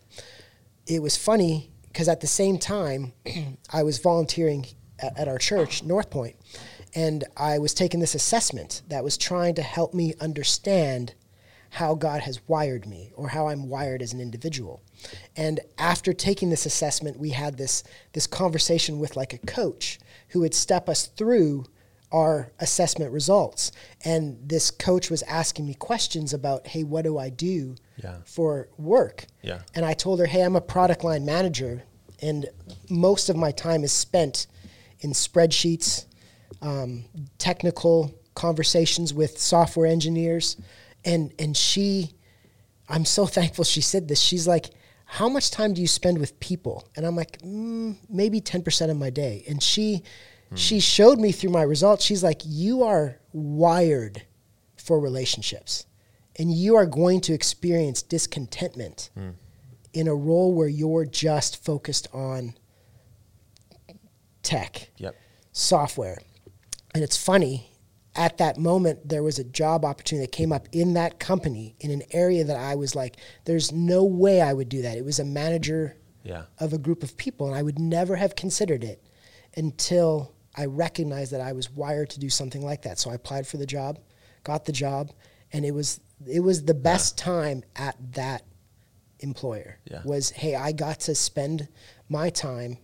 It 0.87 1.03
was 1.03 1.17
funny 1.17 1.71
because 1.89 2.09
at 2.09 2.21
the 2.21 2.29
same 2.29 2.57
time, 2.57 3.13
I 3.73 3.83
was 3.83 3.99
volunteering 3.99 4.67
at, 5.01 5.19
at 5.19 5.29
our 5.29 5.39
church, 5.39 5.83
North 5.83 6.09
Point, 6.09 6.37
and 6.95 7.25
I 7.37 7.59
was 7.59 7.75
taking 7.75 7.99
this 7.99 8.15
assessment 8.15 8.83
that 8.89 9.03
was 9.03 9.17
trying 9.17 9.57
to 9.57 9.63
help 9.63 9.93
me 9.93 10.15
understand 10.21 11.15
how 11.71 11.95
God 11.95 12.23
has 12.23 12.41
wired 12.49 12.87
me 12.87 13.13
or 13.15 13.29
how 13.29 13.49
I'm 13.49 13.69
wired 13.69 14.03
as 14.03 14.13
an 14.13 14.21
individual. 14.21 14.83
And 15.37 15.61
after 15.79 16.13
taking 16.13 16.51
this 16.51 16.67
assessment, 16.67 17.19
we 17.19 17.31
had 17.31 17.57
this 17.57 17.85
this 18.13 18.27
conversation 18.27 18.99
with 18.99 19.17
like 19.17 19.33
a 19.33 19.39
coach 19.39 19.99
who 20.29 20.41
would 20.41 20.55
step 20.55 20.89
us 20.89 21.07
through 21.07 21.65
our 22.13 22.51
assessment 22.59 23.13
results. 23.13 23.71
And 24.05 24.37
this 24.45 24.71
coach 24.73 25.11
was 25.11 25.23
asking 25.23 25.67
me 25.67 25.75
questions 25.75 26.35
about, 26.35 26.67
hey, 26.67 26.83
what 26.83 27.05
do 27.05 27.19
I 27.19 27.29
do 27.31 27.77
Yeah. 28.03 28.17
for 28.25 28.69
work? 28.79 29.27
Yeah. 29.43 29.61
And 29.75 29.85
I 29.85 29.93
told 29.95 30.19
her, 30.19 30.27
hey, 30.27 30.43
I'm 30.43 30.57
a 30.57 30.61
product 30.61 31.05
line 31.05 31.25
manager, 31.25 31.85
and 32.21 32.49
most 32.89 33.29
of 33.29 33.37
my 33.37 33.53
time 33.53 33.85
is 33.85 33.93
spent 33.93 34.49
in 35.01 35.13
spreadsheets, 35.13 36.07
um, 36.63 37.05
technical 37.39 38.13
conversations 38.35 39.15
with 39.15 39.39
software 39.39 39.87
engineers, 39.87 40.57
and 41.05 41.33
and 41.39 41.57
she, 41.57 42.11
I'm 42.89 43.05
so 43.05 43.25
thankful 43.39 43.65
she 43.65 43.81
said 43.81 44.09
this. 44.09 44.21
She's 44.21 44.49
like, 44.49 44.71
how 45.13 45.29
much 45.29 45.51
time 45.51 45.75
do 45.75 45.81
you 45.81 45.89
spend 45.89 46.19
with 46.19 46.39
people? 46.39 46.89
And 46.97 47.05
I'm 47.05 47.17
like, 47.17 47.41
mm, 47.43 47.97
maybe 48.09 48.41
ten 48.41 48.63
percent 48.63 48.91
of 48.93 48.97
my 48.97 49.11
day. 49.11 49.45
And 49.49 49.61
she, 49.63 50.03
she 50.55 50.79
showed 50.81 51.19
me 51.19 51.33
through 51.33 51.51
my 51.51 51.63
results. 51.63 52.05
She's 52.05 52.23
like, 52.23 52.43
you 52.45 52.83
are 52.85 53.19
wired 53.33 54.23
for 54.77 55.01
relationships, 55.01 55.85
and 56.39 56.53
you 56.53 56.77
are 56.77 56.87
going 56.87 57.21
to 57.23 57.33
experience 57.33 58.03
discontentment 58.03 59.11
in 59.93 60.07
a 60.09 60.15
role 60.15 60.55
where 60.55 60.69
you're 60.69 61.05
just 61.05 61.63
focused 61.65 62.07
on 62.13 62.55
tech 64.43 64.91
Yep. 64.97 65.15
software. 65.53 66.19
And 66.95 67.03
it's 67.05 67.17
funny, 67.17 67.70
at 68.17 68.39
that 68.39 68.59
moment 68.59 69.09
there 69.09 69.23
was 69.23 69.39
a 69.39 69.45
job 69.45 69.85
opportunity 69.85 70.27
that 70.27 70.33
came 70.33 70.53
up 70.53 70.69
in 70.73 70.95
that 70.95 71.21
company 71.21 71.77
in 71.81 71.91
an 71.91 72.03
area 72.11 72.43
that 72.45 72.57
I 72.57 72.75
was 72.75 72.95
like, 72.95 73.17
there's 73.45 73.71
no 73.73 74.05
way 74.05 74.41
I 74.41 74.53
would 74.53 74.69
do 74.69 74.83
that. 74.83 74.97
It 74.97 75.05
was 75.05 75.19
a 75.21 75.25
manager 75.25 75.97
Yeah. 76.25 76.45
of 76.59 76.73
a 76.73 76.79
group 76.79 77.03
of 77.03 77.17
people, 77.17 77.47
and 77.47 77.55
I 77.57 77.63
would 77.63 77.79
never 77.79 78.17
have 78.17 78.35
considered 78.37 78.83
it 78.85 79.03
until 79.57 80.33
I 80.57 80.67
recognized 80.67 81.33
that 81.33 81.41
I 81.41 81.53
was 81.53 81.71
wired 81.71 82.11
to 82.11 82.21
do 82.21 82.29
something 82.29 82.63
like 82.65 82.83
that. 82.83 82.99
So 82.99 83.11
I 83.11 83.15
applied 83.15 83.47
for 83.47 83.57
the 83.57 83.67
job, 83.67 83.99
got 84.45 84.65
the 84.65 84.73
job, 84.73 85.13
and 85.53 85.65
it 85.65 85.73
was 85.73 86.01
it 86.27 86.41
was 86.41 86.65
the 86.65 86.75
best 86.75 87.17
time 87.17 87.63
at 87.77 87.97
that 88.13 88.43
employer. 89.21 89.79
Yeah. 89.85 90.03
Was 90.05 90.31
hey, 90.31 90.55
I 90.57 90.73
got 90.73 91.01
to 91.01 91.15
spend 91.15 91.69
my 92.09 92.31
time 92.31 92.79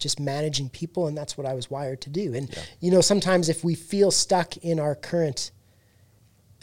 just 0.00 0.18
managing 0.18 0.68
people, 0.70 1.06
and 1.06 1.16
that's 1.16 1.36
what 1.38 1.46
I 1.46 1.54
was 1.54 1.70
wired 1.70 2.00
to 2.02 2.10
do. 2.10 2.34
And 2.34 2.48
Yeah. 2.50 2.62
you 2.80 2.90
know, 2.90 3.00
sometimes 3.00 3.48
if 3.48 3.62
we 3.62 3.74
feel 3.74 4.10
stuck 4.10 4.56
in 4.58 4.80
our 4.80 4.94
current 4.94 5.50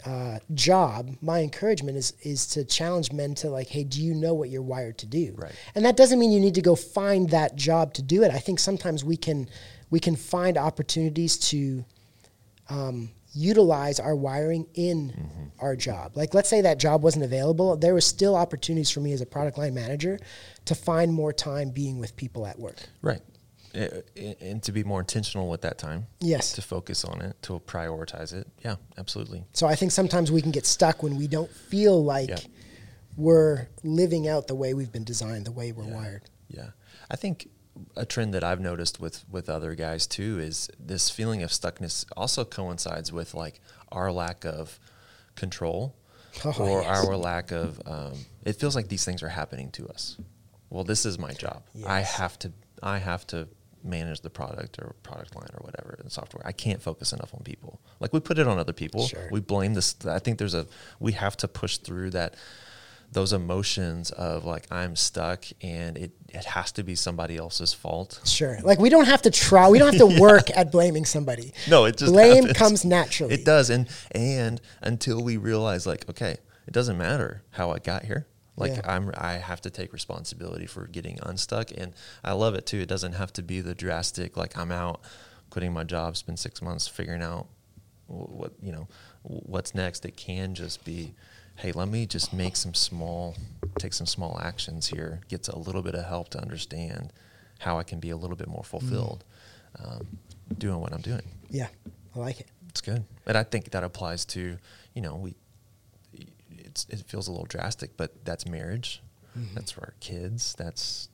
uh, 0.04 0.38
job, 0.54 1.16
my 1.20 1.40
encouragement 1.40 1.96
is 1.96 2.12
is 2.22 2.46
to 2.48 2.64
challenge 2.64 3.12
men 3.12 3.34
to 3.36 3.50
like, 3.50 3.68
hey, 3.68 3.82
do 3.84 4.02
you 4.02 4.14
know 4.14 4.32
what 4.34 4.48
you're 4.48 4.62
wired 4.62 4.96
to 4.98 5.06
do? 5.06 5.34
Right. 5.36 5.52
And 5.74 5.84
that 5.84 5.96
doesn't 5.96 6.18
mean 6.18 6.30
you 6.30 6.40
need 6.40 6.54
to 6.54 6.62
go 6.62 6.76
find 6.76 7.30
that 7.30 7.56
job 7.56 7.94
to 7.94 8.02
do 8.02 8.22
it. 8.22 8.30
I 8.30 8.38
think 8.38 8.60
sometimes 8.60 9.04
we 9.04 9.16
can 9.16 9.48
we 9.90 9.98
can 10.00 10.14
find 10.16 10.56
opportunities 10.56 11.36
to 11.50 11.84
um, 12.68 13.10
utilize 13.38 14.00
our 14.00 14.16
wiring 14.16 14.66
in 14.74 15.10
Mm-hmm. 15.10 15.44
our 15.60 15.76
job. 15.76 16.16
Like, 16.16 16.34
let's 16.34 16.48
say 16.48 16.60
that 16.62 16.78
job 16.78 17.02
wasn't 17.02 17.24
available, 17.24 17.76
there 17.76 17.94
was 17.94 18.06
still 18.06 18.34
opportunities 18.36 18.90
for 18.90 19.00
me 19.00 19.12
as 19.12 19.20
a 19.20 19.26
product 19.26 19.58
line 19.58 19.74
manager 19.74 20.18
to 20.66 20.74
find 20.74 21.12
more 21.12 21.32
time 21.32 21.70
being 21.70 21.98
with 21.98 22.14
people 22.16 22.46
at 22.46 22.58
work. 22.58 22.76
Right. 23.02 23.20
And- 23.74 24.02
and 24.40 24.62
to 24.64 24.72
be 24.72 24.82
more 24.84 25.00
intentional 25.00 25.48
with 25.48 25.60
that 25.62 25.78
time. 25.78 26.06
Yes. 26.20 26.52
To 26.52 26.62
focus 26.62 27.04
on 27.04 27.20
it, 27.22 27.36
to 27.42 27.60
prioritize 27.60 28.32
it. 28.32 28.46
Yeah, 28.64 28.76
absolutely. 28.96 29.44
So 29.52 29.66
I 29.66 29.74
think 29.74 29.92
sometimes 29.92 30.30
we 30.32 30.42
can 30.42 30.50
get 30.52 30.66
stuck 30.66 31.02
when 31.02 31.16
we 31.16 31.26
don't 31.28 31.50
feel 31.50 32.02
like 32.02 32.28
Yeah. 32.30 32.38
we're 33.16 33.68
living 33.84 34.26
out 34.28 34.46
the 34.48 34.54
way 34.54 34.74
we've 34.74 34.92
been 34.92 35.04
designed, 35.04 35.44
the 35.44 35.52
way 35.52 35.72
we're 35.72 35.84
Yeah. 35.84 35.94
wired. 35.96 36.22
Yeah. 36.48 36.70
I 37.10 37.16
think 37.16 37.48
a 37.96 38.04
trend 38.06 38.34
that 38.34 38.44
I've 38.44 38.60
noticed 38.60 39.00
with 39.00 39.24
with 39.30 39.48
other 39.48 39.74
guys 39.74 40.06
too 40.06 40.38
is 40.38 40.68
this 40.78 41.10
feeling 41.10 41.42
of 41.42 41.50
stuckness 41.50 42.04
also 42.16 42.44
coincides 42.44 43.12
with 43.12 43.34
like 43.34 43.60
our 43.92 44.10
lack 44.12 44.44
of 44.44 44.78
control 45.36 45.94
Oh, 46.44 46.54
or 46.58 46.82
yes. 46.82 47.04
our 47.04 47.16
lack 47.16 47.50
of 47.50 47.80
um, 47.86 48.12
it 48.44 48.54
feels 48.54 48.76
like 48.76 48.88
these 48.88 49.04
things 49.04 49.22
are 49.22 49.28
happening 49.30 49.70
to 49.72 49.88
us. 49.88 50.16
Well, 50.70 50.84
this 50.84 51.04
is 51.06 51.18
my 51.18 51.32
job. 51.32 51.62
I 51.86 52.00
have 52.00 52.38
to 52.40 52.52
I 52.82 52.98
have 52.98 53.26
to 53.28 53.48
manage 53.82 54.20
the 54.20 54.30
product 54.30 54.78
or 54.78 54.94
product 55.02 55.34
line 55.34 55.48
or 55.54 55.64
whatever 55.64 55.98
in 56.02 56.10
software. 56.10 56.46
I 56.46 56.52
can't 56.52 56.82
focus 56.82 57.12
enough 57.12 57.32
on 57.34 57.40
people. 57.42 57.80
Like 57.98 58.12
we 58.12 58.20
put 58.20 58.38
it 58.38 58.46
on 58.46 58.58
other 58.58 58.72
people. 58.72 59.06
Sure. 59.06 59.28
We 59.32 59.40
blame 59.40 59.74
this 59.74 59.96
I 60.06 60.18
think 60.18 60.38
there's 60.38 60.54
a 60.54 60.66
we 61.00 61.12
have 61.12 61.36
to 61.38 61.48
push 61.48 61.78
through 61.78 62.10
that 62.10 62.34
those 63.12 63.32
emotions 63.32 64.10
of 64.10 64.44
like 64.44 64.66
I'm 64.70 64.94
stuck 64.94 65.44
and 65.62 65.96
it, 65.96 66.12
it 66.28 66.44
has 66.44 66.72
to 66.72 66.82
be 66.82 66.94
somebody 66.94 67.36
else's 67.36 67.72
fault. 67.72 68.20
Sure. 68.24 68.58
Like 68.62 68.78
we 68.78 68.90
don't 68.90 69.06
have 69.06 69.22
to 69.22 69.30
try. 69.30 69.68
We 69.68 69.78
don't 69.78 69.94
have 69.94 70.10
to 70.10 70.20
work 70.20 70.50
at 70.56 70.70
blaming 70.70 71.04
somebody. 71.04 71.52
No, 71.68 71.84
it 71.86 71.96
just 71.96 72.12
blame 72.12 72.44
happens. 72.44 72.58
comes 72.58 72.84
naturally. 72.84 73.34
It 73.34 73.44
does, 73.44 73.70
and 73.70 73.88
and 74.12 74.60
until 74.82 75.22
we 75.22 75.36
realize 75.36 75.86
like, 75.86 76.08
okay, 76.10 76.36
it 76.66 76.72
doesn't 76.72 76.98
matter 76.98 77.42
how 77.50 77.70
I 77.70 77.78
got 77.78 78.04
here. 78.04 78.26
Like 78.56 78.72
Yeah. 78.72 78.80
I'm, 78.84 79.12
I 79.16 79.34
have 79.34 79.60
to 79.62 79.70
take 79.70 79.92
responsibility 79.92 80.66
for 80.66 80.86
getting 80.88 81.18
unstuck, 81.22 81.70
and 81.76 81.94
I 82.24 82.32
love 82.32 82.54
it 82.54 82.66
too. 82.66 82.78
It 82.80 82.88
doesn't 82.88 83.12
have 83.12 83.32
to 83.34 83.42
be 83.42 83.60
the 83.60 83.74
drastic 83.74 84.36
like 84.36 84.58
I'm 84.58 84.72
out, 84.72 85.00
quitting 85.48 85.72
my 85.72 85.84
job, 85.84 86.16
spend 86.16 86.38
six 86.38 86.60
months 86.60 86.88
figuring 86.88 87.22
out 87.22 87.46
what 88.06 88.52
you 88.60 88.72
know 88.72 88.88
what's 89.22 89.74
next. 89.74 90.04
It 90.04 90.16
can 90.16 90.54
just 90.54 90.84
be, 90.84 91.14
hey, 91.58 91.72
let 91.72 91.88
me 91.88 92.06
just 92.06 92.32
make 92.32 92.56
some 92.56 92.72
small, 92.74 93.36
take 93.78 93.92
some 93.92 94.06
small 94.06 94.38
actions 94.42 94.86
here, 94.88 95.20
get 95.28 95.48
a 95.48 95.58
little 95.58 95.82
bit 95.82 95.94
of 95.94 96.04
help 96.06 96.28
to 96.30 96.40
understand 96.40 97.12
how 97.58 97.78
I 97.78 97.82
can 97.82 97.98
be 98.00 98.10
a 98.10 98.16
little 98.16 98.36
bit 98.36 98.48
more 98.48 98.62
fulfilled, 98.64 99.24
um, 99.84 100.06
doing 100.56 100.80
what 100.80 100.92
I'm 100.92 101.00
doing 101.00 101.22
Yeah, 101.50 101.68
I 102.14 102.18
like 102.18 102.40
it. 102.40 102.46
it's 102.68 102.80
good 102.80 103.04
and 103.26 103.36
i 103.36 103.42
think 103.42 103.70
that 103.70 103.82
applies 103.84 104.24
to 104.24 104.56
you 104.94 105.02
know 105.02 105.14
we 105.16 105.34
it's, 106.64 106.86
it 106.88 107.02
feels 107.06 107.28
a 107.28 107.30
little 107.30 107.46
drastic 107.46 107.96
but 107.96 108.24
that's 108.24 108.46
marriage 108.46 109.02
Mm-hmm. 109.38 109.54
that's 109.54 109.70
for 109.72 109.82
our 109.82 109.94
kids 110.00 110.54
that's 110.58 111.10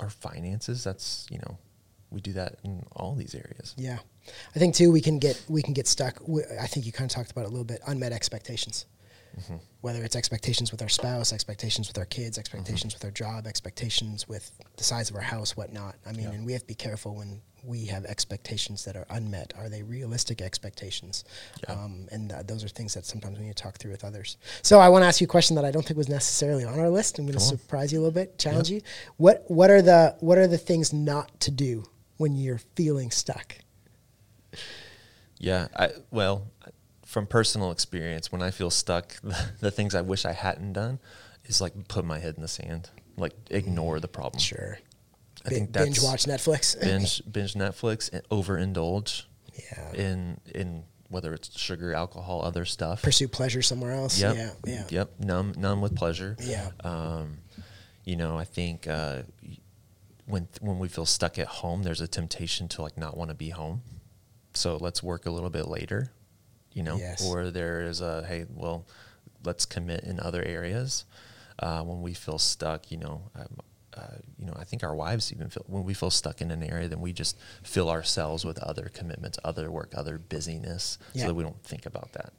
our 0.00 0.10
finances 0.10 0.82
that's 0.84 1.26
you 1.30 1.38
know 1.38 1.56
we 2.10 2.20
do 2.20 2.32
that 2.32 2.56
in 2.64 2.84
all 2.96 3.14
these 3.14 3.34
areas 3.34 3.74
Yeah, 3.78 3.98
I 4.54 4.58
think 4.58 4.74
too 4.74 4.90
we 4.90 5.00
can 5.00 5.18
get 5.20 5.40
we 5.48 5.62
can 5.62 5.72
get 5.72 5.86
stuck. 5.86 6.20
I 6.60 6.66
think 6.66 6.84
you 6.84 6.92
kind 6.92 7.08
of 7.10 7.14
talked 7.14 7.30
about 7.30 7.42
it 7.42 7.46
a 7.46 7.50
little 7.50 7.64
bit. 7.64 7.80
Unmet 7.86 8.12
expectations, 8.12 8.86
Mm-hmm. 9.38 9.56
whether 9.80 10.02
it's 10.04 10.16
expectations 10.16 10.70
with 10.72 10.82
our 10.82 10.88
spouse, 10.88 11.32
expectations 11.32 11.88
with 11.88 11.98
our 11.98 12.04
kids, 12.06 12.36
Mm-hmm. 12.36 12.40
expectations 12.40 12.94
with 12.94 13.04
our 13.04 13.10
job, 13.10 13.46
expectations 13.46 14.26
with 14.28 14.50
the 14.76 14.84
size 14.84 15.08
of 15.10 15.16
our 15.16 15.22
house, 15.22 15.56
whatnot. 15.56 15.94
I 16.06 16.12
mean, 16.12 16.22
Yeah. 16.22 16.30
and 16.32 16.44
we 16.46 16.52
have 16.52 16.62
to 16.62 16.66
be 16.66 16.74
careful 16.74 17.14
when 17.14 17.40
we 17.64 17.86
have 17.86 18.04
expectations 18.04 18.84
that 18.84 18.96
are 18.96 19.06
unmet. 19.10 19.52
Are 19.58 19.68
they 19.68 19.82
realistic 19.82 20.40
expectations? 20.42 21.24
Yeah. 21.64 21.74
Um, 21.74 22.06
and 22.12 22.30
uh, 22.32 22.42
those 22.44 22.62
are 22.64 22.68
things 22.68 22.94
that 22.94 23.04
sometimes 23.04 23.38
we 23.38 23.46
need 23.46 23.56
to 23.56 23.62
talk 23.62 23.76
through 23.78 23.90
with 23.90 24.04
others. 24.04 24.36
So 24.62 24.78
I 24.80 24.88
want 24.88 25.02
to 25.02 25.06
ask 25.06 25.20
you 25.20 25.26
a 25.26 25.28
question 25.28 25.56
that 25.56 25.64
I 25.64 25.70
don't 25.70 25.84
think 25.84 25.96
was 25.98 26.08
necessarily 26.08 26.64
on 26.64 26.78
our 26.78 26.88
list. 26.88 27.18
I'm 27.18 27.26
going 27.26 27.34
to 27.38 27.40
surprise 27.40 27.92
you 27.92 27.98
a 27.98 28.02
little 28.02 28.14
bit, 28.14 28.38
challenge 28.38 28.70
you. 28.70 28.80
What 29.16 29.44
what 29.48 29.70
are 29.70 29.82
the 29.82 30.16
what 30.20 30.38
are 30.38 30.46
the 30.46 30.58
things 30.58 30.92
not 30.92 31.40
to 31.40 31.50
do 31.50 31.84
when 32.16 32.34
you're 32.36 32.60
feeling 32.76 33.10
stuck? 33.10 33.56
yeah 35.38 35.68
i 35.76 35.90
well 36.10 36.46
from 37.08 37.26
personal 37.26 37.70
experience 37.70 38.30
when 38.30 38.42
i 38.42 38.50
feel 38.50 38.68
stuck 38.70 39.14
the, 39.60 39.70
things 39.70 39.94
i 39.94 40.00
wish 40.02 40.24
i 40.26 40.32
hadn't 40.32 40.74
done 40.74 40.98
is 41.46 41.60
like 41.60 41.72
put 41.88 42.04
my 42.04 42.18
head 42.18 42.34
in 42.36 42.42
the 42.42 42.48
sand 42.48 42.90
like 43.16 43.32
ignore 43.50 43.98
the 43.98 44.08
problem 44.08 44.38
Sure. 44.38 44.78
i 45.46 45.48
Bi- 45.48 45.54
think 45.54 45.72
binge 45.72 46.02
watch 46.02 46.24
Netflix. 46.26 46.78
binge 46.88 47.22
binge 47.32 47.54
netflix 47.54 48.12
and 48.12 48.22
overindulge 48.28 49.24
yeah. 49.54 49.92
in 49.94 50.38
in 50.54 50.84
whether 51.08 51.32
it's 51.32 51.58
sugar 51.58 51.94
alcohol 51.94 52.42
other 52.44 52.66
stuff 52.66 53.00
Pursue 53.02 53.28
pleasure 53.28 53.62
somewhere 53.62 53.92
else. 53.92 54.20
Yep. 54.20 54.36
Yeah. 54.36 54.50
Yeah. 54.66 54.84
Yep. 54.90 55.20
Numb, 55.20 55.54
numb 55.56 55.80
with 55.80 55.96
pleasure. 55.96 56.36
Yeah. 56.38 56.68
Um, 56.84 57.38
you 58.04 58.14
know, 58.16 58.36
I 58.36 58.44
think 58.44 58.86
uh, 58.86 59.22
when 60.26 60.48
when 60.60 60.78
we 60.78 60.88
feel 60.88 61.06
stuck 61.06 61.38
at 61.38 61.46
home, 61.46 61.82
there's 61.82 62.02
a 62.02 62.06
temptation 62.08 62.68
to 62.68 62.82
like 62.82 62.98
not 62.98 63.16
want 63.16 63.30
to 63.30 63.34
be 63.34 63.48
home. 63.48 63.80
So 64.52 64.76
let's 64.76 65.02
work 65.02 65.24
a 65.24 65.30
little 65.30 65.48
bit 65.48 65.66
later. 65.66 66.12
You 66.72 66.82
know, 66.82 66.96
Yes. 66.96 67.24
or 67.24 67.50
there 67.50 67.82
is 67.82 68.00
a 68.00 68.24
hey, 68.26 68.46
well, 68.54 68.86
let's 69.44 69.64
commit 69.66 70.04
in 70.04 70.20
other 70.20 70.42
areas. 70.42 71.04
Uh, 71.58 71.82
when 71.82 72.02
we 72.02 72.14
feel 72.14 72.38
stuck, 72.38 72.90
you 72.90 72.98
know, 72.98 73.22
um, 73.34 73.56
uh, 73.94 74.02
you 74.38 74.46
know, 74.46 74.52
I 74.56 74.62
think 74.62 74.84
our 74.84 74.94
wives 74.94 75.32
even 75.32 75.48
feel 75.50 75.64
when 75.66 75.82
we 75.82 75.92
feel 75.92 76.10
stuck 76.10 76.40
in 76.40 76.52
an 76.52 76.62
area, 76.62 76.86
then 76.86 77.00
we 77.00 77.12
just 77.12 77.36
fill 77.64 77.90
ourselves 77.90 78.44
with 78.44 78.58
other 78.60 78.90
commitments, 78.94 79.38
other 79.42 79.68
work, 79.70 79.92
other 79.96 80.18
busyness, 80.18 80.98
Yeah. 81.14 81.22
so 81.22 81.28
that 81.28 81.34
we 81.34 81.42
don't 81.42 81.60
think 81.64 81.84
about 81.84 82.12
that. 82.12 82.32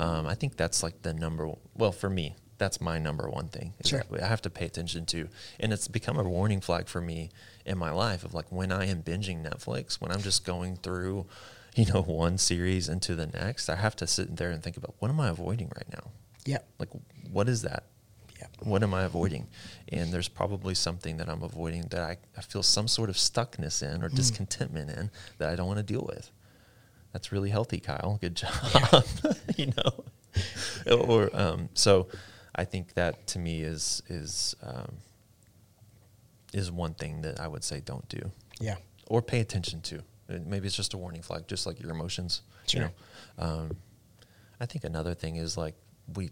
Um, 0.00 0.26
I 0.26 0.34
think 0.34 0.56
that's 0.56 0.82
like 0.82 1.02
the 1.02 1.14
number. 1.14 1.46
One, 1.46 1.58
well, 1.76 1.92
for 1.92 2.10
me, 2.10 2.34
that's 2.58 2.80
my 2.80 2.98
number 2.98 3.28
one 3.28 3.46
thing. 3.48 3.74
Sure. 3.84 4.02
I 4.20 4.26
have 4.26 4.42
to 4.42 4.50
pay 4.50 4.64
attention 4.66 5.06
to, 5.06 5.28
and 5.60 5.72
it's 5.72 5.86
become 5.86 6.18
a 6.18 6.24
warning 6.24 6.60
flag 6.60 6.88
for 6.88 7.00
me 7.00 7.30
in 7.64 7.78
my 7.78 7.90
life 7.92 8.24
of 8.24 8.34
like 8.34 8.50
when 8.50 8.72
I 8.72 8.86
am 8.86 9.02
binging 9.04 9.44
Netflix, 9.44 10.00
when 10.00 10.10
I'm 10.10 10.22
just 10.22 10.44
going 10.44 10.76
through, 10.76 11.26
you 11.86 11.86
know, 11.86 12.02
one 12.02 12.38
series 12.38 12.88
into 12.88 13.14
the 13.14 13.26
next, 13.26 13.68
I 13.68 13.76
have 13.76 13.96
to 13.96 14.06
sit 14.06 14.36
there 14.36 14.50
and 14.50 14.62
think 14.62 14.76
about 14.76 14.94
what 14.98 15.10
am 15.10 15.20
I 15.20 15.28
avoiding 15.28 15.70
right 15.76 15.88
now? 15.90 16.10
Yeah. 16.44 16.58
Like, 16.78 16.90
what 17.32 17.48
is 17.48 17.62
that? 17.62 17.84
Yeah. 18.38 18.46
What 18.62 18.82
am 18.82 18.92
I 18.94 19.02
avoiding? 19.04 19.46
And 19.90 20.12
there's 20.12 20.28
probably 20.28 20.74
something 20.74 21.16
that 21.16 21.28
I'm 21.28 21.42
avoiding 21.42 21.82
that 21.90 22.00
I, 22.00 22.18
I 22.36 22.42
feel 22.42 22.62
some 22.62 22.88
sort 22.88 23.08
of 23.10 23.16
stuckness 23.16 23.82
in 23.82 24.02
or 24.02 24.08
discontentment 24.08 24.90
in 24.90 25.10
that 25.38 25.48
I 25.48 25.56
don't 25.56 25.66
want 25.66 25.78
to 25.78 25.82
deal 25.84 26.04
with. 26.06 26.30
That's 27.12 27.30
really 27.32 27.50
healthy, 27.50 27.78
Kyle. 27.80 28.18
Good 28.20 28.34
job. 28.36 29.04
you 29.56 29.72
know, 29.76 30.96
or 30.96 31.30
um, 31.32 31.68
so 31.74 32.08
I 32.56 32.64
think 32.64 32.94
that 32.94 33.26
to 33.28 33.38
me 33.38 33.62
is 33.62 34.02
is 34.08 34.56
um, 34.64 34.96
is 36.52 36.72
one 36.72 36.94
thing 36.94 37.22
that 37.22 37.38
I 37.40 37.46
would 37.48 37.62
say 37.64 37.80
don't 37.80 38.08
do 38.08 38.32
Yeah. 38.60 38.76
or 39.06 39.22
pay 39.22 39.38
attention 39.40 39.80
to. 39.82 40.02
Uh, 40.30 40.38
Maybe 40.46 40.66
it's 40.66 40.76
just 40.76 40.94
a 40.94 40.98
warning 40.98 41.22
flag, 41.22 41.46
just 41.48 41.66
like 41.66 41.80
your 41.80 41.90
emotions. 41.90 42.42
Sure. 42.66 42.82
You 42.82 42.88
know, 42.88 43.44
um, 43.46 43.76
I 44.60 44.66
think 44.66 44.84
another 44.84 45.14
thing 45.14 45.36
is 45.36 45.56
like 45.56 45.74
we, 46.14 46.30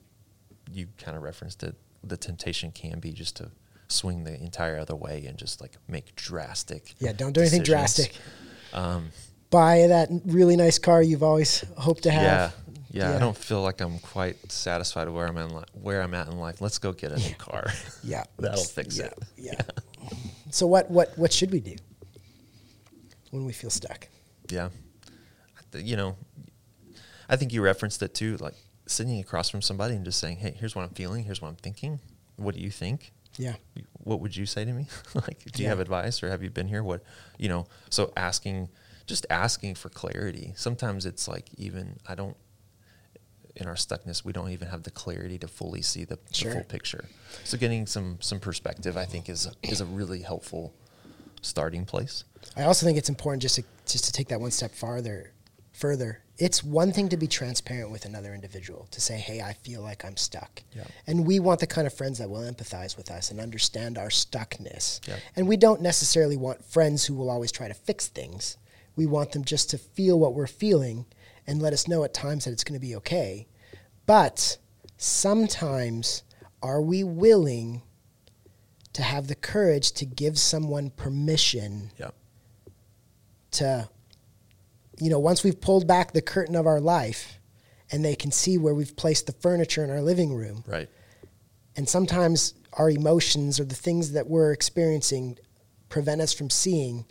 you 0.70 0.88
kind 0.98 1.16
of 1.16 1.22
referenced 1.22 1.62
it. 1.62 1.74
The 2.04 2.16
temptation 2.16 2.72
can 2.72 2.98
be 3.00 3.12
just 3.12 3.36
to 3.36 3.50
swing 3.88 4.24
the 4.24 4.34
entire 4.40 4.78
other 4.78 4.96
way 4.96 5.26
and 5.26 5.36
just 5.38 5.60
like 5.60 5.72
make 5.88 6.14
drastic. 6.16 6.94
Yeah. 6.98 7.12
Don't 7.12 7.32
do 7.32 7.40
anything 7.40 7.62
drastic. 7.62 8.14
Um, 8.72 9.10
Buy 9.50 9.86
that 9.88 10.08
really 10.24 10.56
nice 10.56 10.78
car 10.78 11.02
you've 11.02 11.22
always 11.22 11.62
hoped 11.76 12.04
to 12.04 12.10
have. 12.10 12.54
yeah, 12.90 13.10
Yeah. 13.10 13.16
I 13.16 13.18
don't 13.18 13.36
feel 13.36 13.60
like 13.60 13.82
I'm 13.82 13.98
quite 13.98 14.50
satisfied 14.50 15.10
where 15.10 15.26
I'm 15.26 15.36
in 15.36 15.54
li- 15.54 15.64
where 15.74 16.00
I'm 16.00 16.14
at 16.14 16.28
in 16.28 16.38
life. 16.38 16.62
Let's 16.62 16.78
go 16.78 16.92
get 16.94 17.12
a 17.12 17.16
new 17.18 17.34
car. 17.34 17.66
Yeah. 18.02 18.24
That'll 18.38 18.64
fix 18.64 18.98
yeah, 18.98 19.06
it. 19.06 19.18
Yeah. 19.36 19.60
so 20.50 20.66
what 20.66 20.90
what 20.90 21.16
what 21.18 21.32
should 21.34 21.50
we 21.50 21.60
do 21.60 21.76
when 23.32 23.44
we 23.44 23.52
feel 23.52 23.70
stuck? 23.70 24.06
Yeah. 24.48 24.68
You 25.74 25.96
know, 25.96 26.16
I 27.28 27.36
think 27.36 27.52
you 27.52 27.62
referenced 27.62 28.02
it 28.02 28.14
too, 28.14 28.36
like 28.36 28.54
sitting 28.86 29.18
across 29.18 29.48
from 29.48 29.62
somebody 29.62 29.94
and 29.96 30.04
just 30.04 30.20
saying, 30.20 30.36
"Hey, 30.36 30.54
here's 30.56 30.76
what 30.76 30.82
I'm 30.82 30.90
feeling. 30.90 31.24
Here's 31.24 31.40
what 31.40 31.48
I'm 31.48 31.56
thinking. 31.56 31.98
What 32.36 32.54
do 32.54 32.60
you 32.60 32.70
think? 32.70 33.12
Yeah. 33.38 33.54
What 34.04 34.20
would 34.20 34.36
you 34.36 34.44
say 34.44 34.66
to 34.66 34.72
me? 34.72 34.86
like, 35.14 35.44
do 35.52 35.62
you 35.62 35.68
have 35.68 35.80
advice 35.80 36.22
or 36.22 36.28
have 36.28 36.42
you 36.42 36.50
been 36.50 36.68
here? 36.68 36.82
What, 36.82 37.02
you 37.38 37.48
know? 37.48 37.66
So 37.88 38.12
asking, 38.16 38.68
just 39.06 39.24
asking 39.30 39.76
for 39.76 39.88
clarity. 39.88 40.52
Sometimes 40.54 41.06
it's 41.06 41.26
like 41.26 41.48
even 41.56 41.98
I 42.06 42.14
don't. 42.14 42.36
In 43.54 43.66
our 43.66 43.74
stuckness, 43.74 44.24
we 44.24 44.32
don't 44.32 44.48
even 44.50 44.68
have 44.68 44.82
the 44.82 44.90
clarity 44.90 45.38
to 45.38 45.46
fully 45.46 45.82
see 45.82 46.04
the, 46.04 46.18
the 46.28 46.50
full 46.50 46.64
picture. 46.64 47.04
So 47.44 47.58
getting 47.58 47.86
some 47.86 48.18
some 48.20 48.40
perspective, 48.40 48.96
I 48.96 49.04
think, 49.04 49.28
is 49.28 49.48
is 49.62 49.80
a 49.80 49.86
really 49.86 50.22
helpful 50.22 50.74
starting 51.42 51.84
place. 51.84 52.24
I 52.56 52.64
also 52.64 52.86
think 52.86 52.96
it's 52.96 53.08
important 53.08 53.42
just 53.42 53.56
to 53.56 53.64
just 53.86 54.04
to 54.06 54.12
take 54.12 54.28
that 54.28 54.40
one 54.40 54.50
step 54.50 54.72
farther 54.72 55.32
further. 55.72 56.22
It's 56.38 56.62
one 56.62 56.92
thing 56.92 57.08
to 57.10 57.16
be 57.16 57.26
transparent 57.26 57.90
with 57.90 58.04
another 58.04 58.34
individual 58.34 58.88
to 58.90 59.00
say, 59.00 59.18
"Hey, 59.18 59.40
I 59.40 59.52
feel 59.52 59.82
like 59.82 60.04
I'm 60.04 60.16
stuck." 60.16 60.62
Yeah. 60.74 60.84
And 61.06 61.26
we 61.26 61.40
want 61.40 61.60
the 61.60 61.66
kind 61.66 61.86
of 61.86 61.92
friends 61.92 62.18
that 62.18 62.30
will 62.30 62.40
empathize 62.40 62.96
with 62.96 63.10
us 63.10 63.30
and 63.30 63.40
understand 63.40 63.98
our 63.98 64.08
stuckness. 64.08 65.06
Yeah. 65.06 65.16
And 65.36 65.46
we 65.46 65.56
don't 65.56 65.80
necessarily 65.80 66.36
want 66.36 66.64
friends 66.64 67.04
who 67.04 67.14
will 67.14 67.30
always 67.30 67.52
try 67.52 67.68
to 67.68 67.74
fix 67.74 68.08
things. 68.08 68.56
We 68.96 69.06
want 69.06 69.32
them 69.32 69.44
just 69.44 69.70
to 69.70 69.78
feel 69.78 70.18
what 70.18 70.34
we're 70.34 70.46
feeling 70.46 71.06
and 71.46 71.60
let 71.60 71.72
us 71.72 71.88
know 71.88 72.04
at 72.04 72.14
times 72.14 72.44
that 72.44 72.52
it's 72.52 72.64
going 72.64 72.78
to 72.78 72.86
be 72.86 72.96
okay. 72.96 73.48
But 74.06 74.58
sometimes 74.96 76.22
are 76.62 76.80
we 76.80 77.02
willing 77.02 77.82
to 78.94 79.02
have 79.02 79.26
the 79.28 79.34
courage 79.34 79.92
to 79.92 80.04
give 80.04 80.38
someone 80.38 80.90
permission 80.90 81.90
Yeah. 81.98 82.10
to, 83.52 83.88
you 84.98 85.10
know, 85.10 85.18
once 85.18 85.42
we've 85.42 85.60
pulled 85.60 85.86
back 85.86 86.12
the 86.12 86.22
curtain 86.22 86.54
of 86.56 86.66
our 86.66 86.80
life 86.80 87.38
and 87.90 88.04
they 88.04 88.14
can 88.14 88.30
see 88.30 88.58
where 88.58 88.74
we've 88.74 88.96
placed 88.96 89.26
the 89.26 89.32
furniture 89.32 89.84
in 89.84 89.90
our 89.90 90.02
living 90.02 90.34
room, 90.34 90.64
Right. 90.66 90.88
and 91.76 91.88
sometimes 91.88 92.54
our 92.74 92.90
emotions 92.90 93.58
or 93.60 93.64
the 93.64 93.74
things 93.74 94.12
that 94.12 94.28
we're 94.28 94.52
experiencing 94.52 95.38
prevent 95.88 96.20
us 96.20 96.32
from 96.32 96.48
seeing 96.50 97.04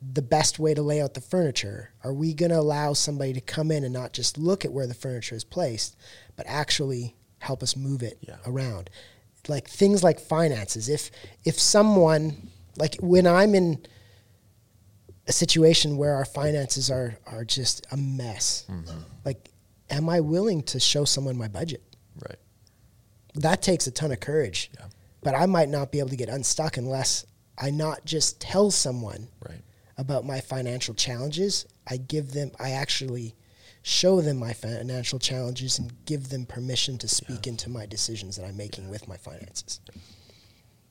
the 0.00 0.22
best 0.22 0.58
way 0.58 0.74
to 0.74 0.82
lay 0.82 1.00
out 1.00 1.14
the 1.14 1.20
furniture. 1.20 1.90
Are 2.02 2.12
we 2.12 2.34
going 2.34 2.50
to 2.50 2.58
allow 2.58 2.92
somebody 2.92 3.32
to 3.34 3.40
come 3.40 3.70
in 3.70 3.84
and 3.84 3.92
not 3.92 4.12
just 4.12 4.36
look 4.36 4.64
at 4.64 4.72
where 4.72 4.86
the 4.88 4.94
furniture 4.94 5.36
is 5.36 5.44
placed, 5.44 5.96
but 6.34 6.44
actually 6.48 7.14
help 7.38 7.62
us 7.62 7.76
move 7.76 8.02
it 8.02 8.18
Yeah. 8.20 8.38
around? 8.44 8.90
Like 9.48 9.68
things 9.68 10.02
like 10.04 10.20
finances. 10.20 10.88
If 10.88 11.10
if 11.44 11.58
someone 11.58 12.50
like 12.76 12.96
when 13.00 13.26
I'm 13.26 13.54
in 13.54 13.84
a 15.26 15.32
situation 15.32 15.96
where 15.96 16.14
our 16.14 16.24
finances 16.24 16.90
are 16.90 17.18
are 17.26 17.44
just 17.44 17.86
a 17.90 17.96
mess, 17.96 18.66
mm-hmm. 18.70 18.98
like 19.24 19.50
am 19.90 20.08
I 20.08 20.20
willing 20.20 20.62
to 20.64 20.80
show 20.80 21.04
someone 21.04 21.36
my 21.36 21.48
budget? 21.48 21.82
Right. 22.16 22.38
that 23.34 23.62
takes 23.62 23.86
a 23.86 23.90
ton 23.90 24.12
of 24.12 24.20
courage. 24.20 24.70
Yeah. 24.78 24.86
But 25.22 25.34
I 25.34 25.46
might 25.46 25.68
not 25.68 25.90
be 25.92 25.98
able 25.98 26.10
to 26.10 26.16
get 26.16 26.28
unstuck 26.28 26.76
unless 26.76 27.24
I 27.58 27.70
not 27.70 28.04
just 28.04 28.40
tell 28.40 28.70
someone 28.70 29.28
Right. 29.48 29.62
about 29.96 30.24
my 30.24 30.40
financial 30.40 30.94
challenges. 30.94 31.66
I 31.86 31.96
give 31.96 32.32
them, 32.32 32.50
I 32.58 32.70
actually 32.72 33.34
show 33.82 34.20
them 34.20 34.36
my 34.38 34.52
financial 34.52 35.18
challenges 35.18 35.78
and 35.78 35.92
give 36.06 36.28
them 36.28 36.46
permission 36.46 36.98
to 36.98 37.08
speak 37.08 37.46
into 37.46 37.68
my 37.68 37.84
decisions 37.86 38.36
that 38.36 38.44
I'm 38.46 38.56
making 38.56 38.88
with 38.88 39.08
my 39.08 39.16
finances, 39.16 39.80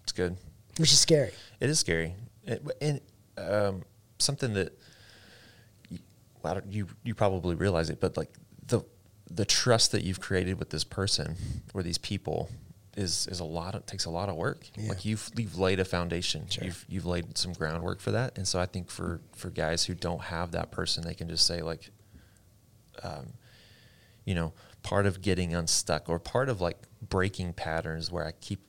It's 0.04 0.12
good. 0.12 0.36
which 0.78 0.92
is 0.92 1.00
scary. 1.00 1.32
It 1.60 1.70
is 1.70 1.80
scary, 1.80 2.16
It- 2.44 2.62
and 2.82 3.02
um, 3.38 3.84
something 4.20 4.54
that 4.56 4.78
you, 5.90 6.00
you 6.70 6.88
you 7.04 7.16
probably 7.16 7.56
realize 7.56 7.90
it, 7.90 8.00
but 8.00 8.18
like 8.18 8.30
the 8.68 8.82
the 9.30 9.46
trust 9.46 9.92
that 9.94 10.04
you've 10.04 10.20
created 10.20 10.60
with 10.60 10.70
this 10.70 10.84
person 10.84 11.36
or 11.74 11.84
these 11.84 11.98
people 11.98 12.50
is 12.98 13.28
is 13.28 13.40
a 13.40 13.46
lot 13.46 13.74
of 13.76 13.86
takes 13.86 14.04
a 14.06 14.10
lot 14.10 14.28
of 14.28 14.36
work. 14.36 14.68
Yeah. 14.76 14.90
Like 14.90 15.06
you've 15.06 15.30
you've 15.38 15.58
laid 15.58 15.80
a 15.80 15.86
foundation. 15.86 16.48
Sure. 16.50 16.66
You've 16.66 16.86
you've 16.90 17.06
laid 17.06 17.38
some 17.38 17.54
groundwork 17.54 18.02
for 18.02 18.12
that, 18.12 18.38
and 18.38 18.48
so 18.48 18.60
I 18.60 18.66
think 18.66 18.90
for 18.90 19.22
for 19.34 19.50
guys 19.50 19.86
who 19.86 19.94
don't 19.94 20.22
have 20.24 20.52
that 20.52 20.72
person, 20.72 21.04
they 21.06 21.14
can 21.14 21.30
just 21.30 21.46
say 21.48 21.62
like, 21.62 21.90
um, 23.04 23.34
you 24.26 24.36
know, 24.36 24.54
part 24.84 25.06
of 25.06 25.22
getting 25.22 25.54
unstuck 25.54 26.10
or 26.10 26.20
part 26.20 26.50
of 26.50 26.62
like 26.62 26.78
breaking 27.02 27.54
patterns 27.54 28.12
where 28.12 28.26
I 28.26 28.32
keep 28.32 28.62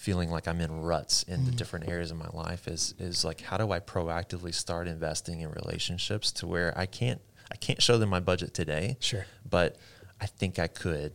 feeling 0.00 0.30
like 0.30 0.48
I'm 0.48 0.62
in 0.62 0.80
ruts 0.80 1.24
in 1.24 1.44
the 1.44 1.50
different 1.50 1.86
areas 1.86 2.10
of 2.10 2.16
my 2.16 2.28
life 2.32 2.66
is 2.66 2.94
is 2.98 3.22
like 3.22 3.42
how 3.42 3.58
do 3.58 3.70
I 3.70 3.80
proactively 3.80 4.54
start 4.54 4.88
investing 4.88 5.42
in 5.42 5.50
relationships 5.50 6.32
to 6.32 6.46
where 6.46 6.72
I 6.76 6.86
can't 6.86 7.20
I 7.52 7.56
can't 7.56 7.82
show 7.82 7.98
them 7.98 8.08
my 8.08 8.20
budget 8.20 8.54
today. 8.54 8.96
Sure. 9.00 9.26
But 9.48 9.76
I 10.18 10.24
think 10.24 10.58
I 10.58 10.68
could 10.68 11.12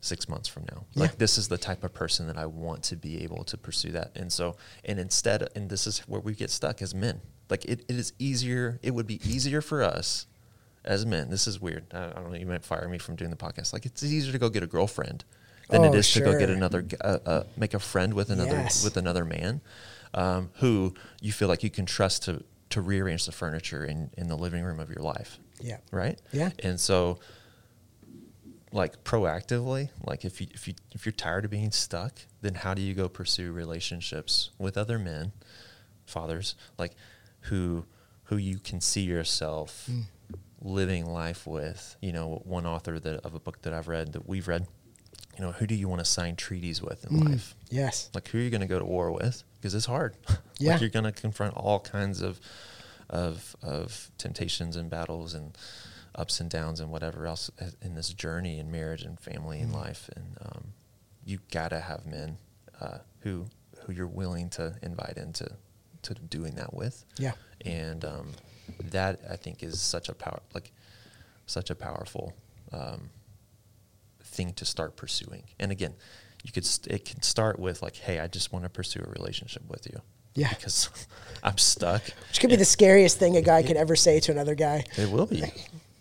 six 0.00 0.28
months 0.28 0.48
from 0.48 0.64
now. 0.70 0.84
Yeah. 0.92 1.00
Like 1.00 1.16
this 1.16 1.38
is 1.38 1.48
the 1.48 1.56
type 1.56 1.82
of 1.82 1.94
person 1.94 2.26
that 2.26 2.36
I 2.36 2.44
want 2.44 2.82
to 2.84 2.96
be 2.96 3.22
able 3.22 3.42
to 3.44 3.56
pursue 3.56 3.92
that. 3.92 4.12
And 4.16 4.30
so 4.30 4.56
and 4.84 4.98
instead 4.98 5.48
and 5.56 5.70
this 5.70 5.86
is 5.86 6.00
where 6.00 6.20
we 6.20 6.34
get 6.34 6.50
stuck 6.50 6.82
as 6.82 6.94
men. 6.94 7.22
Like 7.48 7.64
it, 7.64 7.86
it 7.88 7.96
is 7.96 8.12
easier 8.18 8.78
it 8.82 8.90
would 8.90 9.06
be 9.06 9.18
easier 9.26 9.62
for 9.62 9.82
us 9.82 10.26
as 10.84 11.04
men. 11.06 11.30
This 11.30 11.46
is 11.46 11.60
weird. 11.60 11.84
I, 11.92 12.06
I 12.06 12.12
don't 12.14 12.30
know. 12.30 12.36
You 12.38 12.46
might 12.46 12.64
fire 12.64 12.88
me 12.88 12.98
from 12.98 13.16
doing 13.16 13.30
the 13.30 13.36
podcast. 13.36 13.72
Like 13.72 13.86
it's 13.86 14.02
easier 14.02 14.32
to 14.32 14.38
go 14.38 14.48
get 14.48 14.62
a 14.62 14.66
girlfriend 14.66 15.24
than 15.70 15.84
it 15.84 15.88
Oh, 15.88 15.94
is 15.94 16.12
to 16.12 16.20
go 16.20 16.38
get 16.38 16.50
another, 16.50 16.84
uh, 17.00 17.18
uh, 17.24 17.44
make 17.56 17.74
a 17.74 17.78
friend 17.78 18.14
with 18.14 18.30
another 18.30 18.50
Yes. 18.52 18.84
with 18.84 18.96
another 18.96 19.24
man, 19.24 19.60
um, 20.12 20.50
who 20.56 20.94
you 21.20 21.32
feel 21.32 21.48
like 21.48 21.62
you 21.62 21.70
can 21.70 21.86
trust 21.86 22.22
to 22.24 22.44
to 22.70 22.80
rearrange 22.80 23.24
the 23.26 23.32
furniture 23.32 23.84
in 23.84 24.10
in 24.18 24.28
the 24.28 24.36
living 24.36 24.62
room 24.64 24.80
of 24.80 24.90
your 24.90 25.02
life. 25.02 25.38
Yeah. 25.60 25.78
Right. 25.90 26.20
Yeah. 26.32 26.50
And 26.62 26.78
so, 26.80 27.18
like 28.72 29.04
proactively, 29.04 29.90
like 30.04 30.24
if 30.24 30.40
you 30.40 30.48
if 30.52 30.66
you 30.68 30.74
if 30.92 31.06
you're 31.06 31.12
tired 31.12 31.44
of 31.44 31.50
being 31.50 31.70
stuck, 31.70 32.18
then 32.42 32.54
how 32.54 32.74
do 32.74 32.82
you 32.82 32.92
go 32.94 33.08
pursue 33.08 33.52
relationships 33.52 34.50
with 34.58 34.76
other 34.76 34.98
men, 34.98 35.32
fathers, 36.06 36.56
like 36.78 36.92
who 37.42 37.84
who 38.24 38.36
you 38.36 38.58
can 38.58 38.80
see 38.80 39.02
yourself 39.02 39.86
Mm. 39.90 40.04
Living 40.64 41.06
life 41.06 41.46
with? 41.46 41.96
You 42.00 42.12
know, 42.12 42.42
one 42.44 42.66
author 42.66 42.98
that 42.98 43.20
of 43.24 43.34
a 43.34 43.38
book 43.38 43.62
that 43.62 43.72
I've 43.72 43.86
read 43.86 44.14
that 44.14 44.28
we've 44.28 44.48
read. 44.48 44.66
You 45.36 45.44
know, 45.44 45.52
who 45.52 45.66
do 45.66 45.74
you 45.74 45.88
want 45.88 45.98
to 46.00 46.04
sign 46.04 46.34
treaties 46.36 46.80
with 46.82 47.04
in 47.10 47.18
Mm. 47.18 47.28
life? 47.30 47.54
Yes. 47.70 48.08
Like 48.14 48.28
who 48.28 48.38
are 48.38 48.40
you 48.40 48.50
going 48.50 48.60
to 48.60 48.66
go 48.68 48.78
to 48.78 48.84
war 48.84 49.10
with? 49.12 49.42
Because 49.56 49.74
it's 49.74 49.86
hard. 49.86 50.16
Yeah. 50.60 50.72
like 50.72 50.80
you're 50.82 50.90
going 50.90 51.04
to 51.04 51.10
confront 51.12 51.54
all 51.56 51.80
kinds 51.80 52.22
of 52.22 52.40
of 53.10 53.56
of 53.62 54.10
temptations 54.18 54.76
and 54.76 54.88
battles 54.88 55.34
and 55.34 55.56
ups 56.14 56.38
and 56.40 56.48
downs 56.48 56.78
and 56.80 56.90
whatever 56.92 57.26
else 57.26 57.50
in 57.82 57.94
this 57.96 58.10
journey 58.14 58.58
in 58.60 58.70
marriage 58.70 59.02
and 59.02 59.18
family 59.18 59.58
and 59.60 59.72
life. 59.72 60.08
And 60.14 60.36
um, 60.40 60.64
you 61.24 61.40
gotta 61.50 61.80
have 61.80 62.06
men 62.06 62.38
uh, 62.80 62.98
who 63.20 63.46
who 63.80 63.92
you're 63.92 64.06
willing 64.06 64.48
to 64.50 64.76
invite 64.82 65.16
into 65.16 65.48
to 66.02 66.14
doing 66.14 66.54
that 66.54 66.72
with. 66.72 67.04
Yeah. 67.18 67.32
And 67.66 68.04
um, 68.04 68.32
that 68.90 69.20
I 69.30 69.36
think 69.36 69.62
is 69.62 69.80
such 69.80 70.08
a 70.08 70.14
power 70.14 70.40
like 70.54 70.72
such 71.46 71.70
a 71.70 71.74
powerful 71.74 72.32
um, 72.72 73.10
thing 74.22 74.52
to 74.54 74.64
start 74.64 74.96
pursuing. 74.96 75.44
And 75.60 75.70
again, 75.70 75.94
you 76.42 76.52
could 76.52 76.64
st- 76.64 76.94
it 76.94 77.04
can 77.04 77.22
start 77.22 77.58
with 77.58 77.82
like, 77.82 77.96
hey, 77.96 78.18
I 78.20 78.26
just 78.26 78.52
want 78.52 78.64
to 78.64 78.68
pursue 78.70 79.00
a 79.06 79.10
relationship 79.10 79.62
with 79.68 79.86
you. 79.86 80.00
Yeah. 80.34 80.48
Because 80.50 80.88
I'm 81.42 81.58
stuck. 81.58 82.02
Which 82.28 82.40
could 82.40 82.50
be 82.50 82.56
the 82.56 82.64
scariest 82.64 83.18
thing 83.18 83.36
a 83.36 83.42
guy 83.42 83.62
could 83.62 83.76
ever 83.76 83.94
say 83.96 84.20
to 84.20 84.32
another 84.32 84.54
guy. 84.54 84.84
It 84.96 85.10
will 85.10 85.26
be. 85.26 85.42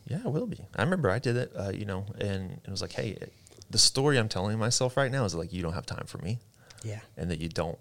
Yeah, 0.08 0.20
it 0.20 0.32
will 0.32 0.48
be. 0.48 0.60
I 0.76 0.84
remember 0.84 1.10
I 1.10 1.20
did 1.20 1.38
it, 1.38 1.52
uh, 1.56 1.72
you 1.74 1.86
know, 1.86 2.06
and 2.20 2.60
it 2.66 2.70
was 2.72 2.82
like, 2.82 2.92
hey, 2.92 3.10
it, 3.22 3.32
the 3.70 3.78
story 3.78 4.18
I'm 4.18 4.28
telling 4.30 4.58
myself 4.60 4.98
right 4.98 5.12
now 5.12 5.24
is 5.26 5.34
like, 5.36 5.54
you 5.54 5.62
don't 5.62 5.74
have 5.74 5.86
time 5.86 6.06
for 6.08 6.18
me, 6.20 6.40
Yeah. 6.84 7.00
and 7.18 7.32
that 7.32 7.40
you 7.40 7.48
don't. 7.50 7.78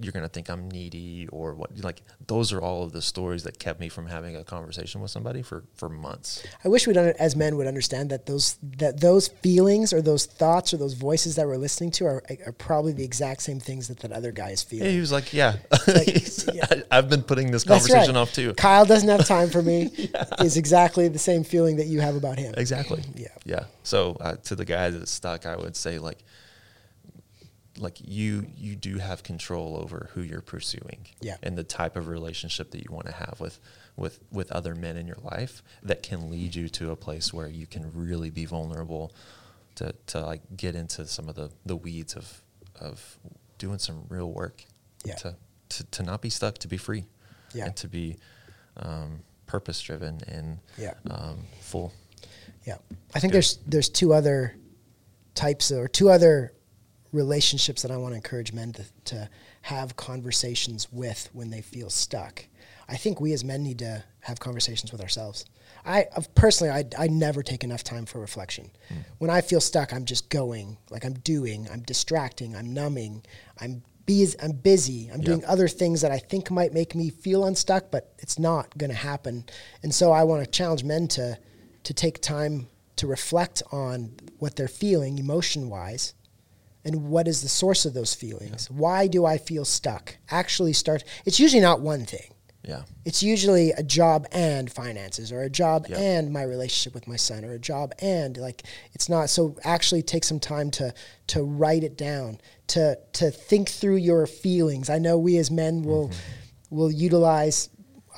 You're 0.00 0.12
gonna 0.12 0.28
think 0.28 0.48
I'm 0.48 0.68
needy 0.70 1.28
or 1.28 1.54
what? 1.54 1.78
Like 1.78 2.02
those 2.26 2.52
are 2.52 2.60
all 2.60 2.82
of 2.82 2.92
the 2.92 3.02
stories 3.02 3.42
that 3.44 3.58
kept 3.58 3.80
me 3.80 3.88
from 3.88 4.06
having 4.06 4.36
a 4.36 4.44
conversation 4.44 5.00
with 5.00 5.10
somebody 5.10 5.42
for 5.42 5.64
for 5.74 5.88
months. 5.88 6.44
I 6.64 6.68
wish 6.68 6.86
we 6.86 6.96
as 6.96 7.36
men 7.36 7.56
would 7.56 7.66
understand 7.66 8.10
that 8.10 8.26
those 8.26 8.58
that 8.78 9.00
those 9.00 9.28
feelings 9.28 9.92
or 9.92 10.02
those 10.02 10.26
thoughts 10.26 10.72
or 10.72 10.76
those 10.76 10.94
voices 10.94 11.36
that 11.36 11.46
we're 11.46 11.56
listening 11.56 11.90
to 11.92 12.06
are, 12.06 12.22
are 12.46 12.52
probably 12.52 12.92
the 12.92 13.04
exact 13.04 13.42
same 13.42 13.60
things 13.60 13.88
that 13.88 13.98
that 14.00 14.12
other 14.12 14.32
guy 14.32 14.50
is 14.50 14.66
Yeah, 14.70 14.88
he 14.88 15.00
was 15.00 15.12
like, 15.12 15.32
yeah, 15.32 15.56
yeah. 15.88 16.66
I, 16.90 16.96
have 16.96 17.08
been 17.08 17.22
putting 17.22 17.50
this 17.50 17.64
That's 17.64 17.86
conversation 17.86 18.14
right. 18.14 18.20
off 18.20 18.32
too. 18.32 18.54
Kyle 18.54 18.84
doesn't 18.84 19.08
have 19.08 19.26
time 19.26 19.50
for 19.50 19.62
me 19.62 19.90
is 20.40 20.56
exactly 20.56 21.08
the 21.08 21.18
same 21.18 21.44
feeling 21.44 21.76
that 21.76 21.86
you 21.86 22.00
have 22.00 22.16
about 22.16 22.38
him. 22.38 22.54
Exactly. 22.56 23.02
Yeah. 23.14 23.28
Yeah. 23.44 23.64
So 23.82 24.16
uh, 24.20 24.36
to 24.44 24.56
the 24.56 24.64
guy 24.64 24.90
that's 24.90 25.10
stuck, 25.10 25.46
I 25.46 25.56
would 25.56 25.76
say 25.76 25.98
like, 25.98 26.18
like 27.78 27.98
you 28.00 28.46
you 28.56 28.74
do 28.76 28.98
have 28.98 29.22
control 29.22 29.76
over 29.76 30.10
who 30.14 30.22
you're 30.22 30.40
pursuing. 30.40 31.06
Yeah. 31.20 31.36
And 31.42 31.56
the 31.56 31.64
type 31.64 31.96
of 31.96 32.08
relationship 32.08 32.70
that 32.72 32.78
you 32.84 32.90
want 32.90 33.06
to 33.06 33.12
have 33.12 33.36
with 33.40 33.58
with 33.96 34.20
with 34.30 34.50
other 34.52 34.74
men 34.74 34.96
in 34.96 35.06
your 35.06 35.18
life 35.22 35.62
that 35.82 36.02
can 36.02 36.30
lead 36.30 36.54
you 36.54 36.68
to 36.70 36.90
a 36.90 36.96
place 36.96 37.32
where 37.32 37.48
you 37.48 37.66
can 37.66 37.90
really 37.94 38.30
be 38.30 38.44
vulnerable 38.44 39.12
to 39.76 39.94
to 40.06 40.20
like 40.20 40.42
get 40.56 40.74
into 40.74 41.06
some 41.06 41.28
of 41.28 41.34
the 41.34 41.50
the 41.66 41.76
weeds 41.76 42.14
of 42.14 42.42
of 42.80 43.18
doing 43.58 43.78
some 43.78 44.04
real 44.08 44.30
work. 44.32 44.64
Yeah. 45.04 45.14
To 45.16 45.36
to 45.70 45.84
to 45.84 46.02
not 46.02 46.22
be 46.22 46.30
stuck, 46.30 46.58
to 46.58 46.68
be 46.68 46.76
free. 46.76 47.04
Yeah. 47.54 47.66
And 47.66 47.76
to 47.76 47.88
be 47.88 48.16
um, 48.76 49.20
purpose 49.46 49.80
driven 49.80 50.20
and 50.28 50.58
Yeah. 50.76 50.94
um, 51.10 51.38
full 51.60 51.92
Yeah, 52.66 52.76
I 53.14 53.20
think 53.20 53.32
there's 53.32 53.58
there's 53.66 53.88
two 53.88 54.12
other 54.12 54.54
types 55.34 55.70
of, 55.70 55.78
or 55.78 55.88
two 55.88 56.10
other 56.10 56.52
relationships 57.12 57.82
that 57.82 57.90
I 57.90 57.96
want 57.96 58.12
to 58.12 58.16
encourage 58.16 58.52
men 58.52 58.72
to, 58.74 58.84
to 59.06 59.28
have 59.62 59.96
conversations 59.96 60.88
with 60.92 61.28
when 61.32 61.50
they 61.50 61.60
feel 61.60 61.90
stuck. 61.90 62.44
I 62.88 62.96
think 62.96 63.20
we 63.20 63.32
as 63.32 63.44
men 63.44 63.62
need 63.62 63.78
to 63.80 64.02
have 64.20 64.40
conversations 64.40 64.92
with 64.92 65.00
ourselves. 65.00 65.44
I 65.84 66.06
personally, 66.34 66.72
I, 66.72 66.84
I 66.98 67.08
never 67.08 67.42
take 67.42 67.64
enough 67.64 67.84
time 67.84 68.06
for 68.06 68.18
reflection. 68.18 68.70
Hmm. 68.88 68.94
When 69.18 69.30
I 69.30 69.40
feel 69.40 69.60
stuck, 69.60 69.92
I'm 69.92 70.04
just 70.04 70.28
going, 70.28 70.76
like 70.90 71.04
I'm 71.04 71.14
doing, 71.14 71.68
I'm 71.70 71.82
distracting, 71.82 72.56
I'm 72.56 72.72
numbing, 72.72 73.24
I'm 73.60 73.82
busy, 74.06 74.38
I'm 74.42 74.52
busy, 74.52 75.10
I'm 75.12 75.20
doing 75.20 75.44
other 75.44 75.68
things 75.68 76.00
that 76.00 76.10
I 76.10 76.18
think 76.18 76.50
might 76.50 76.72
make 76.72 76.94
me 76.94 77.10
feel 77.10 77.44
unstuck, 77.44 77.90
but 77.90 78.14
it's 78.18 78.38
not 78.38 78.76
going 78.78 78.90
to 78.90 78.96
happen. 78.96 79.44
And 79.82 79.94
so 79.94 80.12
I 80.12 80.24
want 80.24 80.44
to 80.44 80.50
challenge 80.50 80.84
men 80.84 81.08
to 81.08 81.38
to 81.84 81.94
take 81.94 82.20
time 82.20 82.68
to 82.96 83.06
reflect 83.06 83.62
on 83.72 84.12
what 84.38 84.56
they're 84.56 84.68
feeling 84.68 85.18
emotion 85.18 85.70
wise 85.70 86.12
and 86.88 87.08
what 87.08 87.28
is 87.28 87.42
the 87.42 87.48
source 87.48 87.84
of 87.84 87.92
those 87.94 88.14
feelings 88.14 88.70
why 88.70 89.06
do 89.06 89.24
i 89.24 89.36
feel 89.38 89.64
stuck 89.64 90.16
actually 90.30 90.72
start 90.72 91.04
it's 91.26 91.38
usually 91.38 91.60
not 91.62 91.80
one 91.80 92.04
thing 92.04 92.32
Yeah. 92.64 92.82
it's 93.04 93.22
usually 93.22 93.70
a 93.72 93.82
job 93.82 94.26
and 94.32 94.70
finances 94.72 95.30
or 95.32 95.42
a 95.42 95.50
job 95.50 95.86
Yeah. 95.88 95.98
and 95.98 96.32
my 96.32 96.42
relationship 96.42 96.94
with 96.94 97.06
my 97.06 97.16
son 97.16 97.44
or 97.44 97.52
a 97.52 97.58
job 97.58 97.92
and 98.00 98.36
like 98.36 98.62
it's 98.94 99.08
not 99.08 99.30
so 99.30 99.56
actually 99.64 100.02
take 100.02 100.24
some 100.24 100.40
time 100.40 100.70
to 100.72 100.92
to 101.28 101.42
write 101.42 101.84
it 101.84 101.96
down 101.96 102.40
to 102.68 102.98
to 103.20 103.30
think 103.30 103.68
through 103.68 103.96
your 104.10 104.26
feelings 104.26 104.90
i 104.90 104.98
know 104.98 105.16
we 105.18 105.36
as 105.38 105.50
men 105.50 105.82
will 105.84 106.08
Mm-hmm. 106.08 106.76
will 106.76 106.90
utilize 106.90 107.68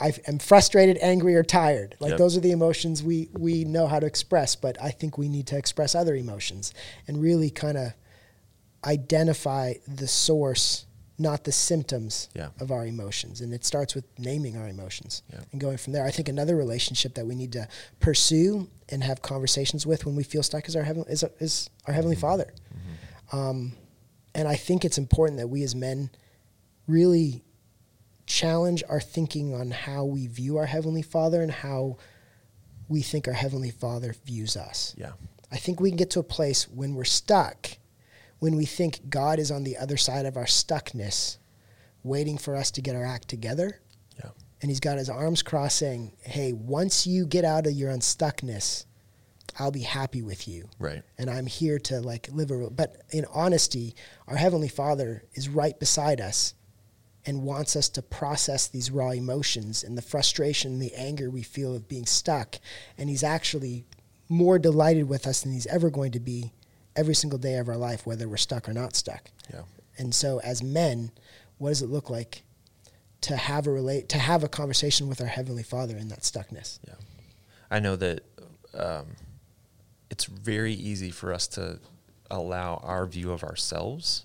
I 0.03 0.15
am 0.27 0.39
frustrated, 0.39 0.97
angry, 1.03 1.35
or 1.37 1.43
tired. 1.43 1.95
Like 2.01 2.11
Yep. 2.13 2.19
those 2.19 2.35
are 2.35 2.41
the 2.41 2.53
emotions 2.53 3.03
we 3.03 3.29
we 3.39 3.65
know 3.65 3.87
how 3.87 4.01
to 4.01 4.07
express. 4.07 4.57
But 4.57 4.81
I 4.83 4.91
think 4.99 5.19
we 5.19 5.29
need 5.29 5.47
to 5.49 5.59
express 5.59 5.95
other 5.95 6.15
emotions 6.17 6.73
and 7.07 7.21
really 7.21 7.51
kind 7.51 7.77
of 7.77 7.93
identify 8.85 9.75
the 9.87 10.09
source, 10.09 10.87
not 11.19 11.45
the 11.45 11.53
symptoms 11.53 12.29
Yeah. 12.35 12.49
of 12.61 12.71
our 12.71 12.87
emotions. 12.87 13.41
And 13.41 13.53
it 13.53 13.65
starts 13.65 13.95
with 13.95 14.05
naming 14.19 14.57
our 14.57 14.69
emotions 14.69 15.23
Yeah. 15.33 15.41
and 15.53 15.61
going 15.61 15.77
from 15.77 15.93
there. 15.93 16.05
I 16.05 16.11
think 16.11 16.29
another 16.29 16.57
relationship 16.57 17.15
that 17.15 17.27
we 17.27 17.35
need 17.35 17.53
to 17.53 17.69
pursue 18.01 18.69
and 18.89 19.05
have 19.05 19.21
conversations 19.23 19.87
with 19.87 20.07
when 20.07 20.17
we 20.17 20.23
feel 20.25 20.43
stuck 20.43 20.67
is 20.69 20.77
our 20.77 20.83
heaven 20.83 21.05
is, 21.09 21.23
is 21.39 21.69
our 21.87 21.93
heavenly 21.95 22.17
Father. 22.17 22.53
Um, 23.33 23.75
and 24.35 24.49
I 24.49 24.57
think 24.57 24.85
it's 24.85 24.99
important 24.99 25.39
that 25.39 25.49
we 25.49 25.63
as 25.63 25.75
men 25.75 26.11
really 26.87 27.45
challenge 28.27 28.83
our 28.89 29.01
thinking 29.01 29.55
on 29.55 29.71
how 29.71 30.05
we 30.05 30.27
view 30.27 30.57
our 30.57 30.67
heavenly 30.67 31.03
Father 31.03 31.43
and 31.43 31.51
how 31.53 31.97
we 32.89 33.03
think 33.03 33.29
our 33.29 33.35
heavenly 33.35 33.71
Father 33.71 34.15
views 34.25 34.57
us. 34.57 34.95
Yeah. 34.97 35.13
I 35.53 35.57
think 35.59 35.81
we 35.81 35.91
can 35.91 35.97
get 35.97 36.11
to 36.11 36.21
a 36.21 36.25
place 36.25 36.69
when 36.69 36.95
we're 36.95 37.05
stuck, 37.05 37.71
when 38.41 38.57
we 38.57 38.65
think 38.65 39.09
God 39.09 39.39
is 39.39 39.51
on 39.51 39.65
the 39.65 39.77
other 39.77 39.97
side 39.97 40.27
of 40.27 40.37
our 40.37 40.47
stuckness, 40.47 41.39
waiting 42.03 42.39
for 42.39 42.57
us 42.57 42.71
to 42.73 42.83
get 42.83 42.97
our 42.97 43.05
act 43.05 43.29
together. 43.29 43.81
Yeah. 44.19 44.31
And 44.61 44.71
he's 44.71 44.81
got 44.81 44.99
his 44.99 45.09
arms 45.09 45.43
crossed 45.43 45.79
saying, 45.79 46.13
Hey, 46.23 46.53
once 46.53 47.07
you 47.07 47.27
get 47.27 47.45
out 47.45 47.67
of 47.67 47.73
your 47.73 47.93
unstuckness, 47.93 48.87
I'll 49.59 49.71
be 49.71 49.83
happy 49.83 50.23
with 50.23 50.49
you. 50.49 50.69
Right. 50.79 51.03
And 51.19 51.29
I'm 51.29 51.47
here 51.47 51.79
to 51.81 52.01
like 52.01 52.29
live 52.33 52.51
a, 52.51 52.71
but 52.71 53.03
in 53.11 53.27
honesty, 53.33 53.95
our 54.27 54.37
Heavenly 54.37 54.69
Father 54.69 55.25
is 55.35 55.49
right 55.49 55.79
beside 55.79 56.21
us 56.21 56.55
and 57.27 57.43
wants 57.43 57.77
us 57.77 57.91
to 57.91 58.03
process 58.03 58.69
these 58.69 58.91
raw 58.91 59.11
emotions 59.11 59.85
and 59.85 59.99
the 59.99 60.03
frustration 60.03 60.73
and 60.73 60.83
the 60.83 60.95
anger 60.95 61.29
we 61.29 61.43
feel 61.43 61.75
of 61.75 61.89
being 61.89 62.07
stuck. 62.07 62.59
And 62.97 63.11
He's 63.11 63.25
actually 63.25 63.85
more 64.31 64.59
delighted 64.59 65.09
with 65.09 65.27
us 65.27 65.43
than 65.43 65.53
He's 65.53 65.67
ever 65.67 65.91
going 65.91 66.13
to 66.13 66.21
be 66.21 66.53
every 66.97 67.15
single 67.15 67.39
day 67.39 67.57
of 67.57 67.69
our 67.69 67.77
life, 67.77 68.07
whether 68.07 68.29
we're 68.29 68.37
stuck 68.37 68.69
or 68.69 68.73
not 68.73 68.95
stuck. 68.95 69.31
Yeah. 69.53 69.63
And 69.99 70.15
so, 70.15 70.41
as 70.41 70.63
men, 70.63 71.13
what 71.59 71.69
does 71.71 71.83
it 71.83 71.89
look 71.89 72.11
like 72.11 72.43
to 73.23 73.37
have 73.37 73.67
a 73.67 73.71
relate 73.71 74.09
to 74.11 74.19
have 74.19 74.43
a 74.43 74.49
conversation 74.49 75.09
with 75.09 75.21
our 75.21 75.27
Heavenly 75.27 75.63
Father 75.63 75.97
in 75.97 76.09
that 76.09 76.21
stuckness? 76.21 76.79
Yeah. 76.87 76.95
I 77.71 77.81
know 77.81 77.97
that 77.97 78.25
um, 78.75 79.07
it's 80.11 80.25
very 80.25 80.73
easy 80.73 81.11
for 81.11 81.33
us 81.33 81.47
to 81.49 81.79
allow 82.31 82.81
our 82.85 83.07
view 83.07 83.33
of 83.33 83.43
ourselves 83.43 84.25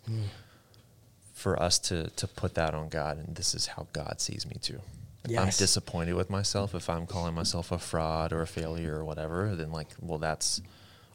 for 1.33 1.61
us 1.61 1.79
to 1.79 2.09
to 2.11 2.27
put 2.27 2.55
that 2.55 2.73
on 2.73 2.87
God 2.87 3.17
and 3.17 3.35
this 3.35 3.53
is 3.53 3.67
how 3.67 3.87
God 3.93 4.21
sees 4.21 4.45
me 4.45 4.55
too. 4.61 4.79
If 5.27 5.39
I'm 5.39 5.47
disappointed 5.47 6.13
with 6.13 6.29
myself, 6.29 6.75
if 6.75 6.87
I'm 6.87 7.07
calling 7.07 7.33
myself 7.33 7.71
a 7.71 7.79
fraud 7.79 8.31
or 8.31 8.43
a 8.43 8.47
failure 8.47 8.95
or 8.95 9.03
whatever, 9.03 9.55
then 9.55 9.71
like 9.71 9.87
well 9.99 10.19
that's 10.19 10.61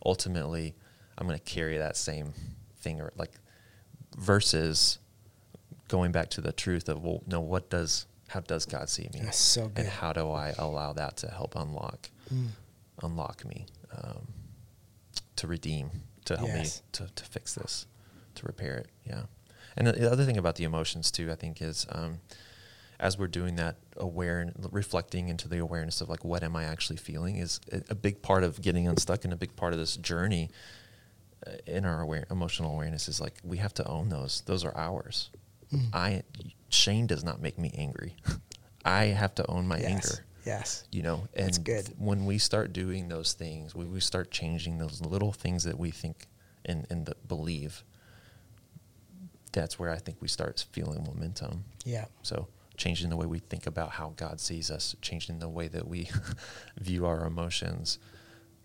ultimately 0.05 0.74
I'm 1.21 1.27
going 1.27 1.39
to 1.39 1.45
carry 1.45 1.77
that 1.79 1.97
same 1.97 2.33
thing 2.81 3.01
or 3.01 3.12
like 3.16 3.33
versus 4.16 4.99
going 5.89 6.12
back 6.12 6.31
to 6.31 6.41
the 6.41 6.53
truth 6.53 6.89
of 6.89 7.03
well 7.03 7.23
no 7.27 7.41
what 7.41 7.68
does 7.71 8.07
how 8.29 8.41
does 8.41 8.64
God 8.64 8.89
see 8.89 9.09
me? 9.12 9.23
So 9.33 9.66
good. 9.68 9.79
and 9.85 9.89
how 9.89 10.12
do 10.12 10.31
I 10.31 10.55
allow 10.57 10.93
that 10.93 11.16
to 11.18 11.29
help 11.29 11.55
unlock 11.57 12.11
Mm. 12.33 12.47
unlock 13.03 13.45
me 13.45 13.66
um, 14.03 14.29
to 15.35 15.49
redeem 15.49 15.91
to 16.27 16.37
help 16.37 16.49
Yes. 16.51 16.77
me 16.77 16.89
to, 17.07 17.12
to 17.12 17.25
fix 17.25 17.55
this 17.57 17.87
to 18.37 18.47
repair 18.47 18.77
it 18.77 18.87
yeah 19.05 19.23
and 19.77 19.89
the, 19.89 19.93
the 19.93 20.11
other 20.12 20.25
thing 20.25 20.37
about 20.37 20.55
the 20.55 20.62
emotions 20.62 21.11
too 21.11 21.29
i 21.33 21.35
think 21.35 21.61
is 21.61 21.87
um, 21.91 22.21
as 23.01 23.18
we're 23.18 23.27
doing 23.27 23.57
that 23.57 23.77
aware 23.97 24.53
reflecting 24.71 25.29
into 25.29 25.49
the 25.49 25.59
awareness 25.59 26.01
of 26.01 26.09
like 26.09 26.25
what 26.25 26.45
am 26.45 26.55
i 26.55 26.62
actually 26.62 26.97
feeling 26.99 27.35
is 27.37 27.59
a, 27.89 27.95
big 27.97 28.23
part 28.23 28.45
of 28.45 28.62
getting 28.62 28.87
unstuck 28.87 29.25
and 29.25 29.33
a 29.33 29.37
big 29.37 29.57
part 29.57 29.73
of 29.73 29.79
this 29.81 29.97
journey 29.97 30.49
in 31.66 31.84
our 31.84 32.01
aware, 32.03 32.26
emotional 32.30 32.72
awareness 32.72 33.09
is 33.09 33.20
like 33.20 33.34
we 33.43 33.57
have 33.59 33.72
to 33.74 33.86
own 33.88 34.09
those 34.09 34.43
those 34.47 34.64
are 34.64 34.76
ours 34.76 35.30
Mm. 35.72 35.88
i 35.95 36.22
shane 36.68 37.07
does 37.07 37.22
not 37.22 37.41
make 37.41 37.57
me 37.57 37.70
angry 37.76 38.16
i 38.84 39.05
have 39.05 39.34
to 39.36 39.47
own 39.49 39.68
my 39.68 39.78
Yes. 39.78 39.86
anger 39.91 40.24
Yes. 40.45 40.84
you 40.91 41.03
know 41.03 41.28
and 41.34 41.47
That's 41.47 41.59
good. 41.59 41.95
when 41.99 42.26
we 42.26 42.38
start 42.38 42.72
doing 42.72 43.09
those 43.09 43.34
things 43.34 43.72
when 43.74 43.93
we 43.93 44.01
start 44.01 44.30
changing 44.32 44.78
those 44.78 45.01
little 45.01 45.32
things 45.32 45.62
that 45.64 45.78
we 45.78 45.91
think 45.93 46.26
and, 46.64 46.86
and 46.91 47.07
that 47.07 47.28
believe 47.28 47.84
that's 49.53 49.78
where 49.78 49.91
i 49.91 49.97
think 49.99 50.16
we 50.20 50.28
start 50.28 50.64
feeling 50.72 51.05
momentum 51.05 51.64
Yeah. 51.84 52.07
so 52.22 52.49
changing 52.76 53.11
the 53.11 53.16
way 53.16 53.26
we 53.26 53.38
think 53.38 53.66
about 53.66 53.91
how 53.93 54.12
god 54.16 54.41
sees 54.41 54.70
us 54.70 54.97
changing 55.03 55.38
the 55.38 55.49
way 55.49 55.68
that 55.68 55.86
we 55.86 56.09
view 56.80 57.07
our 57.07 57.24
emotions 57.26 57.99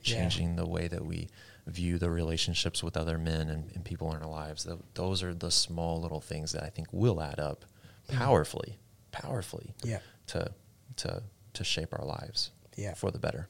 Yeah. 0.03 0.21
changing 0.21 0.55
the 0.55 0.65
way 0.67 0.87
that 0.87 1.05
we 1.05 1.27
view 1.67 1.97
the 1.97 2.09
relationships 2.09 2.83
with 2.83 2.95
other 2.95 3.17
men 3.17 3.49
and, 3.49 3.71
and 3.73 3.83
people 3.83 4.13
in 4.13 4.21
our 4.21 4.29
lives 4.29 4.63
Th- 4.65 4.77
those 4.93 5.23
are 5.23 5.33
the 5.33 5.49
small 5.51 5.99
little 6.01 6.21
things 6.21 6.51
that 6.51 6.63
i 6.63 6.69
think 6.69 6.87
will 6.91 7.21
add 7.21 7.39
up 7.39 7.65
powerfully 8.07 8.77
powerfully 9.11 9.73
Yeah. 9.83 9.99
to 10.27 10.51
to 10.97 11.23
to 11.53 11.63
shape 11.63 11.89
our 11.97 12.05
lives 12.05 12.51
Yeah. 12.77 12.93
for 12.95 13.09
the 13.11 13.17
better. 13.19 13.47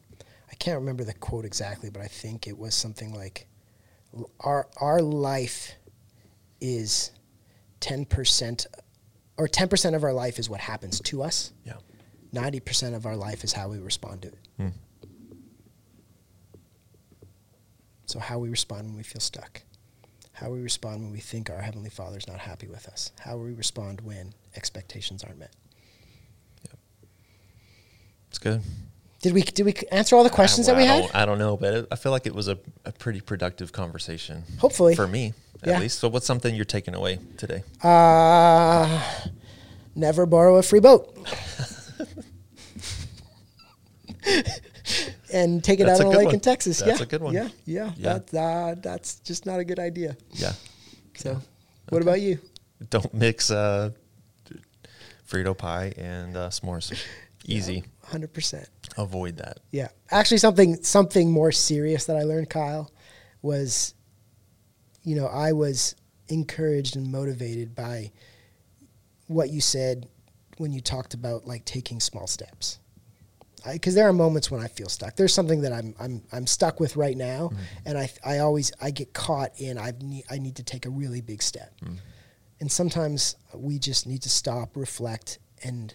I 0.52 0.54
can't 0.56 0.80
remember 0.80 1.04
the 1.04 1.14
quote 1.16 1.44
exactly, 1.44 1.90
but 1.90 2.02
I 2.04 2.08
think 2.08 2.46
it 2.48 2.56
was 2.58 2.76
something 2.76 3.14
like 3.14 3.48
our 4.40 4.68
our 4.80 5.02
life 5.02 5.74
is 6.62 7.12
10% 7.82 8.66
or 9.38 9.48
10% 9.48 9.96
of 9.96 10.04
our 10.04 10.14
life 10.14 10.40
is 10.40 10.50
what 10.50 10.60
happens 10.62 11.00
to 11.02 11.22
us. 11.24 11.52
Yeah. 11.66 11.74
90% 12.34 12.96
of 12.96 13.06
our 13.06 13.16
life 13.18 13.44
is 13.44 13.54
how 13.54 13.70
we 13.70 13.80
respond 13.80 14.22
to 14.24 14.28
it. 14.30 14.38
Hmm. 14.58 14.68
So 18.06 18.20
how 18.20 18.40
we 18.40 18.50
respond 18.50 18.88
when 18.88 18.98
we 18.98 19.04
feel 19.04 19.20
stuck. 19.20 19.62
How 20.34 20.50
we 20.50 20.60
respond 20.60 21.02
when 21.02 21.12
we 21.12 21.20
think 21.20 21.50
our 21.50 21.62
heavenly 21.62 21.90
Father's 21.90 22.28
not 22.28 22.40
happy 22.40 22.68
with 22.68 22.88
us. 22.88 23.12
How 23.22 23.38
we 23.38 23.54
respond 23.54 24.02
when 24.02 24.34
expectations 24.56 25.24
aren't 25.24 25.40
met. 25.40 25.54
It's 28.30 28.38
good. 28.38 28.62
Did 29.22 29.34
we 29.34 29.42
did 29.44 29.66
we 29.66 29.74
answer 29.92 30.16
all 30.16 30.24
the 30.26 30.30
questions 30.30 30.68
I, 30.68 30.74
that 30.74 30.78
we 30.78 30.84
I 30.88 30.94
had? 31.02 31.12
I 31.14 31.26
don't 31.26 31.40
know, 31.40 31.56
but 31.58 31.74
it, 31.74 31.88
I 31.90 31.96
feel 31.96 32.12
like 32.12 32.28
it 32.28 32.36
was 32.36 32.48
a, 32.50 32.60
a 32.84 32.92
pretty 32.92 33.22
productive 33.22 33.72
conversation. 33.72 34.44
Hopefully. 34.60 34.94
For 34.94 35.08
me, 35.08 35.34
at 35.64 35.70
Yeah. 35.70 35.80
least. 35.80 36.00
So, 36.00 36.10
what's 36.10 36.26
something 36.26 36.54
you're 36.54 36.66
taking 36.66 36.94
away 36.96 37.20
today? 37.38 37.64
Uh, 37.82 39.02
never 39.96 40.26
borrow 40.26 40.58
a 40.58 40.64
free 40.64 40.82
boat. 40.82 41.18
and 45.36 45.62
take 45.64 45.80
it 45.82 45.86
That's 45.86 46.00
out 46.00 46.08
on 46.08 46.14
a 46.14 46.18
lake 46.18 46.26
one. 46.28 46.36
in 46.36 46.40
Texas. 46.40 46.80
That's 46.80 47.00
yeah. 47.00 47.04
a 47.04 47.08
good 47.08 47.22
one. 47.22 47.34
Yeah, 47.34 47.50
yeah. 47.66 47.92
Yeah. 47.98 48.20
That, 48.32 48.38
uh, 48.40 48.76
that's 48.82 49.20
just 49.20 49.46
not 49.46 49.60
a 49.60 49.66
good 49.66 49.80
idea. 49.80 50.16
Yeah. 50.32 50.54
So, 51.16 51.32
Yeah. 51.32 51.40
what 51.90 52.02
about 52.02 52.22
you? 52.22 52.40
Don't 52.90 53.14
mix 53.14 53.52
uh, 53.52 53.92
Frito 55.30 55.58
pie 55.58 55.94
and 55.98 56.38
uh, 56.38 56.50
s'mores. 56.50 56.98
Easy. 57.46 57.84
Hundred 58.04 58.34
percent. 58.34 58.68
Avoid 58.98 59.38
that. 59.38 59.60
Yeah. 59.72 59.90
Actually, 60.10 60.38
something 60.38 60.82
something 60.84 61.30
more 61.32 61.52
serious 61.52 62.06
that 62.06 62.18
I 62.18 62.24
learned, 62.24 62.50
Kyle, 62.50 62.90
was, 63.42 63.94
you 65.04 65.16
know, 65.16 65.28
I 65.28 65.52
was 65.52 65.96
encouraged 66.30 66.96
and 66.96 67.12
motivated 67.12 67.76
by 67.76 68.12
what 69.28 69.50
you 69.50 69.62
said 69.62 70.08
when 70.58 70.72
you 70.72 70.82
talked 70.82 71.14
about 71.14 71.46
like 71.46 71.66
taking 71.66 72.00
small 72.00 72.26
steps. 72.26 72.80
Because 73.74 73.96
there 73.96 74.08
are 74.08 74.14
moments 74.14 74.50
when 74.52 74.62
I 74.62 74.68
feel 74.68 74.90
stuck. 74.90 75.16
There's 75.16 75.34
something 75.34 75.62
that 75.62 75.74
I'm 75.74 75.94
I'm 76.00 76.22
I'm 76.32 76.48
stuck 76.48 76.80
with 76.80 76.96
right 76.96 77.18
now, 77.18 77.50
Mm-hmm. 77.50 77.62
and 77.88 77.98
I 77.98 78.10
I 78.24 78.38
always 78.40 78.72
I 78.82 78.92
get 78.92 79.14
caught 79.14 79.60
in 79.60 79.78
I 79.78 79.94
need 80.02 80.26
I 80.30 80.38
need 80.38 80.56
to 80.58 80.64
take 80.64 80.86
a 80.86 80.90
really 80.90 81.22
big 81.22 81.42
step, 81.42 81.74
Mm. 81.82 81.98
and 82.60 82.72
sometimes 82.72 83.36
we 83.54 83.80
just 83.80 84.06
need 84.08 84.22
to 84.24 84.30
stop, 84.30 84.76
reflect, 84.78 85.40
and 85.64 85.94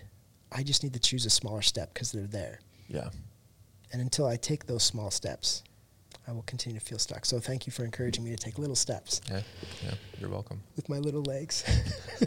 I 0.53 0.63
just 0.63 0.83
need 0.83 0.93
to 0.95 1.01
choose 1.01 1.27
a 1.27 1.31
smaller 1.31 1.63
step 1.63 1.95
because 1.95 2.11
they're 2.13 2.27
there. 2.27 2.61
Yeah. 2.89 3.11
And 3.93 4.01
until 4.03 4.27
I 4.27 4.37
take 4.37 4.67
those 4.67 4.83
small 4.83 5.11
steps, 5.11 5.63
I 6.29 6.33
will 6.33 6.43
continue 6.43 6.79
to 6.79 6.85
feel 6.85 6.99
stuck. 6.99 7.25
So 7.25 7.41
thank 7.41 7.67
you 7.67 7.73
for 7.73 7.85
encouraging 7.85 8.23
me 8.23 8.31
to 8.31 8.37
take 8.37 8.59
little 8.59 8.77
steps 8.77 9.21
Yeah. 9.29 9.41
Yeah. 9.83 9.95
You're 10.21 10.31
welcome. 10.31 10.63
with 10.77 10.89
my 10.89 10.99
little 10.99 11.23
legs. 11.23 11.65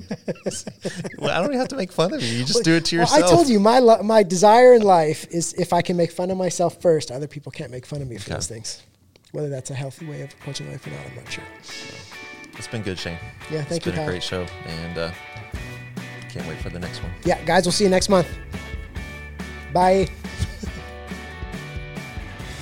well, 1.19 1.29
I 1.31 1.37
don't 1.39 1.45
even 1.49 1.59
have 1.59 1.67
to 1.69 1.75
make 1.77 1.91
fun 1.91 2.13
of 2.13 2.21
you. 2.21 2.39
You 2.39 2.43
just 2.43 2.63
do 2.63 2.73
it 2.73 2.85
to 2.85 2.97
Well, 2.97 3.03
yourself. 3.05 3.23
I 3.23 3.27
told 3.35 3.47
you 3.47 3.59
my 3.59 3.79
lo- 3.79 4.03
my 4.03 4.23
desire 4.23 4.73
in 4.73 4.81
life 4.81 5.25
is 5.31 5.53
if 5.53 5.71
I 5.73 5.81
can 5.81 5.95
make 5.95 6.11
fun 6.11 6.31
of 6.31 6.37
myself 6.37 6.81
first, 6.81 7.11
other 7.11 7.27
people 7.27 7.51
can't 7.51 7.71
make 7.71 7.85
fun 7.85 8.01
of 8.01 8.07
me 8.09 8.17
for 8.17 8.23
Okay. 8.29 8.33
those 8.35 8.47
things. 8.47 8.81
Whether 9.31 9.49
that's 9.49 9.69
a 9.71 9.75
healthy 9.75 10.05
way 10.05 10.21
of 10.21 10.33
approaching 10.33 10.69
life 10.69 10.85
or 10.85 10.89
not, 10.91 10.99
I'm 11.09 11.15
not 11.15 11.31
sure. 11.31 11.43
It's 12.57 12.67
been 12.67 12.81
good, 12.83 12.99
Shane. 12.99 13.17
Yeah, 13.51 13.63
thank 13.63 13.63
it's 13.63 13.71
you, 13.71 13.75
It's 13.75 13.85
been 13.85 13.93
a 13.93 13.97
Kyle. 13.97 14.05
great 14.07 14.23
show, 14.23 14.45
and 14.67 14.97
uh, 14.97 15.11
can't 16.29 16.47
wait 16.47 16.59
for 16.59 16.69
the 16.69 16.79
next 16.79 17.01
one. 17.01 17.11
Yeah, 17.25 17.43
guys, 17.45 17.65
we'll 17.65 17.71
see 17.71 17.83
you 17.83 17.89
next 17.89 18.09
month. 18.09 18.27
Bye. 19.73 20.07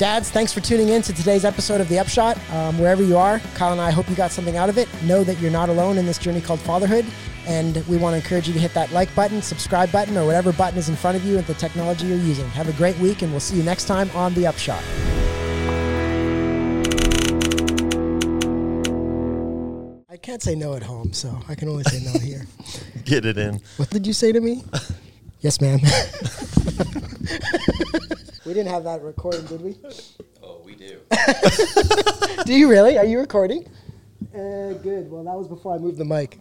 Dads, 0.02 0.32
thanks 0.32 0.52
for 0.52 0.62
tuning 0.62 0.90
in 0.90 1.04
to 1.04 1.14
today's 1.14 1.46
episode 1.46 1.80
of 1.80 1.88
The 1.88 2.00
Upshot. 2.00 2.36
Um, 2.50 2.80
wherever 2.80 3.04
you 3.04 3.18
are, 3.18 3.38
Kyle 3.54 3.72
and 3.72 3.80
I 3.80 3.92
hope 3.92 4.10
you 4.10 4.16
got 4.16 4.32
something 4.32 4.58
out 4.58 4.68
of 4.68 4.80
it. 4.80 4.90
Know 5.04 5.24
that 5.24 5.40
you're 5.40 5.52
not 5.52 5.70
alone 5.70 6.00
in 6.00 6.08
this 6.08 6.18
journey 6.18 6.42
called 6.42 6.60
fatherhood. 6.60 7.06
And 7.46 7.86
we 7.88 7.98
want 7.98 8.14
to 8.14 8.18
encourage 8.18 8.48
you 8.48 8.54
to 8.56 8.60
hit 8.60 8.74
that 8.74 8.92
like 8.92 9.14
button, 9.14 9.44
subscribe 9.44 9.92
button, 9.92 10.18
or 10.18 10.26
whatever 10.26 10.54
button 10.54 10.80
is 10.80 10.90
in 10.90 10.96
front 10.96 11.18
of 11.18 11.24
you 11.24 11.36
with 11.36 11.46
the 11.46 11.54
technology 11.54 12.08
you're 12.08 12.18
using. 12.18 12.50
Have 12.50 12.68
a 12.68 12.74
great 12.74 12.98
week, 12.98 13.22
and 13.22 13.30
we'll 13.30 13.40
see 13.40 13.56
you 13.56 13.62
next 13.62 13.86
time 13.86 14.10
on 14.16 14.34
The 14.34 14.48
Upshot. 14.48 14.84
I 20.10 20.18
can't 20.18 20.42
say 20.42 20.56
no 20.56 20.74
at 20.74 20.82
home, 20.82 21.14
so 21.14 21.40
I 21.48 21.54
can 21.54 21.70
only 21.70 21.84
say 21.84 22.04
no 22.12 22.18
here. 22.20 22.48
Get 23.06 23.24
it 23.24 23.38
in. 23.38 23.62
What 23.78 23.92
did 23.92 24.08
you 24.08 24.14
say 24.14 24.32
to 24.32 24.42
me? 24.42 24.64
yes, 25.42 25.62
ma'am. 25.62 25.80
We 28.52 28.56
didn't 28.56 28.74
have 28.74 28.84
that 28.84 29.02
recording, 29.02 29.46
did 29.46 29.62
we? 29.62 29.78
Oh, 30.44 30.62
we 30.66 30.76
do. 30.76 31.00
do 32.46 32.54
you 32.54 32.68
really? 32.70 32.98
Are 32.98 33.06
you 33.06 33.20
recording? 33.20 33.66
Uh, 34.36 34.74
good. 34.74 35.10
Well, 35.10 35.24
that 35.24 35.38
was 35.38 35.48
before 35.48 35.76
I 35.76 35.78
moved 35.78 35.98
the 35.98 36.04
mic. 36.04 36.38